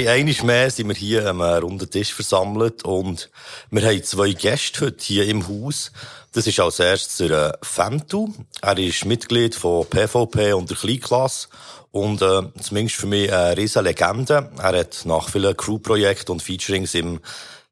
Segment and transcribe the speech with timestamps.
[0.00, 3.28] Hey, einiges mehr sind wir hier am äh, runden Tisch versammelt und
[3.70, 5.92] wir haben zwei Gäste heute hier im Haus.
[6.32, 8.32] Das ist als erstes der äh, Femtu.
[8.62, 11.48] Er ist Mitglied von PvP und der Kleinklasse
[11.90, 14.50] und äh, zumindest für mich eine riesen Legende.
[14.56, 17.20] Er hat nach vielen Crew-Projekten und Featurings im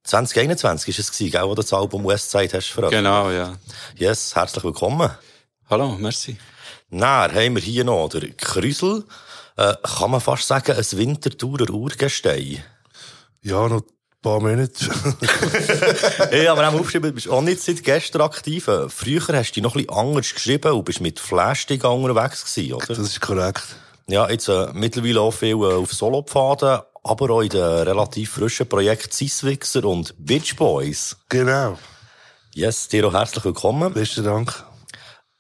[0.03, 3.05] 2021 ist es gewesen, gell, wo du das Album Westside hast veröffentlicht.
[3.05, 3.57] Genau, ja.
[3.97, 5.11] Yes, herzlich willkommen.
[5.71, 6.37] Hallo, merci.
[6.91, 9.05] Dann haben wir hier noch der Krüsel.
[9.59, 12.63] Äh, kann man fast sagen, ein Winterthurer Urgestein.
[13.43, 14.89] Ja, noch ein paar Monate.
[16.45, 18.71] ja, aber auch aufgeschrieben, du bist auch nicht seit gestern aktiv.
[18.89, 22.87] Früher hast du noch ein bisschen anders geschrieben und bist mit Flashstick unterwegs gewesen, oder?
[22.87, 23.65] Das ist korrekt.
[24.07, 28.69] Ja, jetzt äh, mittlerweile auch viel äh, auf Solopfaden, aber auch in den relativ frischen
[28.69, 31.17] Projekten Siswixer und Bitch Boys.
[31.29, 31.77] Genau.
[32.55, 33.93] Yes, dir auch herzlich willkommen.
[33.93, 34.65] Besten Dank.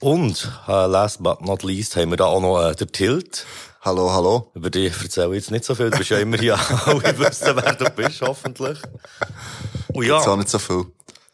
[0.01, 3.47] Und, äh, last but not least, haben wir da auch noch äh, der Tilt.
[3.89, 4.51] Hallo, hallo.
[4.55, 5.89] Über dich erzähle ich jetzt nicht so viel.
[5.89, 6.59] Du bist ja immer hier.
[6.85, 8.79] Alle wissen, wer du bist, hoffentlich.
[9.95, 10.19] Und ja.
[10.19, 10.85] Jetzt auch nicht so viel.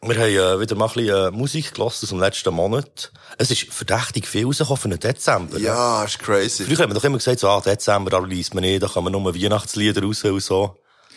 [0.03, 3.11] Wir haben äh, wieder mal ein bisschen äh, Musik gelassen aus dem letzten Monat.
[3.39, 5.59] Es ist verdächtig viel rausgekommen für den Dezember.
[5.59, 6.07] Ja, ne?
[6.07, 6.63] ist crazy.
[6.63, 9.03] Früher haben wir doch immer gesagt, so, ah, Dezember, da liest man nicht, da kann
[9.03, 10.77] man nur Weihnachtslieder raus und so.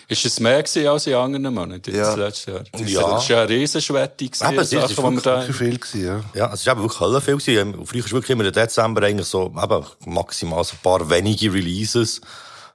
[0.09, 2.03] Ist es mehr gewesen als in anderen Monaten, ja.
[2.03, 2.63] das letzte Jahr?
[2.72, 3.02] Das ja.
[3.02, 4.47] Das war ja eine Riesenschwette gewesen.
[4.47, 5.41] Eben, es ist wirklich da...
[5.41, 6.22] viel gewesen, ja.
[6.33, 7.86] Ja, es ist eben wirklich Hölle viel gewesen.
[7.86, 12.22] Früher war wirklich immer der Dezember eigentlich so, eben, maximal so ein paar wenige Releases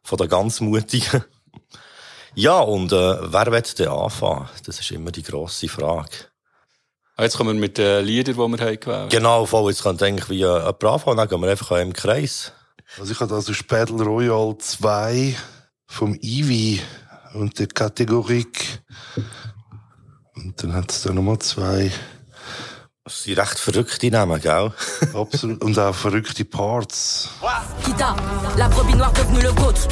[0.02, 1.24] von den ganz Mutigen.
[2.34, 2.97] Ja, und äh,
[3.30, 4.48] wer wird denn anfangen?
[4.64, 6.08] Das ist immer die grosse Frage.
[7.14, 9.70] Ah, jetzt kommen wir mit den Liedern, die wir haben gewählt Genau, voll.
[9.70, 12.52] Jetzt könnte eigentlich wie äh, jemand anfangen, dann gehen wir einfach im Kreis.
[12.98, 15.36] Also ich habe also Battle Royale 2
[15.86, 16.80] vom Eevee
[17.35, 18.83] und der Kategorik.
[20.35, 21.91] Und dann hat es da nochmal zwei.
[23.05, 24.73] Das sind recht verrückte Namen, gell?
[25.15, 25.63] Absolut.
[25.63, 27.31] Und auch verrückte Parts.
[27.85, 28.15] Kita,
[28.57, 29.89] la brebis noire devenue le GOAT.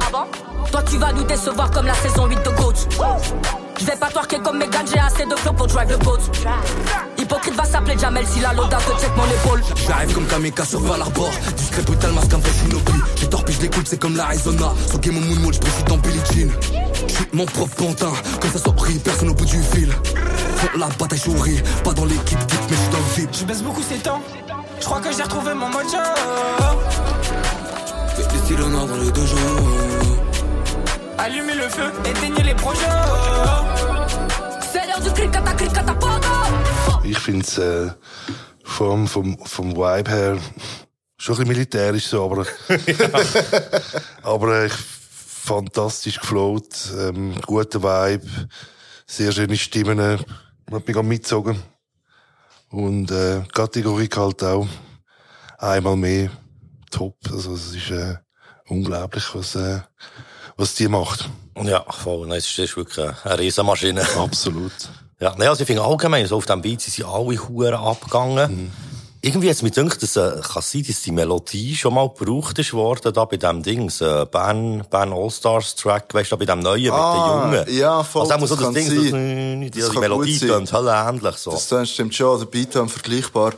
[0.00, 0.26] Ah bon?
[0.70, 3.69] Toi tu vas nous décevoir comme la saison 8 de GOAT.
[3.80, 6.18] Je vais pas twerker comme Megan, j'ai assez de flow pour drive le boat.
[7.16, 9.62] Hypocrite va s'appeler Jamel si la loda te check mon épaule.
[9.86, 11.30] J'arrive comme Kameka sur Valarbor.
[11.56, 12.92] Discret brutal, masque un vrai Shinobi.
[13.16, 14.74] J'ai torpille, je l'écoute, c'est comme l'Arizona.
[14.86, 16.50] Sur Game of Moonwatch, je précise dans Billie Jean.
[17.08, 19.90] J'suis mon propre pantin, comme ça sorry, personne au bout du fil.
[20.56, 23.30] Font la bataille souris, pas dans l'équipe mais j'suis dans le vide.
[23.32, 24.20] Je baisse beaucoup ces temps,
[24.78, 25.96] je crois que j'ai retrouvé mon mojo.
[28.14, 29.36] Fais en or dans le dojo.
[31.18, 32.86] Allumez le feu, éteignez les projets.
[34.72, 37.04] C'est l'heure du krikata, krikata, pogo.
[37.04, 37.90] Ich finde es äh,
[38.64, 40.38] vom, vom, vom Vibe her
[41.18, 42.46] schon ein bisschen militärisch so, aber,
[44.22, 48.26] aber äh, fantastisch gefloat, ähm, guter Vibe,
[49.06, 50.18] sehr schöne Stimmen, äh,
[50.70, 51.62] hat mich mitgezogen.
[52.70, 54.68] Und äh, Kategorie halt auch
[55.58, 56.30] einmal mehr
[56.90, 57.16] top.
[57.32, 58.16] Also es ist äh,
[58.68, 59.80] unglaublich, was, äh,
[60.60, 61.28] was die macht.
[61.62, 62.26] Ja, voll.
[62.26, 64.06] Nein, es ist wirklich eine Riesenmaschine.
[64.18, 64.72] Absolut.
[65.18, 68.64] Ja, nein, also ich finde allgemein, so auf dem Beat sind sie alle Huren abgegangen.
[68.64, 68.72] Mhm.
[69.22, 72.72] Irgendwie hat's mir gedacht, dass, äh, kann sein, dass die Melodie schon mal gebraucht ist
[72.72, 76.90] worden, da bei dem Dings, äh, Bern, Bern All-Stars Track, weißt du, bei dem Neuen
[76.90, 77.78] ah, mit den Jungen.
[77.78, 78.22] Ja, voll.
[78.32, 81.50] Also, das, das Ding, das, die, das die Melodie tönt halt ähnlich, so.
[81.50, 83.52] Das stimmt schon, der Beat ist vergleichbar.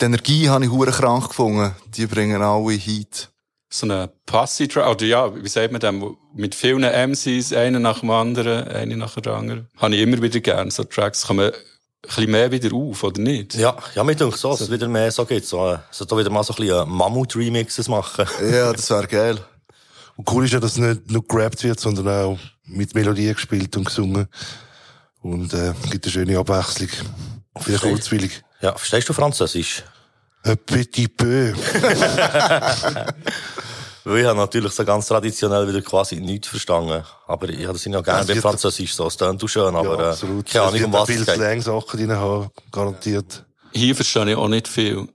[0.00, 1.74] Die Energie habe ich hure krank gefunden.
[1.88, 3.30] Die bringen alle Heat.
[3.68, 8.10] So eine Passi-Track, oder ja, wie sagt man dem, mit vielen MCs, einen nach dem
[8.10, 9.68] anderen, eine nach der anderen.
[9.76, 11.26] Habe ich immer wieder gern, so Tracks.
[11.26, 11.54] Kann man ein
[12.02, 13.54] bisschen mehr wieder auf, oder nicht?
[13.54, 15.46] Ja, ja, mir denkt so, dass es wieder mehr so geht.
[15.46, 18.26] So, so da wieder mal so ein bisschen Mammut-Remixes machen.
[18.52, 19.38] ja, das wäre geil.
[20.16, 23.84] Und cool ist ja, dass nicht nur gerappt wird, sondern auch mit Melodien gespielt und
[23.84, 24.28] gesungen.
[25.22, 26.88] Und, äh, gibt eine schöne Abwechslung.
[27.64, 28.42] Sehr kurzwillig.
[28.60, 29.82] Ja, verstehst du Französisch?
[30.46, 31.52] Un petit peu.
[34.04, 37.04] Weil ich habe natürlich so ganz traditionell wieder quasi nichts verstanden.
[37.26, 39.06] Aber ich habe das ja gerne beim Französisch so.
[39.06, 40.46] Es klingt schön, aber ja, absolut.
[40.46, 41.34] keine Ahnung, um was es geht.
[41.34, 43.44] Slang-Sachen drin haben, garantiert.
[43.72, 45.08] Hier verstehe ich auch nicht viel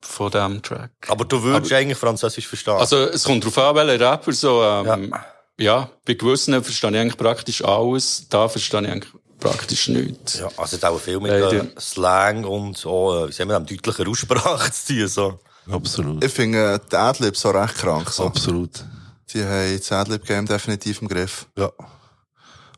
[0.00, 0.90] von diesem Track.
[1.08, 2.74] Aber du würdest aber, eigentlich Französisch verstehen?
[2.74, 4.62] Also es kommt darauf an, welcher Rapper so...
[4.62, 5.24] Ähm, ja.
[5.58, 8.26] ja, bei gewissen verstehe ich eigentlich praktisch alles.
[8.28, 10.38] Da verstehe ich eigentlich praktisch nichts.
[10.38, 14.08] Ja, also es hat auch viel mit äh, Slang und auch, wie sagen wir, deutlicher
[14.08, 15.08] Aussprache zu tun.
[15.08, 15.38] So.
[15.70, 16.24] Absolut.
[16.24, 18.10] Ich finde die Adlibs auch recht krank.
[18.10, 18.24] So.
[18.26, 18.84] Absolut.
[19.32, 21.46] Die haben das Adlib-Game definitiv im Griff.
[21.56, 21.70] Ja.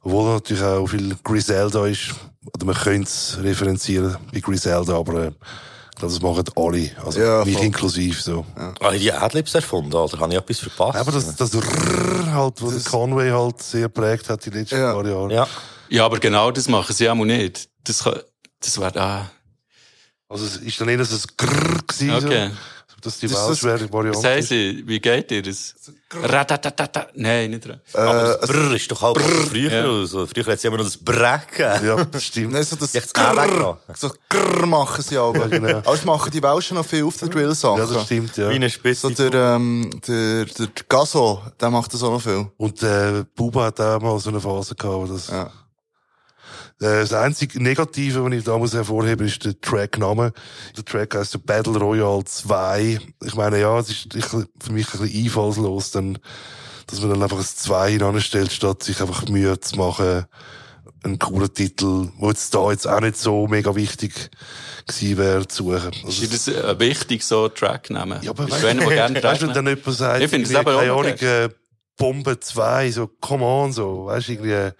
[0.02, 2.14] Obwohl natürlich auch viel Griselda ist.
[2.54, 6.90] Oder man könnte es referenzieren bei Griselda, aber äh, ich glaube, das machen alle.
[7.04, 7.64] Also ja, mich voll.
[7.66, 8.20] inklusiv.
[8.20, 8.44] So.
[8.56, 8.74] Ja.
[8.82, 10.98] Habe ich die Adlibs erfunden oder habe ich etwas verpasst?
[10.98, 14.92] Aber das, das Rrrr halt, was das Conway halt sehr prägt hat die letzten Ja.
[14.92, 15.32] paar Jahre.
[15.32, 15.48] Ja.
[15.88, 17.68] Ja, aber genau das machen sie auch mal nicht.
[17.84, 18.20] Das, kann-
[18.60, 19.30] das wäre ah,
[20.28, 22.10] Also es ist dann eher so ein Grrrr gewesen.
[22.14, 22.48] okay.
[22.50, 22.54] So.
[23.04, 24.48] Die Das ist das- welschwere Variante Was haben ist.
[24.48, 24.82] sie?
[24.86, 25.74] Wie geht ihr das?
[26.22, 27.08] Ratatatata.
[27.14, 29.70] Nein, nicht ra- Aber das Brrr ist doch auch früher.
[29.72, 29.84] Ja.
[29.84, 31.86] Also, früher hat es immer noch das Brrr gegeben.
[31.86, 32.52] Ja, das stimmt.
[32.52, 33.78] Nein, so das auch weggenommen.
[33.96, 35.48] so Grrr machen sie aber.
[35.48, 35.78] genau.
[35.78, 37.78] Aber das machen die Welschen noch viel auf den Drill-Sachen.
[37.78, 38.50] Ja, das stimmt, ja.
[38.50, 39.12] Wie eine So Spitze.
[39.30, 42.46] der, ähm, der, der Gaso, der macht das auch noch viel.
[42.56, 45.28] Und äh, Buba hat auch mal so eine Phase gehabt, wo das...
[45.28, 45.50] Ja.
[46.80, 50.32] Äh, Das einzige Negative, was ich da muss hervorheben, ist der Track-Name.
[50.76, 52.98] Der Track heisst der Battle Royale 2.
[53.24, 56.18] Ich meine, ja, es ist für mich ein bisschen einfallslos, dann,
[56.86, 60.24] dass man dann einfach ein 2 hinanstellt, statt sich einfach Mühe zu machen,
[61.02, 64.30] einen coolen Titel, wo jetzt da jetzt auch nicht so mega wichtig
[64.86, 65.92] gewesen wäre, zu suchen.
[66.04, 68.18] Also, Ist das äh, wichtig, so Track nehmen?
[68.22, 70.54] ja, aber Bist du einer, der gerne weißt wenn dann jemand sagt, Ich finde es
[70.54, 70.92] aber auch keine.
[70.92, 71.48] Ahnung, äh,
[71.96, 74.70] Bombe 2, so, come on, so, weißt du, irgendwie,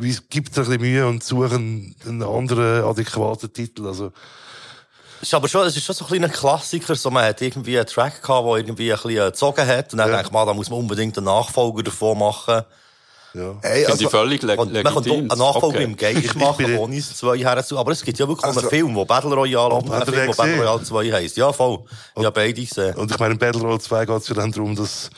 [0.00, 4.12] wie, gibt ein bisschen Mühe und suchen einen anderen adäquaten Titel, also,
[5.22, 7.86] ist aber schon, es ist schon so ein kleiner Klassiker, so man hat irgendwie einen
[7.86, 10.16] Track gehabt, der irgendwie ein bisschen äh, gezogen hat, und dann Ja.
[10.16, 12.62] denkt man, da muss man unbedingt einen Nachfolger davon machen.
[13.34, 13.54] ja.
[13.62, 15.30] Ey, Finde also, ich völlig le Und man kann legitim.
[15.30, 15.84] einen Nachfolger Okay.
[15.84, 17.78] im Geist machen, ohne es zwei herzu.
[17.78, 20.14] Aber es gibt ja wirklich auch Also- einen Film, der Battle Royale und hat einen
[20.14, 20.56] Film, der Battle?
[20.58, 21.36] Royale 2 heisst.
[21.36, 21.80] Ja, voll.
[22.16, 22.94] Ich habe beide gesehen.
[22.96, 25.10] Und ich meine, in Battle Royale 2 geht es ja dann darum, dass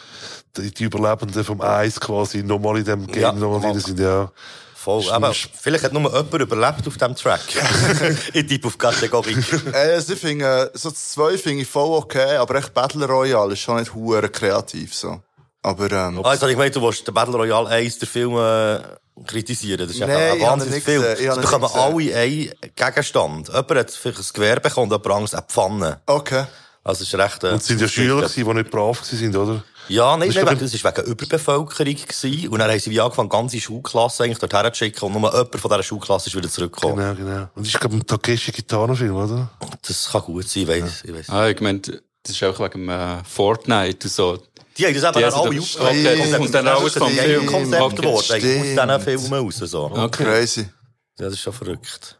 [0.56, 4.30] die, Überlebenden vom Eis quasi nochmal in dem Game Ja, nochmal drin sind, ja.
[4.82, 5.08] Voll.
[5.10, 7.40] Aber vielleicht hat nur jemand überlebt auf diesem Track.
[8.32, 9.36] ich tippe auf Kategorie.
[9.72, 13.52] ey, also ich finde, äh, so zwei finde ich voll okay, aber echt Battle Royale
[13.52, 15.22] ist schon nicht hure kreativ, so.
[15.62, 18.36] Aber, ähm, Ah, jetzt habe ich gemeint, du willst den Battle Royale 1, der Film,
[18.36, 18.80] äh,
[19.24, 19.86] kritisieren.
[19.86, 21.04] Das ist ich ein wahnsinniger Film.
[21.30, 23.48] habe bekommen alle einen Gegenstand.
[23.48, 26.00] Jemand hat vielleicht ein Gewehr bekommen und jemand Angst eine Pfanne.
[26.06, 26.44] okay.
[26.84, 29.62] Also, ist recht, äh, Und es sind ja Schüler gewesen, die nicht brav sind, oder?
[29.88, 31.94] Ja, nein, Das ist nein, doch wegen- das war wegen Überbevölkerung.
[31.94, 32.48] Gewesen.
[32.48, 35.56] Und dann haben sie wie angefangen, ganze Schulklassen eigentlich dorthin zu schicken und nur jemand
[35.60, 36.96] von dieser Schulklasse ist wieder zurückgekommen.
[36.96, 37.42] Genau, genau.
[37.54, 39.50] Und das ist, glaube ich, ein Takeshi Kitano-Film, oder?
[39.86, 41.28] Das kann gut sein, ich weiss, ich weiss.
[41.28, 44.38] Ah, ich meinte, das ist auch wegen äh, Fortnite und so.
[44.78, 47.46] Die haben das eben dann alle okay, Und dann und dann ist alles vom Film.
[47.46, 49.56] Konzept geworden, aus diesen Filmen raus.
[49.56, 49.84] So.
[49.90, 50.24] Okay.
[50.24, 50.60] Crazy.
[51.18, 52.18] Ja, das ist schon verrückt.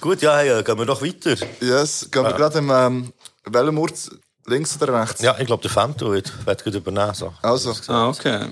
[0.00, 1.36] Gut, ja, hey, gehen wir doch weiter.
[1.60, 3.12] Yes, gehen wir gerade im, ähm,
[3.44, 4.10] welchem Ort?
[4.46, 5.22] Links oder rechts?
[5.22, 7.14] Ja, ich glaube, der Femto wird, wird gut übernehmen.
[7.14, 7.32] So.
[7.42, 8.46] Also, Ah, okay.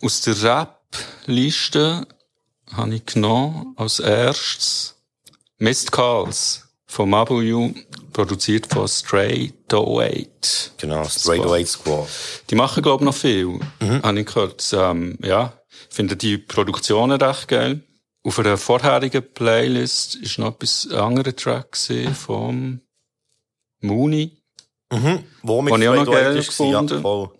[0.00, 2.06] Aus der Rap-Liste
[2.72, 4.96] habe ich genommen als erstes
[5.58, 7.72] Missed Calls von Mabuyu,
[8.12, 10.70] produziert von Stray Doate.
[10.76, 12.08] Genau, Straight Away Squad.
[12.50, 13.60] Die machen, glaube ich, noch viel.
[14.02, 14.72] Habe ich gehört.
[14.72, 15.52] Ähm, ja,
[15.88, 17.80] ich finde die Produktionen recht geil.
[18.24, 21.76] Auf einer vorherigen Playlist ist noch etwas anderer Track
[22.14, 22.80] vom
[23.80, 24.41] Mooney.
[24.92, 25.18] Mhm.
[25.42, 27.00] Wo mit ich auch noch geil Ja, gefunden.
[27.02, 27.30] voll.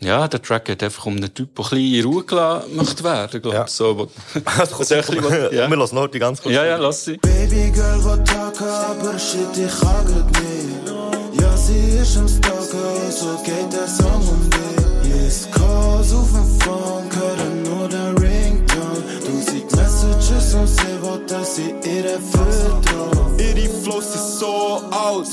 [0.00, 3.04] Ja, der Track geht einfach um einen Typ, der ein bisschen in Ruhe gelassen möchte
[3.04, 3.60] werden, glaube ich.
[3.62, 3.66] Ja.
[3.66, 4.08] So, wo,
[4.58, 5.68] Das ist ein bisschen ja.
[5.68, 6.54] Wir lassen noch die ganz kurz.
[6.54, 7.18] ja, ja, lass sie.
[7.18, 11.40] Baby girl will talken, aber shit, ich kann grad nicht.
[11.42, 15.14] Ja, sie ist im Stalker, so geht der Song um dich.
[15.22, 19.02] Yes, Calls auf dem Phone, höre nur den Ringtone.
[19.20, 23.38] Du siehst Messages und sie will, dass sie ihre vertraut.
[23.38, 23.39] Ihre
[23.90, 25.26] Flows sind so alt,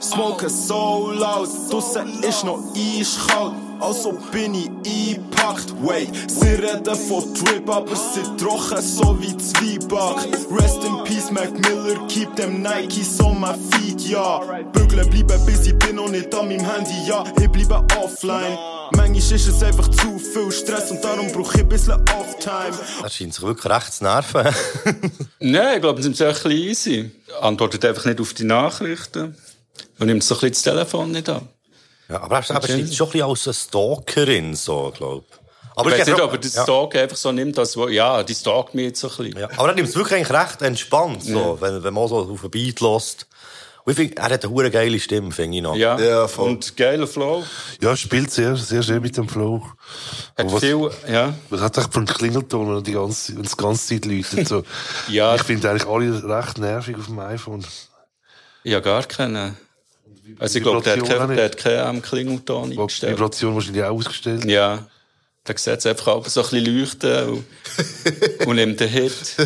[0.00, 5.72] smoken so laut, draussen ist noch eiskalt, also bin ich eingepackt.
[5.82, 10.26] Wait, sie reden von Trip, aber sie trocken so wie Zwieback.
[10.50, 14.40] Rest in Peace, Mac Miller, keep them Nikes on my feet, ja.
[14.72, 17.24] Bügeln bleiben bis ich bin noch nicht an meinem Handy, ja.
[17.40, 18.58] Ich bleibe offline.
[18.92, 22.76] Manchmal ist es einfach zu viel Stress und darum brauch ich ein bisschen Off-Time.
[23.02, 24.46] Das scheint sich wirklich recht zu nerven.
[25.40, 27.10] Nein, ich glaube, es ist ein bisschen easy.
[27.40, 29.36] Antwortet einfach nicht auf die Nachrichten.
[29.98, 31.48] Und nimmt so ein bisschen das Telefon nicht an.
[32.08, 35.24] Ja, aber er scheint schon ein bisschen als eine Stalkerin, so, glaub
[35.74, 36.62] Aber Ich weiß nicht, ob er das ja.
[36.62, 39.38] Stalk einfach so nimmt, als, wo- ja, die stalkt mich jetzt so ein bisschen.
[39.40, 42.44] Ja, aber er nimmt es wirklich eigentlich recht entspannt, so, wenn, wenn man so auf
[42.44, 43.26] ein Beat lässt.
[43.84, 45.76] Und ich finde, er hat eine hure geile Stimme, finde ich noch.
[45.76, 46.48] Ja, Ja, voll.
[46.50, 47.44] und geiler Flow.
[47.80, 49.62] Ja, spielt sehr, sehr schön mit dem Flow.
[50.36, 51.34] Hat was- viel, ja.
[51.50, 54.48] Was hat echt einen Klingelton, wenn er die ganze, wenn es die ganze Zeit läutet,
[54.48, 54.64] so.
[55.08, 55.36] Ja.
[55.36, 57.64] Ich finde eigentlich alle recht nervig auf dem iPhone.
[58.64, 59.56] Ich habe gar keinen.
[60.38, 63.16] Also ich glaube, der der hat keinen ähm, Klingelton Die eingestellt.
[63.16, 64.44] Vibration wahrscheinlich auch ausgestellt.
[64.44, 64.86] Ja.
[65.44, 67.44] Da sieht es einfach auch so ein bisschen leuchten und,
[68.46, 69.36] und nimmt den Hit.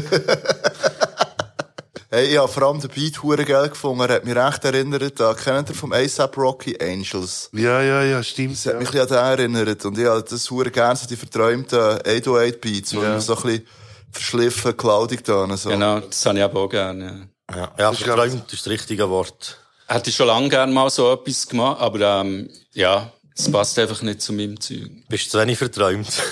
[2.12, 4.00] Hey, ich habe vor allem den Beat hure geil gefunden.
[4.00, 7.50] Er hat mich recht erinnert an, kennt ihr vom ASAP Rocky Angels?
[7.52, 8.54] Ja, ja, ja, stimmt.
[8.54, 9.84] Das hat mich ein bisschen an den erinnert.
[9.84, 13.20] Und ich habe das hure gerne, so die verträumten 808 Beats, wo Ja.
[13.20, 13.66] so ein bisschen
[14.10, 15.68] verschliffen, cloudig da, so.
[15.68, 17.28] Genau, das habe ich aber auch gerne.
[17.48, 17.56] Ja.
[17.56, 19.59] Ja, ja ist, verträumt ist das richtige Wort.
[19.90, 24.00] Hätte ich schon lange gerne mal so etwas gemacht, aber ähm, ja, es passt einfach
[24.02, 24.88] nicht zu meinem Zeug.
[25.08, 26.06] Bist du zu wenig verträumt?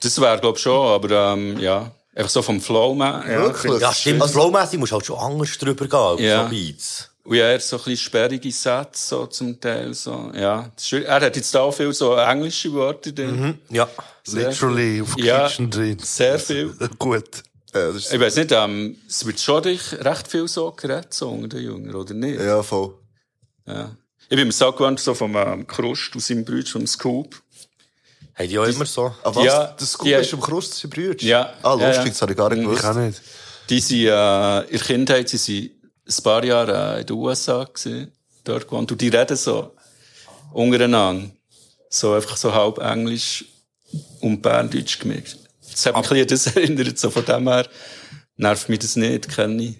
[0.00, 3.24] Das wäre, glaube ich, schon, aber ähm, ja, einfach so vom Flow her.
[3.28, 3.80] Ja, Wirklich?
[3.80, 4.20] ja, stimmt.
[4.22, 5.86] Also- Flowmässig musst du halt schon anders drüber
[6.16, 6.44] gehen, Ja.
[6.44, 7.08] so Beats.
[7.24, 10.62] Und ja, er so ein bisschen sperrige Sätze, so zum Teil, so, ja.
[10.74, 11.06] Das ist, schwierig.
[11.06, 13.58] er hat jetzt auch viel so englische Wörter drin.
[13.70, 13.88] Ja.
[14.24, 15.46] Sehr Literally auf Ja.
[15.46, 15.98] Kitchen drin.
[16.00, 16.74] Sehr viel.
[16.98, 17.44] Gut.
[17.74, 21.30] Ja, ist, Ich weiss nicht, ähm, es wird schon dich recht viel so geredet, so
[21.30, 22.40] unter den Jüngern, oder nicht?
[22.40, 22.94] ja, voll.
[23.66, 23.96] Ja.
[24.28, 27.42] Ich bin mir so gewohnt, so vom ähm, Krust aus seinem Brütsch, vom Scoop.
[28.34, 29.14] Haben die auch immer so?
[29.22, 29.44] Aber was?
[29.44, 30.18] Ja, das Scoop ja.
[30.18, 31.22] ist am Krust, sein Brüder?
[31.22, 31.52] Ja.
[31.62, 32.04] Ah, lustig, ja.
[32.04, 32.84] das habe ich gar nicht Ich gewusst.
[32.84, 33.20] auch nicht.
[33.68, 35.70] Die sind, äh, in der Kindheit, sie sind
[36.08, 38.12] ein paar Jahre äh, in den USA gewesen,
[38.44, 38.90] dort gewohnt.
[38.90, 39.74] Und die reden so
[40.52, 41.30] untereinander.
[41.88, 43.44] So einfach so halb Englisch
[44.20, 45.38] und Berndeutsch gemixt.
[45.72, 47.66] Das hat mich ein das erinnert, so von dem her
[48.36, 49.76] nervt mich das nicht, kenne ich.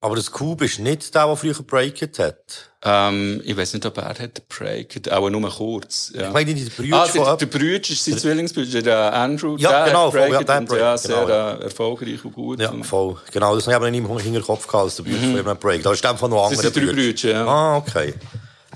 [0.00, 2.70] Aber das Cube ist nicht der, der früher gebreaket hat.
[2.84, 6.12] Ähm, ich weiß nicht, ob er hat gebreakt, auch nur kurz.
[6.14, 6.28] Ja.
[6.28, 7.24] Ich meine, die Brüder Ah, von...
[7.24, 9.56] der, der Brüder ist sein Zwillingsbruder, der Andrew.
[9.56, 11.54] Ja, der genau, hat voll, ja, der und ja, sehr genau, ja.
[11.56, 12.60] äh, erfolgreich und gut.
[12.60, 13.16] Ja, voll.
[13.32, 15.58] Genau, das habe ich aber nicht im Hinterkopf gehabt, als der Brüder von ihm hat
[15.58, 15.84] breakt.
[15.84, 17.46] Da ist einfach noch Das andere sind drei Brüder, ja.
[17.46, 18.14] Ah, okay.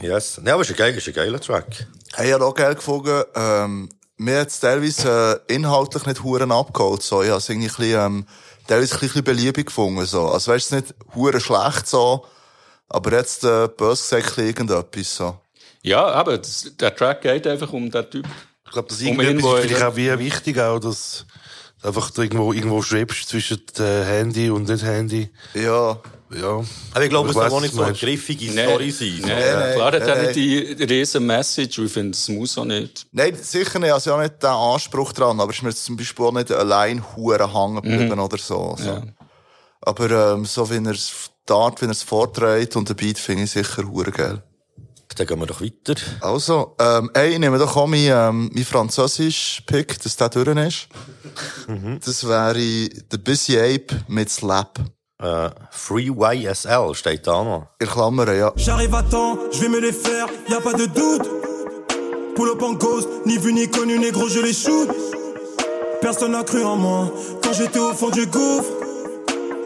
[0.01, 0.41] Yes.
[0.45, 1.87] Ja, aber ist ein, geil, ist ein geiler Track.
[2.15, 3.89] Hey, ich habe auch geil gefunden, ähm,
[4.23, 7.23] mir hat es teilweise äh, inhaltlich nicht Huren abgeholt, so.
[7.23, 8.27] Ich habe es irgendwie ein bisschen, ähm,
[8.67, 10.29] teilweise ein bisschen beliebig gefunden, so.
[10.29, 12.25] Also weißt du, nicht Huren schlecht, so.
[12.89, 15.39] Aber jetzt, äh, bös gesagt, irgendetwas, so.
[15.83, 18.27] Ja, aber das, der Track geht einfach um den Typ.
[18.65, 21.27] Ich glaube, das Um ist vielleicht auch wie wichtig, auch, dass
[21.83, 25.31] einfach irgendwo, irgendwo schwebst zwischen Handy und nicht Handy.
[25.55, 25.99] Ja.
[26.35, 26.65] Ja.
[26.95, 29.19] Aber ich glaube, es soll nicht so eine griffige Nee, Story sein.
[29.21, 29.27] So.
[29.27, 30.37] Nee, nee, klar hat er nee, nicht
[30.79, 33.07] die riesen Message ich finde, es muss auch nicht.
[33.13, 33.93] Nein, sicher nicht.
[33.93, 36.51] Also, ich habe nicht den Anspruch dran, aber es ist mir zum Beispiel auch nicht
[36.51, 38.77] allein Huren hängen geblieben oder so.
[38.79, 38.85] so.
[38.85, 39.03] Ja.
[39.83, 43.19] Aber, ähm, so wie er es, die Art, wie er es vorträgt und den Beat
[43.19, 44.43] finde ich sicher Huren geil.
[45.17, 45.95] Dann gehen wir doch weiter.
[46.21, 50.89] Also, ähm, ey, ich nehme doch auch mein, ähm, mein Französisch-Pick, dass der durch ist.
[52.05, 54.79] Das wäre der Busy Ape mit Slap.
[55.23, 57.69] Äh, Free YSL steht da noch.
[57.79, 58.53] In Klammern, ja.
[58.57, 61.29] J'arrive à temps, je vais me les faire, y a pas de doute.
[62.35, 64.89] Pull up en cause, ni vu ni connu, négro, je les shoot.
[66.01, 68.73] Personne n'a cru en moi quand j'étais au fond du gouffre.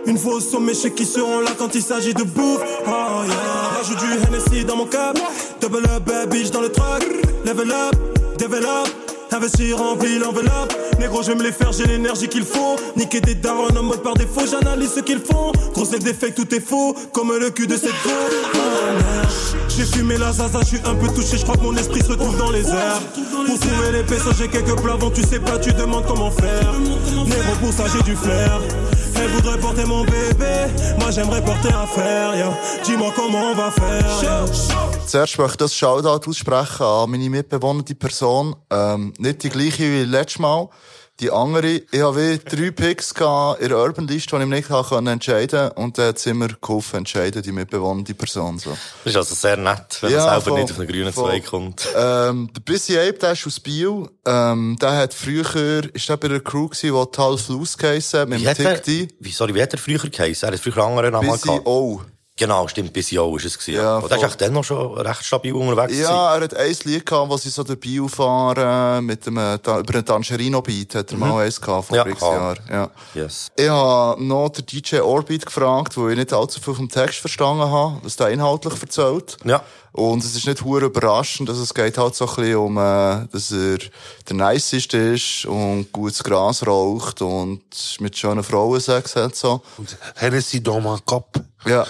[0.06, 2.60] Une fois au sommet, je sais qui seront là quand il s'agit de bouffe.
[2.86, 5.18] Oh yeah, rajoute du Hennessy dans mon cap.
[5.60, 7.04] Double up, bitch dans le truck.
[7.44, 7.94] Level up,
[8.38, 8.88] develop.
[9.32, 10.86] Investir, remplir l'enveloppe.
[10.98, 12.76] Négro, je vais me les faire, j'ai l'énergie qu'il faut.
[12.96, 15.52] Niquer des darons en mode par défaut, j'analyse ce qu'ils font.
[15.74, 16.94] Gros, c'est défait, tout est faux.
[17.12, 18.10] Comme le cul de cette go.
[18.54, 18.58] Oh.
[19.76, 22.08] J'ai fumé la zaza, je suis un peu touché, je crois que mon esprit se
[22.08, 23.00] retrouve dans les airs.
[23.46, 26.72] Pour trouver les pesos, j'ai quelques plavons, tu sais pas, tu demandes comment faire.
[27.26, 28.60] Négro, pour ça, j'ai du flair.
[29.18, 30.66] Elle voudrait porter mon bébé,
[30.98, 32.32] moi j'aimerais porter un fer.
[32.84, 34.44] Dis-moi comment on va faire.
[35.06, 38.56] Zuerst das Shoutout aussprechen an meine mitbewohnende Person.
[38.70, 39.50] Ähm, nicht die.
[41.18, 45.06] Die andere, ich habe drei Picks gehabt in der Urban List, die ich nicht können
[45.06, 48.70] entscheiden Und dann hat sie mir geholfen entscheiden, die mitbewohnende Person, so.
[49.04, 51.30] Das ist also sehr nett, wenn Ja, man selber voll, nicht auf einen grünen voll.
[51.30, 51.88] Zweig kommt.
[51.96, 54.08] Ähm, der Busy Ape, der ist aus Biel.
[54.26, 58.28] Ähm, der hat früher, ist der bei der Crew gewesen, die Tal Fluss geheissen hat,
[58.28, 60.46] mit Wie dem Tick wie, sorry, wie hat er früher geheißen?
[60.49, 61.66] Er hat früher einen anderen Namen Busy gehabt.
[61.66, 62.02] O.
[62.38, 63.66] Genau, stimmt, bis ja ist es.
[63.66, 64.25] Ja, Und der ist voll.
[64.25, 65.99] eigentlich dann noch schon recht stabil unterwegs.
[65.99, 69.83] Ja, er hat ein Lied gehabt, wo sie so den Bio fahren, mit dem, über
[69.83, 72.33] den Tangerino-Beat hat er mal eins gehabt, vor Ja, x ah.
[72.33, 72.59] Jahren.
[72.71, 72.90] Ja.
[73.14, 73.50] Yes.
[73.57, 77.71] Ich habe noch den DJ Orbit gefragt, wo ich nicht allzu viel vom Text verstanden
[77.71, 79.38] habe, was der inhaltlich erzählt.
[79.45, 79.62] Ja.
[79.93, 83.26] Und es ist nicht hure überraschend, dass es geht halt so ein bisschen um, äh,
[83.33, 83.78] dass er
[84.28, 87.62] der Niceste ist und gutes Gras raucht und
[88.00, 89.62] mit schönen Frauen Sex hat, so.
[89.78, 91.40] Und Hennessy mon Kopf.
[91.64, 91.87] Ja.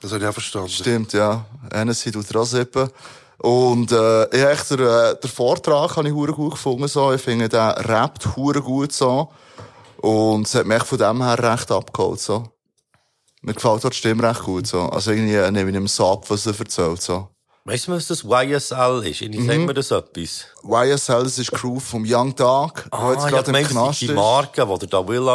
[0.00, 0.68] Das habe ich auch verstanden.
[0.70, 1.44] Stimmt, ja.
[1.72, 2.88] Hennessy tut er auch sippen.
[3.38, 7.12] Und, äh, ich echt, der, äh, der Vortrag habe ich hure gut gefunden, so.
[7.12, 9.30] Ich finde, der rappt hure gut, so.
[9.98, 12.44] Und es hat mich von dem her recht abgeholt, so.
[13.42, 14.82] Mir gefällt auch die Stimme recht gut, so.
[14.82, 17.28] Also irgendwie nehme ich ihm so ab, was er erzählt, so.
[17.66, 19.20] Weißt du, was das YSL ist?
[19.20, 19.46] Irgendwie Mhm.
[19.48, 20.46] sagt mir das etwas.
[20.64, 23.90] YSL, das ist die Crew vom Young Dog, der Ah, jetzt ich gerade im Knast
[23.92, 24.14] ist die ist.
[24.14, 24.88] Marke, die der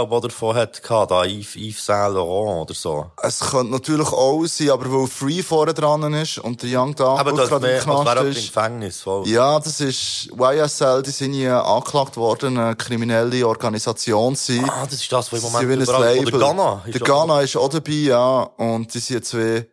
[0.08, 3.12] die davon hat, gehabt, da Yves, Yves Saint Laurent oder so.
[3.22, 7.20] Es könnte natürlich auch sein, aber weil Free vorne dran ist und der Young Dog
[7.20, 8.46] Aber das gerade im Knast im ist.
[8.48, 9.28] Gefängnis, voll.
[9.28, 14.68] Ja, das ist, YSL, die sind ja angeklagt worden, eine kriminelle Organisation sein.
[14.68, 16.18] Ah, das ist das, was im sind Moment überall...
[16.20, 16.82] Oder Ghana.
[16.88, 18.42] Der Ghana ist auch dabei, ja.
[18.58, 19.68] Und die sind zwei,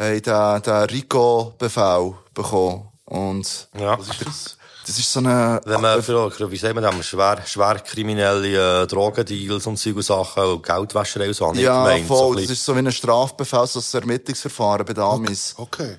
[0.00, 2.88] haben den, den Rico-Befehl bekommen.
[3.04, 3.98] Und Ja.
[3.98, 4.56] Was ist das?
[4.86, 8.86] das ist so eine, Wenn man für, wie sagt man das, schwer, schwer kriminelle äh,
[8.86, 12.08] Drogendeals und solche Sachen und Geldwäscherei und so, habe ich ja, gemeint.
[12.08, 15.54] so voll, ein das ist so wie ein Strafbefehl, so ein Ermittlungsverfahren bei Damis.
[15.56, 15.96] Okay.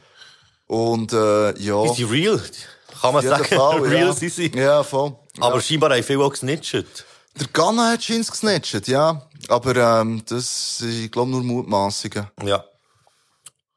[0.67, 1.85] Und, äh, ja.
[1.85, 2.41] Ist die real?
[3.01, 4.13] Kann man jeden sagen, Fall, real ja.
[4.13, 4.51] sind sie.
[4.55, 5.15] Ja, voll.
[5.39, 7.05] Aber scheinbar haben viele auch gesnitcht.
[7.39, 9.21] Der Ghana hat Schins gesnitcht, ja.
[9.47, 12.27] Aber, ähm, das, ich glaube nur Mutmaßungen.
[12.43, 12.63] Ja.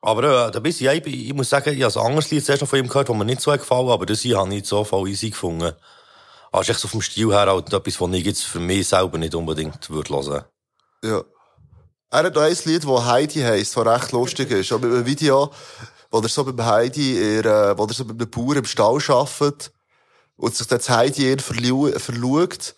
[0.06, 2.68] Aber äh, da bis ich, ich, muss sagen, ich habe ein anderes Lied zuerst noch
[2.68, 4.84] von ihm gehört, das mir nicht so hat gefallen aber das hier habe ich so
[4.84, 5.73] voll easy gefunden.
[6.52, 9.34] Also echt so vom Stil her halt etwas, was ich jetzt für mich selber nicht
[9.34, 10.44] unbedingt würde hören.
[11.02, 11.25] Ja.
[12.11, 14.70] Er hat auch ein Lied, das Heidi heisst, das recht lustig ist.
[14.73, 15.50] Mit einem Video,
[16.11, 17.44] wo er so beim Heidi, ihr,
[17.76, 19.73] wo er so einem Bauer im Stall arbeitet
[20.37, 22.75] und sich dann das Heidi ihn verlu- verlugt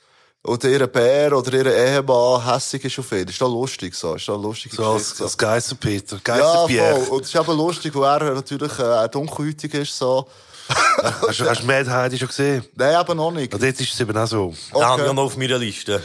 [0.46, 3.26] und ihr Bär oder ihr Ehemann hässig ist auf ihn.
[3.28, 4.14] Ist doch lustig so.
[4.14, 4.72] Ist doch lustig.
[4.72, 7.00] So als, als Geisserpeter, ja, Geisserpierre.
[7.00, 7.16] voll.
[7.16, 10.26] Und es ist eben lustig, weil er natürlich äh, dunkelhäutig ist, so.
[10.68, 12.64] hast, du- hast du Mad Heidi schon gesehen?
[12.74, 13.52] Nein, eben noch nicht.
[13.52, 14.54] Ja, dort ist es eben auch so.
[14.72, 14.84] Okay.
[14.84, 16.02] auch noch auf meiner Liste.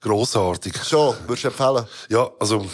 [0.00, 0.74] Grossartig.
[0.84, 1.86] Schon, würdest du empfehlen?
[2.08, 2.66] Ja, also,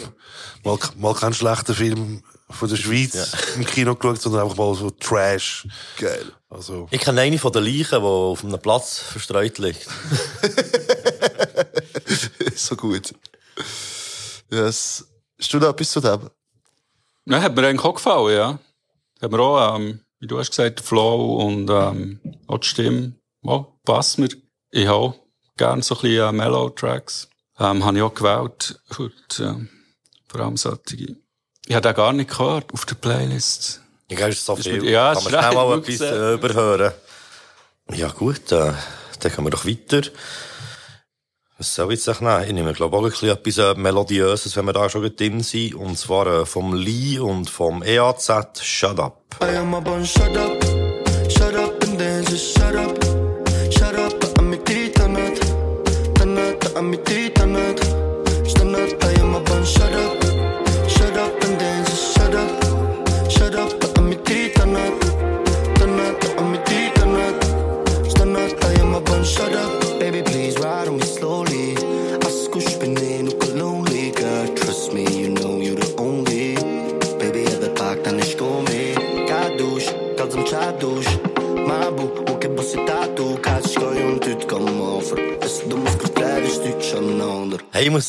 [0.63, 4.89] mal, mal keinen schlechten Film von der Schweiz im Kino geschaut, sondern einfach mal so
[4.89, 5.67] Trash.
[5.97, 6.31] Geil.
[6.49, 9.87] Also, Ich kenne eine von den Leichen, die auf einem Platz verstreut liegt.
[12.55, 13.13] so gut.
[14.51, 15.05] Yes.
[15.39, 16.29] Hast du noch etwas zu dem?
[17.25, 18.59] Ja, hat mir eigentlich auch gefallen, ja.
[19.21, 23.13] Hat mir auch, ähm, wie du hast gesagt, Flow und ähm, auch die Stimme.
[23.43, 24.29] Ja, passt mir.
[24.71, 25.15] Ich habe auch
[25.55, 27.29] gerne so ein bisschen äh, Mellow-Tracks.
[27.59, 28.81] Ähm, habe ich auch gewählt.
[28.97, 29.69] Heute, ähm,
[30.27, 31.15] vor allem solche.
[31.69, 33.81] Ich habe den gar nicht gehört auf der Playlist.
[34.07, 34.81] Ich glaube, es ist so Ist viel.
[34.81, 36.93] mit- ja, Kann man schnell, mal etwas äh, überhören.
[37.93, 38.71] Ja gut, äh,
[39.19, 40.01] dann gehen wir doch weiter.
[41.59, 42.43] Was soll ich jetzt nehmen?
[42.47, 45.43] Ich nehme, glaube ich, auch ein bisschen etwas äh, Melodiöses, wenn wir da schon drin
[45.43, 45.75] sind.
[45.75, 48.31] Und zwar äh, vom Lee und vom EAZ
[48.63, 49.21] Shut Up.
[49.43, 50.63] I am a bun, shut up.
[51.29, 52.97] Shut up and then just shut up.
[53.71, 55.39] Shut up, I'm a titanat.
[56.15, 57.79] Tanat, I'm a titanat.
[58.47, 59.63] Stanat, I am a bun,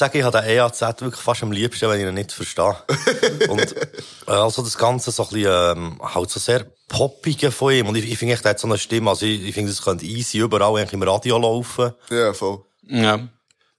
[0.00, 2.76] sagen, ich habe den EAZ wirklich fast am liebsten, wenn ich ihn nicht verstehe.
[3.48, 7.86] und äh, also das Ganze so ein bisschen, ähm, halt so sehr poppige von ihm.
[7.86, 9.82] Und ich, ich finde echt, er hat so eine Stimme, also ich, ich finde, das
[9.82, 11.92] könnte easy überall eigentlich im Radio laufen.
[12.10, 12.64] Ja, voll.
[12.88, 13.28] Ja.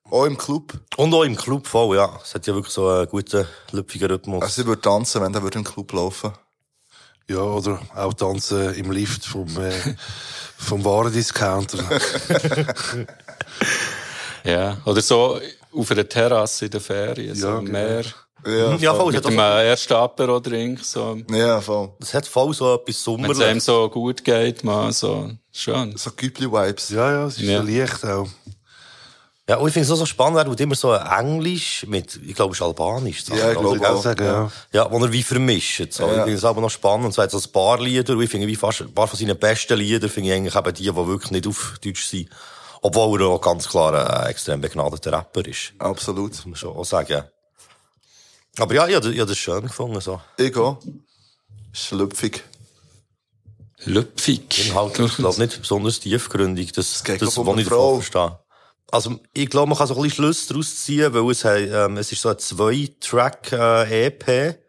[0.10, 0.74] Auch im Club.
[0.98, 2.20] Und auch im Club voll, ja.
[2.24, 4.44] Es hat ja wirklich so einen guten, lüpfigen Rhythmus.
[4.44, 6.32] Also, ich würde tanzen, wenn würde im Club laufen.
[7.30, 9.72] ja, oder auch tanzen im Lift vom, äh,
[10.58, 11.80] vom Warendiscounter.
[14.44, 14.78] Ja.
[14.86, 15.40] Oder so
[15.74, 17.80] auf einer Terrasse in der Ferien, so Ja, am genau.
[17.80, 18.04] Meer.
[18.44, 19.12] Ja, ja, voll.
[19.12, 21.18] Mit hat, dem ersten Apero-Drink, so.
[21.32, 21.92] Ja, voll.
[22.00, 23.44] es hat voll so etwas Wenn es Sommerliches.
[23.46, 25.96] einem so gut geht, man, so, schön.
[25.96, 26.90] So Güppli-Vibes.
[26.90, 27.62] ja, ja, es ist Ja.
[27.62, 28.28] so leicht auch.
[29.50, 32.34] Ja, und ich finde es auch so spannend, er tut immer so Englisch mit, ich
[32.36, 33.24] glaube, es ist Albanisch.
[33.28, 34.02] Ja, ich glaube Ich auch.
[34.02, 34.52] sagen, ja.
[34.72, 35.92] Ja, wo er wie vermischt.
[35.92, 36.04] So.
[36.04, 36.10] Ja.
[36.12, 37.08] Ich finde es aber noch spannend.
[37.08, 39.20] Und so hat so ein paar Lieder, und ich finde wie fast, ein paar von
[39.20, 42.30] seinen besten Lieder finde ich eigentlich eben die, die wirklich nicht auf Deutsch sind.
[42.82, 45.74] Obwohl er auch ganz klar ein extrem begnadeter Rapper ist.
[45.78, 46.32] Absolut.
[46.32, 47.24] Muss man schon auch sagen.
[48.58, 50.20] Aber ja, ich habe das schön gefunden, so.
[50.38, 50.80] Ich auch.
[51.72, 52.44] Schlüpfig.
[53.86, 54.67] Lüpfig.
[54.67, 58.38] Inhaltlich, ich glaube nicht besonders tiefgründig, das, geht das, doch um ich davon verstehe.
[58.91, 62.12] Also, ich glaube, man kann so ein bisschen Schlüsse daraus ziehen, weil es, ähm, es
[62.12, 64.60] ist so ein Zwei-Track-EP.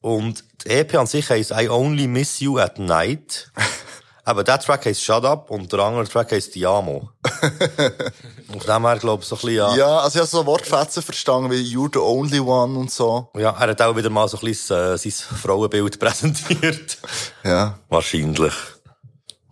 [0.00, 3.52] und die EP an sich heisst I Only Miss You at Night.
[4.28, 7.10] Aber der Track heisst Shut Up und der andere Track heisst Diamo.
[8.56, 9.76] Auf dem her, glaube ich, so ein bisschen, ja.
[9.76, 13.28] Ja, also ich habe so Wortfetzen verstanden wie You're the only one und so.
[13.36, 16.98] Ja, er hat auch wieder mal so ein bisschen äh, sein Frauenbild präsentiert.
[17.44, 17.78] Ja.
[17.88, 18.52] Wahrscheinlich.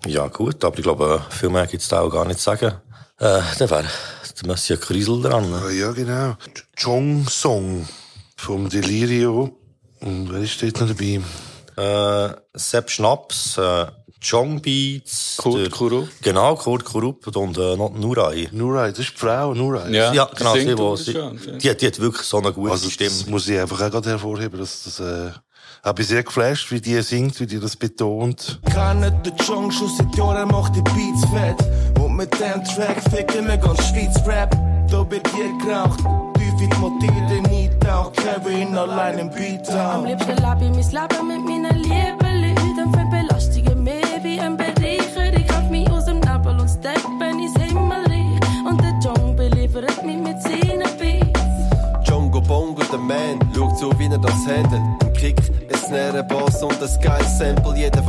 [0.07, 2.75] Ja, gut, aber ich glaube, viel mehr gibt's da auch gar nicht zu sagen.
[3.21, 5.51] Äh, dann wäre der Monsieur Krisel dran.
[5.53, 5.63] Ne?
[5.67, 6.35] Ah, Ja, genau.
[6.77, 7.89] Chong Song
[8.37, 9.57] vom Delirio.
[10.01, 11.21] Und wer ist dort noch dabei?
[11.77, 13.87] Äh, Sepp Schnaps, äh,
[14.25, 15.37] John Beats.
[15.37, 16.09] Kurt der- Kurup.
[16.23, 18.49] Genau, Kurt Kurup und äh, Nurai.
[18.53, 19.91] Nurai, das ist die Frau, Nurai.
[19.91, 21.13] Ja, Ja, die genau, sie, wo, sie,
[21.61, 23.11] die, hat- die hat wirklich so eine gute Also, Stimme.
[23.11, 25.31] das muss ich einfach auch gerade hervorheben, dass das, äh,
[25.85, 28.59] habe ich sehr geflasht, wie die singt, wie die das betont.
[28.73, 32.01] Kennen den Jong schon seit Jahren, macht die Beats fett.
[32.01, 34.51] Und mit dem Track ficken wir ganz Schweiz Rap.
[34.91, 35.99] Da wird hier geraucht,
[36.39, 38.15] tief in die Motive eintaucht.
[38.17, 41.84] Kevin allein im Beat Am liebsten lebe ich mein Leben mit meinen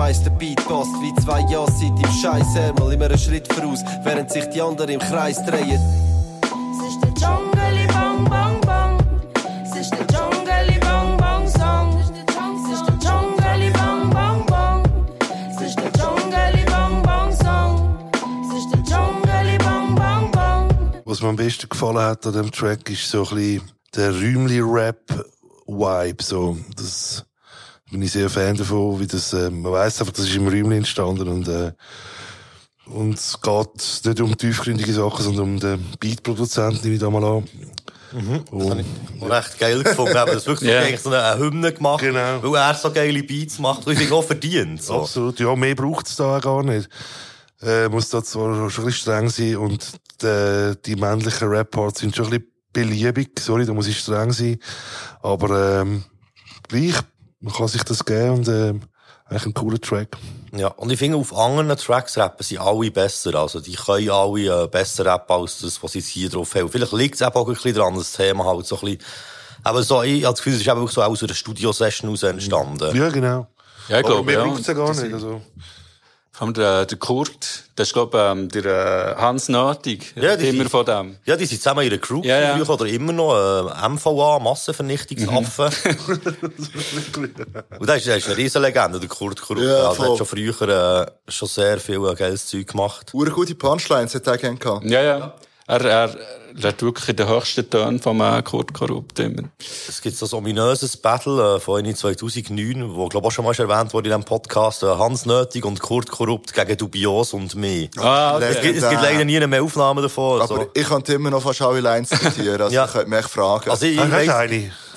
[0.05, 3.83] heisst der Beat passt wie zwei Jass seit im Scheiß Ärmel immer einen Schritt voraus,
[4.03, 5.81] während sich die anderen im Kreis drehen.
[21.05, 26.23] Was mir am besten gefallen hat an dem Track ist so ein bisschen der Räumli-Rap-Vibe,
[26.23, 26.57] so.
[26.75, 27.25] Das
[27.91, 30.77] bin ich sehr Fan davon, wie das, äh, man weiss einfach, das ist im Rümli
[30.77, 31.71] entstanden und, äh,
[32.87, 37.23] und es geht nicht um tiefgründige Sachen, sondern um den Beat-Produzenten, nehme ich da mal
[37.23, 37.47] an.
[38.51, 38.85] Und,
[39.19, 40.15] Und echt geil gefunden.
[40.15, 40.81] Aber das wirklich Ja.
[40.81, 42.41] eigentlich so eine Hymne gemacht, Genau.
[42.43, 44.81] weil er so geile Beats macht, und ich auch verdient.
[44.83, 45.01] So.
[45.01, 46.87] Absolut, ja, mehr braucht es da auch gar nicht.
[47.61, 52.15] Äh, muss da zwar schon ein bisschen streng sein und die, die männlichen Rap-Parts sind
[52.15, 54.59] schon ein bisschen beliebig, sorry, da muss ich streng sein,
[55.21, 56.03] aber ähm,
[56.67, 56.95] gleich,
[57.39, 58.81] man kann sich das geben und ähm,
[59.25, 60.17] eigentlich ein cooler Track.
[60.55, 63.35] Ja, und ich finde, auf anderen Tracks rappen sie alle besser.
[63.35, 66.69] Also, die können alle äh, besser rappen als das, was sie jetzt hier drauf haben.
[66.69, 68.99] Vielleicht liegt es auch ein bisschen daran, das Thema halt so ein bisschen,
[69.63, 72.21] aber so, ich habe das Gefühl, es ist eben auch so aus einer Studio-Session aus
[72.21, 72.95] entstanden.
[72.95, 73.47] Ja, genau.
[73.87, 74.45] Ja, ich aber glaube, mehr ja.
[74.45, 75.41] braucht es ja gar nicht, also.
[76.37, 80.69] Allem der, der Kurt, das ist, glaube ähm, der äh, Hans Nötig, Ja, die- immer
[80.69, 81.17] von dem.
[81.25, 82.55] Ja, die sind zusammen in einer Crew Ja, ja.
[82.57, 85.65] früher oder immer noch, äh, MVA, Massenvernichtungsaffen.
[87.79, 89.59] und das ist, das ist eine Riesenlegende, der Kurt Kurt.
[89.59, 90.61] Ja, also, er hat schon früher
[91.27, 93.11] äh, schon sehr viel äh, geiles Zeug gemacht.
[93.13, 94.85] Ure gute Punchlines hat er gerne gehabt.
[94.85, 95.33] Ja, ja.
[95.67, 96.15] Er, er
[96.63, 99.43] hat wirklich in den höchsten Tönen vom äh, Kurt Korrupt immer.
[99.87, 103.45] Es gibt so ein ominöses Battle äh, von Ende 2009, wo, glaube ich, auch schon
[103.45, 107.55] mal erwähnt wurde in diesem Podcast, äh, Hans Nötig und Kurt Korrupt gegen Dubios und
[107.55, 107.89] mich.
[107.99, 110.41] Ah, Es gibt, es gibt leider nie mehr Aufnahmen davon.
[110.41, 110.69] Aber so.
[110.73, 112.85] ich könnte immer noch fast alle Lines zitieren, also Ja.
[112.85, 113.69] ich könnte mich echt fragen.
[113.69, 114.49] Also ich, ich hat weiss, eine.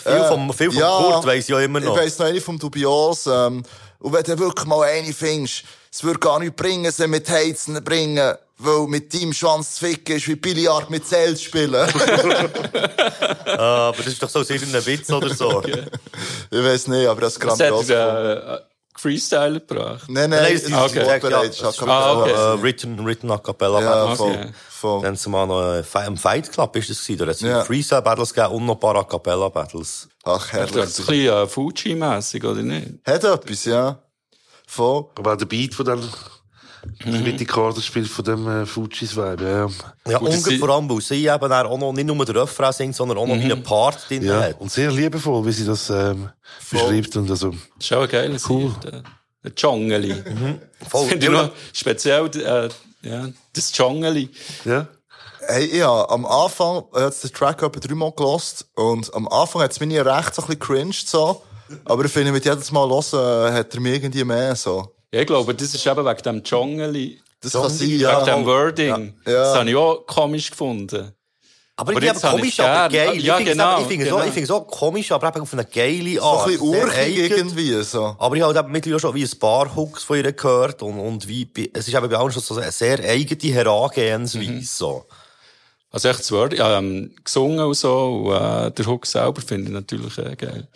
[0.05, 1.97] viel vom, viel vom Kurt weiss ich ja immer noch.
[1.97, 3.27] Ich weiss noch eine vom Dubios.
[3.27, 3.63] Ähm,
[4.01, 7.83] und wenn du wirklich mal eine findest, es würde gar nichts bringen, sie mit Heizen
[7.83, 8.35] bringen.
[8.61, 11.75] Weil mit deinem Schwanz zu ficken ist wie Billard mit Zelt zu spielen.
[13.47, 15.63] Ah, aber das ist doch so aus irgendeinem Witz oder so.
[15.65, 18.61] ich weiss nicht, aber das ist hat er äh,
[18.97, 20.05] Freestyle gebracht.
[20.09, 21.01] Nein, Nein, nein, es ist okay.
[21.05, 21.61] vorbereitet.
[21.61, 22.31] Ja, Ja, Ah, okay.
[22.33, 24.19] Äh, written, written a cappella Ja, Battles.
[24.19, 24.31] voll.
[24.33, 24.51] Okay.
[24.69, 25.03] voll.
[25.03, 27.19] Dann haben wir noch äh, Fi- im Fight Club ist das gewesen.
[27.19, 27.65] Da hat es Ja.
[27.65, 30.09] Freestyle Battles gegeben und noch ein paar a cappella Battles.
[30.25, 30.97] Ach, Das ist ein herrlich.
[30.97, 32.89] bisschen äh, Fuji-mässig, oder nicht?
[33.07, 33.99] Hat etwas, ja.
[34.67, 35.07] Voll.
[35.17, 36.01] Aber auch der Beat von dem,
[37.05, 37.23] mhm.
[37.23, 39.45] mit die Karte spielt von dem äh, Fujis Vibe,
[40.07, 40.13] ja.
[40.13, 43.19] Ja, und vor allem, weil sie eben auch noch nicht nur den Refrain singt, sondern
[43.19, 44.61] auch noch wie einen Part drin Ja, hat.
[44.61, 46.29] und sehr liebevoll, wie sie das ähm,
[46.71, 47.17] beschreibt.
[47.17, 48.75] Und also, Das ist auch ein geiler cool.
[48.83, 49.03] Der,
[49.45, 50.15] der Dschongeli.
[50.89, 51.01] Voll.
[51.03, 52.69] Das finde ich noch speziell, äh,
[53.09, 54.31] ja, das Dschongeli.
[54.65, 54.87] ja.
[55.51, 59.71] Hey, ja, am Anfang hat es den Track etwa dreimal gelost und am Anfang hat
[59.71, 61.43] es mich recht so ein bisschen cringed, so.
[61.87, 64.93] Aber ich finde, mit jedes Mal hören, hat er mich irgendwie mehr, so.
[65.13, 67.21] Ja, ich glaube, das ist eben wegen dem Dschongeli.
[67.41, 68.25] Das kann sein, Wegen ja.
[68.25, 69.15] dem Wording.
[69.27, 69.33] Ja.
[69.33, 69.39] Ja.
[69.45, 71.13] Das habe ich auch komisch gefunden.
[71.77, 73.13] Aber, Aber ich finde habe komisch, aber gern.
[73.13, 73.21] geil.
[73.23, 74.21] Ja, ich finde genau, es, ich finde es genau.
[74.21, 76.47] auch, ich finde es auch komisch, aber eben auf eine geile So Art.
[76.47, 78.17] ein bisschen urchig irgendwie, so.
[78.19, 81.29] Aber ich habe halt mittlerweile schon wie ein paar Hooks von ihr gehört und, und
[81.29, 84.63] wie, es ist eben bei allen schon so eine sehr eigene Herangehensweise, Mhm.
[84.63, 85.05] so.
[85.93, 89.73] Also echt das Wording, ähm, gesungen und so, und, äh, der Hook selber finde ich
[89.73, 90.67] natürlich äh, geil.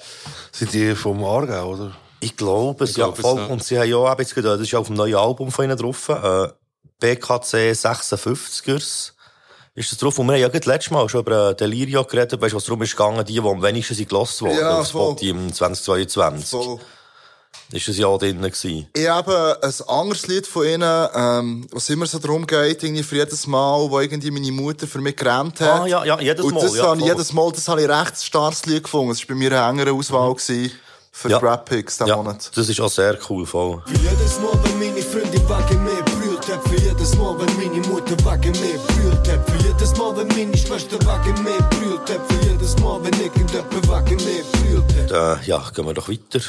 [0.53, 1.97] Sind die vom Aargau, oder?
[2.23, 3.39] Ich glaube es, Ich ja, glaube es, voll.
[3.41, 3.47] ja.
[3.47, 5.77] Und sie haben ja auch jetzt das ist ja auf dem neuen Album von ihnen
[5.77, 6.49] drauf, äh,
[7.01, 9.13] BKC 56ers.
[9.75, 10.19] Ist das drauf?
[10.19, 12.65] Und wir haben ja gerade letztes Mal schon über äh, Delirio geredet, weißt du, was
[12.65, 14.89] darum ist gegangen, die, die am wenigsten sind gelost worden, Ja, auf.
[14.89, 16.51] Spotify im 2022.
[16.51, 16.79] Voll.
[17.71, 18.87] Ist das ja auch drin gewesen.
[18.95, 23.17] Ich habe ein anderes Lied von ihnen, ähm, was immer so darum geht, irgendwie für
[23.17, 25.81] jedes Mal, wo irgendwie meine Mutter für mich gerannt hat.
[25.83, 28.23] Ah, ja, ja, jedes Und Mal, das ja, habe jedes Mal, das habe ich recht
[28.23, 29.09] starkes Lied gefunden.
[29.11, 30.71] Das war bei mir eine engere Auswahl gewesen
[31.14, 31.38] für Ja.
[31.38, 32.51] die Rap Picks diesen Ja, Monat.
[32.57, 33.83] das ist auch sehr cool, voll.
[33.87, 37.87] Für jedes Mal, wenn meine Freundin wegen mir brüllt hat, für jedes Mal, wenn meine
[37.87, 42.33] Mutter wegen mir brüllt hat, für jedes Mal, wenn meine Schwester wegen mir brüllt hat,
[42.33, 43.72] für jedes Mal, wenn irgendjemand
[44.11, 45.42] wegen mir brüllt hat.
[45.42, 46.40] Äh, ja, gehen wir doch weiter.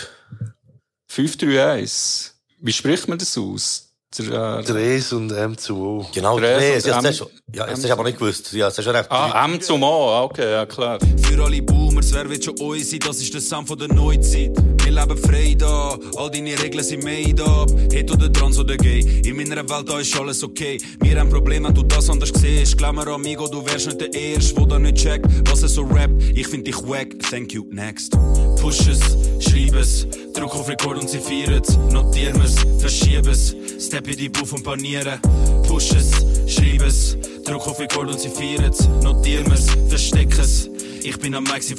[1.08, 2.32] 531.
[2.60, 3.93] Wie spricht man das aus?
[4.18, 6.06] Der, äh, Dres und M2O.
[6.14, 8.52] Genau, Dres und ja, das M- hast du ja, das hast du aber nicht gewusst.
[8.54, 9.12] Ja, das hast du recht.
[9.12, 10.98] ah, M zum O, ah, okay, ja klar.
[11.22, 13.00] Für alle Boomers, wer wird schon euch sein?
[13.06, 14.52] Das ist der Sound von der Neuzeit.
[14.84, 17.70] Wir leben frei da, all deine Regeln sind made up.
[17.92, 20.78] Het oder trans oder gay, in meiner Welt da ist alles okay.
[21.02, 22.78] Wir haben Probleme, wenn du das anders siehst.
[22.78, 25.84] Glaub mir, amigo, du wärst nicht der Erste, der da nicht checkt, was er so
[25.84, 26.22] rappt.
[26.36, 28.12] Ich find dich wack, thank you, next.
[28.60, 29.00] Push es,
[29.40, 31.78] schreib es, drück auf Record und sie feiern es.
[31.92, 35.20] Notieren es, verschieb es, step in die Booth und panieren.
[35.68, 36.12] Push es,
[36.48, 38.88] schreib es, drück auf Record und sie feiern es.
[39.02, 40.70] Notieren es, versteck es.
[41.04, 41.76] Ich bin am Mic, sie.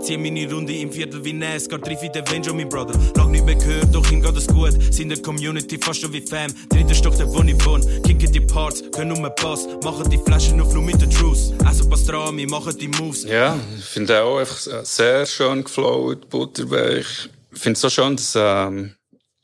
[0.00, 2.98] Zieh meine Runde im Viertel wie NASCAR, triff in den Venjo, mein Brother.
[3.16, 4.72] Lang nicht mehr gehört, doch ihm geht es gut.
[4.92, 6.52] Sind der Community fast schon wie Fam.
[6.68, 7.84] Dritter Stock, der wo ich wohne.
[8.02, 9.66] Kicken die Parts, können um Pass.
[9.82, 11.54] Machen die Flaschen auf nur mit der Truth.
[11.64, 13.24] Also wir machen die Moves.
[13.24, 17.28] Ja, ich finde auch einfach sehr schön geflowt, butterweich.
[17.52, 18.94] Ich finde es so schön, dass, ähm,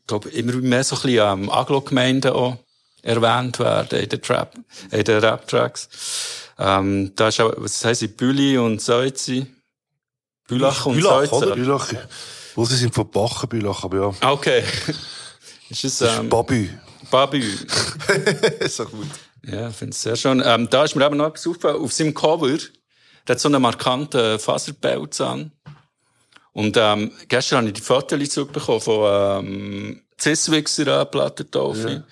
[0.05, 2.59] ich glaube, immer mehr so ein bisschen, ähm, Aglo-Gemeinden auch
[3.01, 4.55] erwähnt werden in den Trap,
[4.91, 5.89] in den Rap-Tracks.
[6.59, 9.47] Ähm, da ist auch, was heisst sie, Büli und Seuzi?
[10.47, 11.35] Bülach und Bülach, Seuzi.
[11.47, 11.55] oder?
[11.55, 11.89] Bülach.
[12.55, 14.15] Wo sie sind von Bachenbülach, aber ja.
[14.21, 14.63] Ah, Okay.
[15.71, 16.69] ist es, Das ist ähm, Babü.
[17.11, 17.43] Babü.
[18.69, 19.07] so gut.
[19.47, 20.43] Ja, ich finde es sehr schön.
[20.45, 21.81] Ähm, da ist mir eben noch etwas aufgefallen.
[21.83, 22.59] Auf seinem Cover,
[23.27, 25.51] der hat so einen markanten Faserpelz an.
[26.55, 32.05] Und ähm, gestern habe ich die Fotos zurückbekommen von ähm, Ziswixer an Plattentaufe.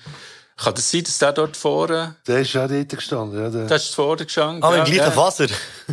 [0.57, 3.49] Kann das sein, dass der dort vorne, Der ist auch dort gestanden, ja.
[3.49, 3.67] Der.
[3.67, 4.63] der ist vorne gestanden?
[4.63, 5.11] Ah, mit ja, dem gleichen ja.
[5.11, 5.47] Faser.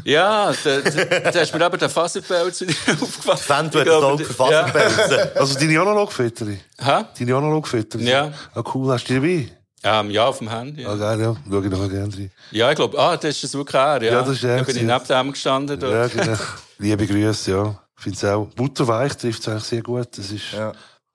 [0.03, 2.61] Ja, da, da, da ist mir eben der Faserpelz
[3.01, 3.37] aufgefallen.
[3.37, 5.31] Fan, du das glaube, Auge für Faserpelze.
[5.35, 6.47] Also deine Analogfotos.
[6.47, 7.03] Hä?
[7.17, 8.01] Deine Analogfotos.
[8.01, 8.31] Ja.
[8.53, 8.91] Ah, cool.
[8.91, 9.45] Hast du die
[9.81, 9.99] dabei?
[10.01, 10.85] Ähm, ja, auf dem Handy.
[10.85, 11.35] Ah, Ja, geil, ja.
[11.49, 12.31] Schau ich nachher gerne rein.
[12.51, 14.11] ja ich glaube, ah, das ist es wirklich er, ja.
[14.11, 15.79] Ja, das ist er Da bin ich neben dem gestanden.
[15.79, 15.93] Dort.
[16.15, 16.37] Ja, genau.
[16.79, 17.81] Liebe Grüße, ja.
[17.99, 18.47] Find's auch.
[18.55, 20.17] Butterweich trifft es eigentlich sehr gut.
[20.17, 20.71] Das ist, Ja.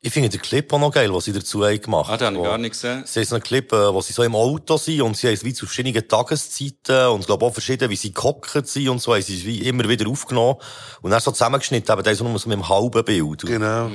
[0.07, 2.37] Ich finde den Clip auch noch geil, was sie dazu haben gemacht Ah, den habe
[2.37, 3.05] ich gar nicht gesehen.
[3.07, 5.33] Sie haben so einen Clip, äh, wo sie so im Auto sind und sie haben
[5.35, 9.01] es wie zu verschiedenen Tageszeiten und ich glaube auch verschieden, wie sie gehockt sind und
[9.01, 10.57] so, haben sie es wie immer wieder aufgenommen
[11.01, 13.41] und dann so zusammengeschnitten, aber dann so nur so mit einem halben Bild.
[13.47, 13.89] genau.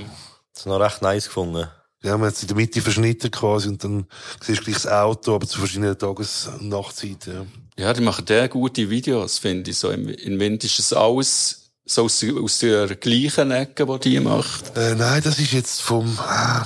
[0.52, 1.68] Das ist noch recht nice gefunden.
[2.02, 4.08] Ja, man hat es in der Mitte verschnitten quasi und dann
[4.42, 7.34] siehst du gleich das Auto, aber zu verschiedenen Tages- und Nachtzeiten.
[7.78, 7.86] Ja.
[7.86, 9.78] Ja, die machen sehr gute Videos, finde ich.
[9.78, 11.59] So im, im Wind ist es alles
[11.90, 14.78] so aus, aus der gleichen Ecke, die die macht.
[14.78, 16.66] Äh, nein, das ist jetzt vom, ah,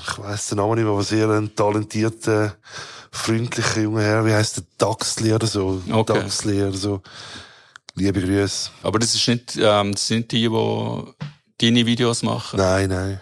[0.00, 2.56] ich weiss den Namen nicht mehr, aber sehr ein talentierter,
[3.10, 5.82] freundlicher junger Herr, wie heisst der Daxli oder so?
[5.90, 6.20] Okay.
[6.20, 7.02] Daxli oder so.
[7.96, 8.70] Liebe Grüße.
[8.82, 11.02] Aber das ist nicht, ähm, das sind die, die
[11.58, 12.58] deine Videos machen.
[12.58, 13.20] Nein, nein.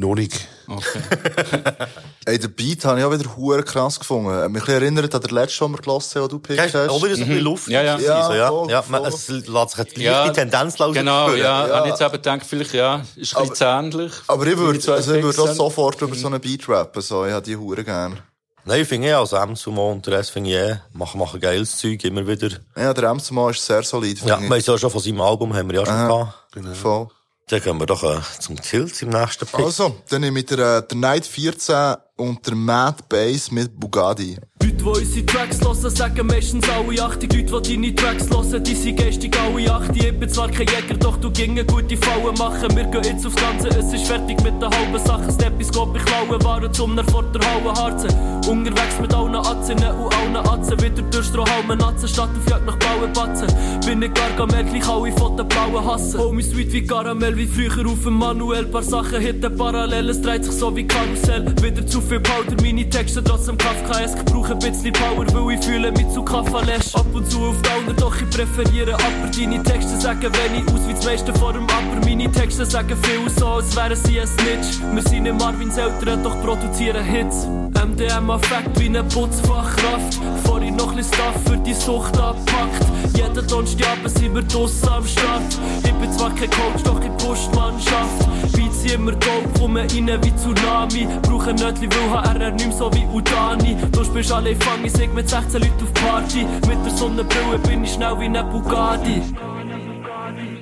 [0.00, 0.46] Noch nicht.
[0.68, 1.00] Okay.
[2.24, 4.52] Ey, den Beat habe ich auch wieder hure krass gefunden.
[4.52, 6.88] Mich erinnert an den letzten, den wir gelassen haben, den du Ja, gepickt ist hast.
[6.90, 7.68] auch wieder so ein bisschen Luft.
[7.68, 7.96] Ja, ja.
[7.96, 8.48] gewesen, so, ja.
[8.48, 10.94] voll, ja, man, es lässt sich eine Ja, Tendenz laufen.
[10.94, 11.40] Genau, spüren.
[11.40, 11.66] ja.
[11.66, 11.74] Ja.
[11.78, 14.12] Habe ich jetzt eben gedacht, vielleicht, ja, ist ein bisschen ähnlich.
[14.28, 17.26] Aber ich Die würde, also ich würde auch sofort über so einen Beat rappen, so.
[17.26, 18.20] Ich habe die hure gern.
[18.66, 21.76] Nein, ich finde ja, als M-Sumo und der Rest finde ich eh, machen, machen geiles
[21.76, 22.50] Zeug, immer wieder.
[22.76, 25.68] Ja, der Emsmann ist sehr solid, Ja, wir haben ja schon von seinem Album, haben
[25.70, 26.34] wir ja schon gehabt.
[26.54, 26.78] ich.
[26.78, 27.08] Voll.
[27.48, 29.58] Dann gehen wir doch äh, zum Tilt im nächsten Pick.
[29.58, 34.36] Also, dann nehme ich der, äh, der Night 14 und der Mad Bass mit Bugatti.
[34.60, 37.32] Leute, die unsere Tracks hören, sagen meistens alle achtig.
[37.50, 40.04] Leute, die deine Tracks hören, die sind geistig alle achtig.
[40.04, 42.76] Ich bin zwar kein Jäger, doch du ginge gute Fallen machen.
[42.76, 45.30] Wir gehen jetzt aufs Ganze, es ist fertig mit der halben Sache.
[45.32, 48.10] Stethoscope, ich klaue Waren zum nach vor der Halle harzen.
[48.48, 50.80] Unterwegs mit allen Atzinnen und allen Atzen.
[50.80, 53.48] Wieder durch Strohhalmen Atzen, statt auf Jagd nach blauen Batzen.
[53.84, 56.18] Bin ich Gargamel, gleich alle von den blauen hassen.
[56.18, 58.64] Homie sweet wie Karamell, wie früher auf dem Manuel.
[58.66, 61.54] Paar Sachen hitten parallel, es dreht sich so wie Karussell.
[61.62, 64.24] Wieder zu viel Powder, meine Texte trotzdem Kafkaesk.
[64.24, 66.94] Brauche ein bisschen Power, weil ich fühle mich zu Kaffalesch.
[66.94, 69.30] Ab und zu auf Downer, doch ich präferiere Upper.
[69.36, 72.06] Deine Texte sagen wenig aus wie das meiste vor dem Upper.
[72.06, 74.80] Meine Texte sagen viel so, als wären sie ein Snitch.
[74.92, 77.46] Wir sind nicht Marvins Eltern, doch produzieren Hits.
[77.46, 80.18] MDMA-Fact wie eine Putzfachkraft.
[80.44, 82.86] Vorhin noch ein Stuff für die Sucht abpackt.
[83.14, 85.42] Jeden Donnerstagabend sind wir draussen am Start.
[85.84, 88.28] Ich bin zwar kein Coach, doch ich push die Mannschaft.
[88.54, 91.08] Beats sind immer dope, kommen rein wie Tsunami.
[91.22, 93.76] Brauche Nötli, weil HRR nicht mehr so wie Udani.
[93.90, 96.44] Du spielst alle fang ich sing mit 16 Leuten auf Party.
[96.44, 99.22] Mit der Sonnenbrille bin ich schnell wie ein Bugatti.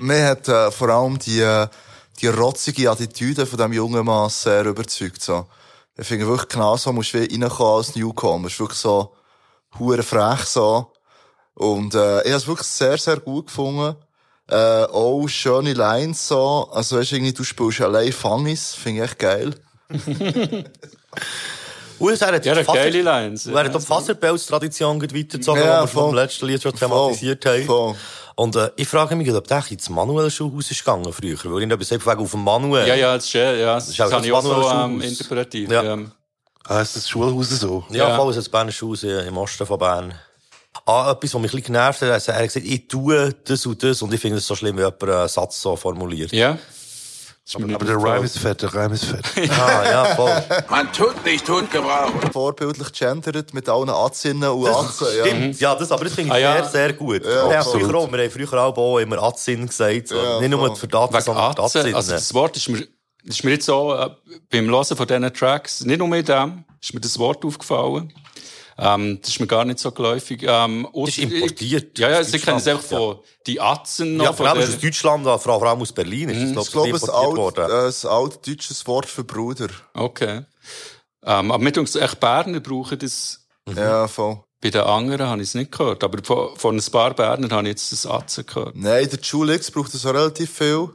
[0.01, 1.67] Mir hat äh, vor allem die, äh,
[2.21, 5.23] die rotzige Attitüde von diesem jungen Mann sehr überzeugt.
[5.23, 5.47] So.
[5.97, 8.47] Ich finde wirklich genau so, musst du reinkommen als Newcomer.
[8.47, 9.15] ist wirklich so,
[9.79, 10.93] hure frech so.
[11.55, 13.97] Und, äh, ich habe es wirklich sehr, sehr gut gefunden.
[14.49, 16.69] Äh, auch schöne Lines so.
[16.73, 18.75] Also, weißt du, irgendwie, du spielst allein Fangis.
[18.75, 19.55] Finde ich echt geil.
[21.99, 23.47] Und er hat Ja, die eine geile Lines.
[23.47, 26.09] Er hat auch die Faserpelz-Tradition gleich weitergezogen, Ja, die wir voll.
[26.11, 27.65] im letzten Lied schon thematisiert haben.
[27.65, 27.95] Voll.
[28.35, 31.63] Und äh, ich frage mich, ob der eigentlich ins Manuel Schulhaus ist gegangen früher, weil
[31.63, 32.87] ich etwas einfach auf dem Manuel.
[32.87, 34.85] Ja, ja, das ist, ja, ja, das, ist auch habe das ich auch so Manuel
[34.85, 35.71] ähm, interpretiert.
[35.73, 35.83] Ja.
[35.95, 36.13] Ähm,
[36.69, 37.85] Heisst das Schulhaus so?
[37.89, 38.17] Ja, Ja.
[38.17, 40.13] voll, das Berner Schulhaus äh, im Osten von Bern.
[40.85, 43.83] Ah, etwas, was mich ein bisschen genervt hat, er hat gesagt, ich tue das und
[43.83, 46.31] das, und ich finde es so schlimm, wie jemand einen Satz so formuliert.
[46.33, 46.59] ja.
[47.55, 47.97] Nicht Aber der.
[47.97, 49.25] Rhyme ist fett, der Rhyme ist fett.
[49.53, 50.43] Ah, ja, voll.
[50.69, 52.33] Man tut nicht tot gebrauchen.
[52.33, 55.07] Vorbildlich gendert mit allen Atzinnen und Atzen.
[55.17, 55.27] Ja.
[55.27, 56.63] Stimmt, ja, das, aber das finde ich Ah, ja.
[56.65, 57.25] sehr, sehr gut.
[57.25, 57.83] Ja, wir, haben absolut.
[57.89, 60.17] früher auch, wir haben früher auch immer Atzin gesagt, so.
[60.17, 61.95] Ja, nicht nur für Daten, sondern für Atzen, Atzin.
[61.95, 62.85] also das Wort ist mir,
[63.25, 64.11] ist mir jetzt so, äh,
[64.51, 68.13] beim Hören von diesen Tracks, nicht nur mit dem, ist mir das Wort aufgefallen.
[68.79, 70.43] Ähm, das ist mir gar nicht so geläufig.
[70.47, 74.25] Ähm, Das ist importiert Ja, ja, sie kennen es einfach Deutschland, von, die Atzen noch.
[74.25, 76.89] ja, von vor allem aus Deutschland, vor vor allem aus Berlin, ist das, Ich glaube
[76.89, 77.65] glaube, ich, ein importiert alt, worden.
[77.71, 79.69] ein altdeutsches Wort für Bruder.
[79.95, 80.43] Okay.
[81.25, 84.41] Ähm, aber mit uns echt Berner brauchen das, Ja, voll.
[84.61, 86.05] bei den anderen habe ich es nicht gehört.
[86.05, 88.77] Aber von, von ein paar Bernern habe ich jetzt das Atzen gehört.
[88.77, 90.91] Nein, der Julix braucht das auch relativ viel.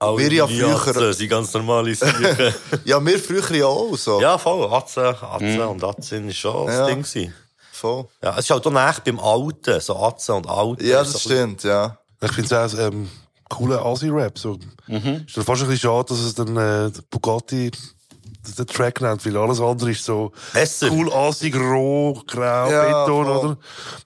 [0.00, 2.26] Auch wir ja die früher- Atzen sind ganz normale Sachen.
[2.84, 4.20] Ja, wir früher ja auch so.
[4.20, 4.66] ja, voll.
[4.72, 6.86] Atzen, Atzen und Atzin ist schon das Ja.
[6.86, 7.34] Ding gewesen.
[7.70, 8.06] voll.
[8.22, 10.84] Ja, es ist halt auch nach beim Alten, so Atze und Alten.
[10.86, 11.98] Ja, so das stimmt, ja.
[12.22, 13.08] Ich finde es auch ähm,
[13.48, 14.38] cooler Asi-Rap.
[14.38, 14.54] So.
[14.54, 17.70] Ist dann fast ein bisschen schade, dass es dann äh, Bugatti
[18.58, 20.88] den Track nennt, weil alles andere ist so Besser.
[20.90, 23.36] cool, assig, roh, grau, Ja, Beton, voll.
[23.36, 23.48] oder?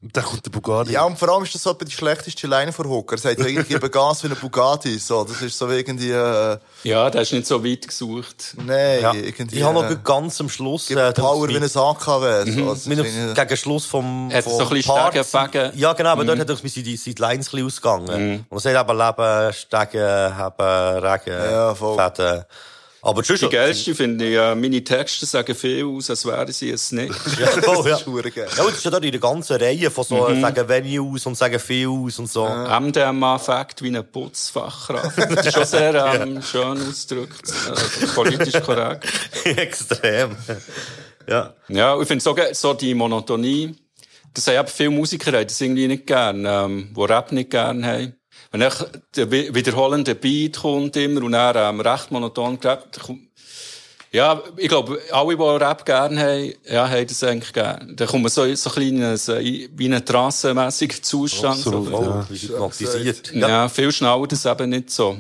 [0.03, 0.93] Und dann kommt der Bugatti.
[0.93, 3.15] Ja, und vor allem ist das so die schlechteste Line von Hooker.
[3.17, 4.99] Er sagt ich gebe Gas wie ein Bugatti.
[4.99, 8.55] So, das ist so irgendwie, äh, Ja, der ist nicht so weit gesucht.
[8.65, 9.13] nein, Ja.
[9.15, 9.57] irgendwie.
[9.59, 10.91] Ich habe noch äh, ganz am Schluss...
[10.91, 12.51] äh, Power wie ein AKW.
[12.51, 15.73] So, also, das dem- ist gegen Schluss vom, Hat vom so ein bisschen Stegen.
[15.79, 18.47] Ja, genau, aber dort hat er seine, seine Lines ein bisschen ausgegangen.
[18.49, 21.97] Und es hat eben Leben, Stegen, Haben, Regen, Ja, voll.
[21.97, 22.45] Fäden.
[23.05, 23.21] Aber.
[23.21, 27.15] Die geilste finde ich, äh, meine Texte sagen viel aus, als wären sie es nicht.
[27.39, 27.97] Ja, voll, ja.
[27.97, 28.49] ist verdammt geil.
[28.57, 31.37] Ja, das ist ja dort in der ganzen Reihe von so, sagen wenig aus und
[31.37, 32.47] sagen viel aus und so.
[32.47, 35.19] MDMA-Fakt wie eine Putzfachkraft.
[35.35, 37.43] Das ist schon sehr ähm, schön ausgedrückt.
[38.03, 39.05] Äh, politisch korrekt.
[39.45, 40.37] Extrem.
[41.29, 41.55] Ja.
[41.69, 43.75] Ja, und ich finde so, so die Monotonie,
[44.33, 47.85] das haben eben viele Musiker haben das irgendwie nicht gern, ähm, die Rap nicht gern
[47.85, 48.15] haben.
[48.55, 48.87] Wenn echt
[49.17, 53.27] der wi- wiederholende Beat kommt immer und dann ähm, recht monoton gerappt, dann
[54.13, 57.97] ja, ich glaube, alle, die Rap gern haben, ja, haben das eigentlich gern.
[57.97, 61.57] Dann kommt man so, so ein kleines, äh, wie ein trancemässiger Zustand.
[61.67, 61.97] Absolut, so.
[61.97, 63.33] Oh, wie hypnotisiert.
[63.35, 63.69] Ja.
[63.69, 65.17] viel schneller das eben nicht so.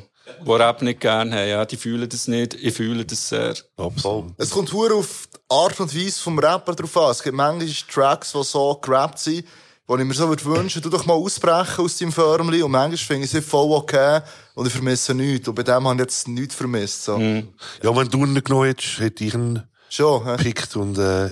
[0.46, 3.54] Die Rap nicht gern haben, ja, die fühlen das nicht, ich fühle das sehr.
[3.76, 4.26] Absolut.
[4.38, 7.10] Es kommt hure auf die Art und Weise vom Rapper drauf an.
[7.10, 9.44] Es gibt manchmal Tracks, die so gerappt sind,
[9.86, 12.62] wo ich mir so würde wünschen, du doch mal ausbrechen aus deinem Förmli.
[12.62, 14.20] Und manchmal finde ich sie voll okay
[14.54, 15.46] und ich vermisse nichts.
[15.48, 17.04] Und bei dem habe ich jetzt nichts vermisst.
[17.04, 17.18] So.
[17.18, 21.30] Ja, wenn du ihn genommen hättest, hätte ich ihn Schon, gepickt und, äh,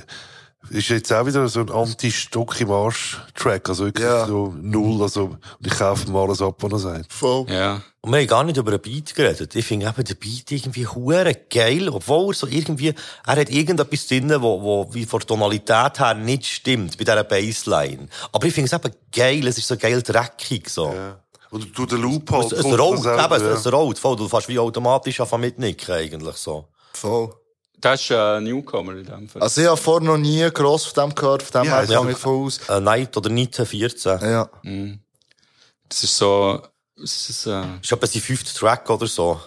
[0.70, 3.68] ist jetzt auch wieder so ein Anti-Stock im Arsch-Track.
[3.68, 4.26] Also wirklich Ja.
[4.26, 5.02] so null.
[5.02, 7.12] Also, und ich kaufe ihm alles ab, was er sagt.
[7.12, 7.46] Voll.
[7.50, 7.82] Ja.
[8.00, 9.54] Und wir haben gar nicht über einen Beat geredet.
[9.54, 12.94] Ich finde eben den Beat irgendwie hure geil, obwohl er so irgendwie,
[13.26, 17.22] er hat irgendetwas drin, wo, wo wie von der Tonalität her nicht stimmt, bei dieser
[17.24, 18.08] Bassline.
[18.32, 20.92] Aber ich finde es eben geil, es ist so geil dreckig, so.
[20.92, 21.18] Ja.
[21.50, 22.50] Und du den Loop halt.
[22.50, 23.36] Es, es rollt, eben, ja.
[23.36, 26.66] es, es rollt, voll, du fast wie automatisch anfangen mitnicken, eigentlich, so.
[26.94, 27.30] Voll.
[27.82, 29.42] Das ist ein Newcomer in dem Fall.
[29.42, 32.00] Also ich habe vorher noch nie gross von dem gehört, von dem Ja, her ja.
[32.02, 32.60] gehe ich voll aus.
[32.68, 34.20] Äh, Night oder Night 14.
[34.20, 34.48] Ja.
[35.88, 36.62] Das ist so,
[37.02, 39.40] es ist, äh, Das ist etwa sein fünfter Track oder so.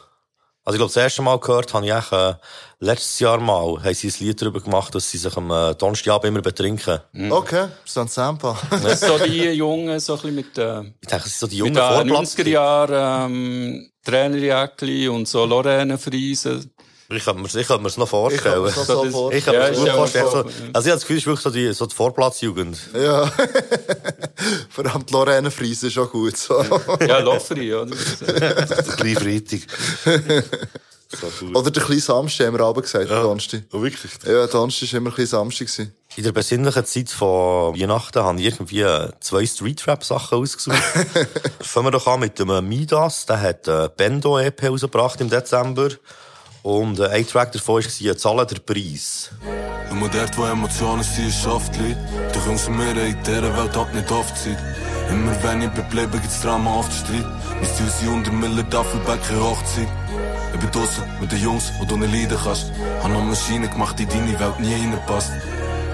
[0.68, 2.34] Also ich glaube, das erste Mal gehört habe ich echt, äh,
[2.80, 6.26] letztes Jahr mal, haben sie ein Lied darüber gemacht, dass sie sich am äh, Donnerstagabend
[6.28, 7.00] immer betrinken.
[7.30, 8.56] Okay, so ein Sample.
[8.72, 11.48] das ist so die Jungen, so ein bisschen mit, äh, Ich denke, es sind so
[11.48, 12.36] die mit jungen den Vorplatz.
[12.36, 16.72] 90er Jahren, ähm, Trainerjäckli und so Lorraine Friesen.
[17.08, 18.64] Ich kann mir ich kann mir's noch Ich kann vorstellen.
[18.64, 19.32] mir so das- vorstellen.
[19.38, 20.26] Ich kann Ja, mir ist gut ja vorstellen.
[20.26, 20.44] So, so, ja.
[20.46, 22.78] also ich habe das Gefühl, es ist wirklich so die, so die Vorplatzjugend.
[22.96, 23.28] Ja.
[24.70, 26.36] Vor allem die Lorraine Friese ist auch gut.
[26.38, 26.64] So.
[27.08, 27.70] Ja, Lofferi?
[27.70, 27.86] Der
[28.98, 29.62] kleine Freitag.
[31.54, 33.62] Oder der kleine Samstag, haben wir aber gesagt, der Donnerstag.
[33.72, 34.12] Oh, wirklich?
[34.26, 35.68] Ja, Donnerstag war immer ein bisschen Samstag.
[35.68, 35.94] gewesen.
[36.18, 38.86] In der besinnlichen Zeit von Weihnachten habe ich irgendwie
[39.20, 40.78] zwei Street-Rap-Sachen ausgesucht.
[41.62, 43.26] Fangen wir doch an mit dem Midas.
[43.28, 45.90] Der hat äh, Bendo EP rausgebracht im Dezember.
[46.66, 49.30] Und äh, ein Track davon war «Zahlen der Preis».
[49.92, 51.96] Immer dort, wo Emotionen sind.
[52.34, 53.24] Doch und wir in
[53.56, 54.58] Welt hat nicht oft Zeit.
[55.12, 57.26] Immer wenn ich bleibe, gibt's Drama den Streit.
[57.62, 59.88] Mein Ziel sind unter Miller, Daffelback, keine Hochzeit.
[60.56, 62.72] Ich bin draussen mit den Jungs, wo du nicht leiden kannst.
[63.04, 65.34] Hab noch Maschinen gemacht, die deine Welt nie reinpasst.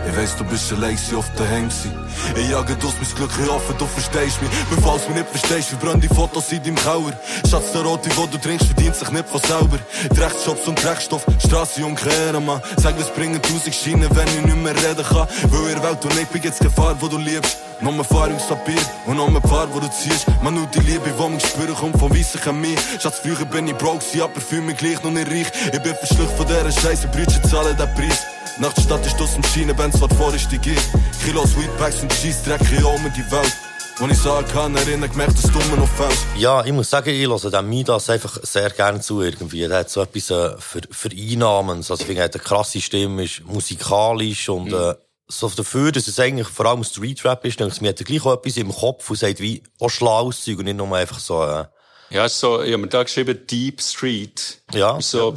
[0.07, 1.91] Ich weiss, du bist allein, oft daheim gewesen.
[2.35, 4.49] Ich jage aus mein Glück, ich hoffe, du verstehst mich.
[4.69, 7.13] Bevor du mich nicht verstehst, verbrenn die Fotos in deinem Keller.
[7.49, 9.77] Schatz, der Rote, wo du trinkst, verdient sich nicht von selber.
[10.15, 12.61] Drecksjobs und Dreckstoff, Strasse und Kehren, Mann.
[12.77, 15.27] Sag, was bringen tausend Schienen, wenn ich nicht mehr reden kann.
[15.49, 17.57] Weil ihr Welt und ich bin jetzt Gefahr, wo du liebst.
[17.81, 20.25] Noch mehr Erfahrungspapier und noch mehr Paar, wo du ziehst.
[20.43, 22.75] Man nur die Liebe, die mich spüren, kommt von weissen Chemie.
[22.99, 25.51] Schatz, früher bin ich broke, sie aber fühl mich gleich noch nicht reich.
[25.71, 28.25] Ich bin verschluckt von dieser Scheiße, Brüche zahlen den Preis.
[28.61, 30.77] Nach der Stadt ist aus dem Schienenband, was vor ist die Gier.
[31.25, 33.51] Kilos Weedpacks und Scheissdreck, ich um die Welt.
[33.97, 36.23] Wenn ich sagen kann, erinnere gemerkt, dass du immer noch fällst.
[36.37, 39.67] Ja, ich muss sagen, ich höre dem Midas einfach sehr gerne zu irgendwie.
[39.67, 41.89] Der hat so etwas äh, für, Vereinnahmens.
[41.89, 44.93] Also ich finde, er hat eine krasse Stimme, ist musikalisch und äh,
[45.27, 48.23] so dafür, dass es eigentlich vor allem Streetrap ist, denke ich, mir hat er gleich
[48.23, 51.43] auch etwas im Kopf und sagt wie auch schlaues Zeug und nicht nur einfach so...
[51.43, 51.65] Äh,
[52.11, 54.61] Ja, ist so, ich habe mir da geschrieben, Deep Street.
[54.71, 55.01] Ja.
[55.01, 55.33] So,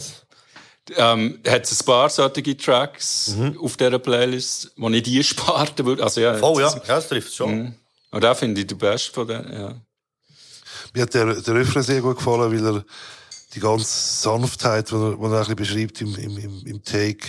[0.97, 6.03] ähm, hat es ein paar solche Tracks auf dieser Playlist, wo ich die sparten würde.
[6.03, 7.57] Also, ja, oh ja, das- ja, das trifft es schon.
[7.57, 7.75] Mhm.
[8.11, 9.75] Und da finde ich den besten von denen, ja.
[10.93, 12.85] Mir hat der, der Refrain sehr gut gefallen, weil er
[13.55, 13.85] die ganze
[14.23, 17.27] Sanftheit, die er, die er ein bisschen beschreibt im, im, im, Take,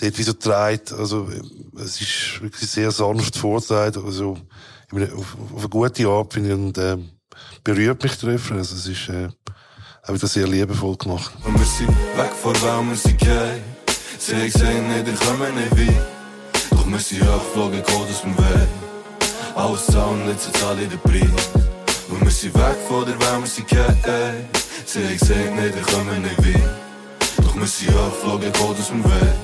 [0.00, 0.92] dort wie so trägt.
[0.92, 1.28] Also,
[1.76, 3.96] es ist wirklich sehr sanft vorträgt.
[3.96, 4.36] Also,
[4.88, 7.10] ich meine, auf, auf eine gute Art, finde ich, und, ähm,
[7.64, 8.58] berührt mich der Refrain.
[8.58, 9.28] Also, es ist, äh,
[10.06, 11.32] auch wieder sehr liebevoll gemacht.
[11.44, 13.60] Und wir sind weg von Raum, wir sind gay.
[14.18, 16.06] Sie haben gesehen, nicht, ich komme nicht weit.
[16.70, 18.68] Doch wir sind abgeflogen, geht aus dem Weg.
[19.54, 21.48] Alles zusammen, jetzt zahle ich den Preis.
[22.08, 24.44] Und wir sind weg von der Welt, wir sind gay.
[24.86, 26.78] Sie haben gesagt, nee, wir kommen nicht wieder.
[27.36, 29.34] Doch wir sind abgeflogen, geht aus dem Weg.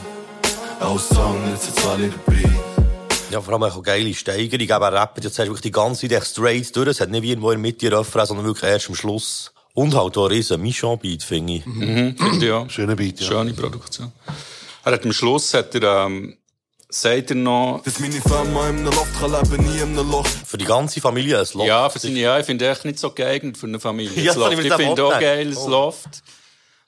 [0.80, 2.59] Alles zusammen, jetzt zahle ich den Preis.
[3.30, 4.61] Ja, vor allem auch geile Steigerung.
[4.61, 6.88] Eben, er rappt jetzt wirklich die ganze Zeit echt straight durch.
[6.88, 9.52] Es hat nicht wie irgendwo in der Mitte Refrain, sondern wirklich erst am Schluss.
[9.79, 11.66] Und halt auch ein riesen Michon-Beat, finde ich.
[11.66, 12.68] Mhm, finde ich auch.
[12.68, 13.29] Schöner Beat, ja.
[13.29, 14.11] Schöne Produktion.
[14.85, 16.37] Er hat am Schluss, hat er, ähm,
[16.89, 20.26] sagt er noch, Dass meine Firma in einem Loft kann leben, nie in einem Loch.
[20.26, 21.68] Für die ganze Familie ein Loft.
[21.68, 24.20] ja, für seine, ja, ich finde echt nicht so geeignet für eine Familie.
[24.20, 24.59] Ja, das das Loft.
[24.64, 25.68] ich Ich finde auch geil, das Oh.
[25.68, 26.22] Loft.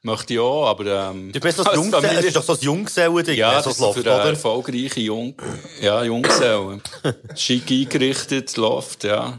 [0.02, 3.36] Möchte ich auch, aber, ähm, Du bist das es ist doch so ein Junggesellen-Ding.
[3.38, 3.54] Ja, ne?
[3.56, 4.30] das so ist so für Loft, eine oder?
[4.30, 5.34] erfolgreiche Jung,
[5.80, 6.82] ja, Junggesellen.
[7.36, 9.38] Schick eingerichtet, Loft, ja.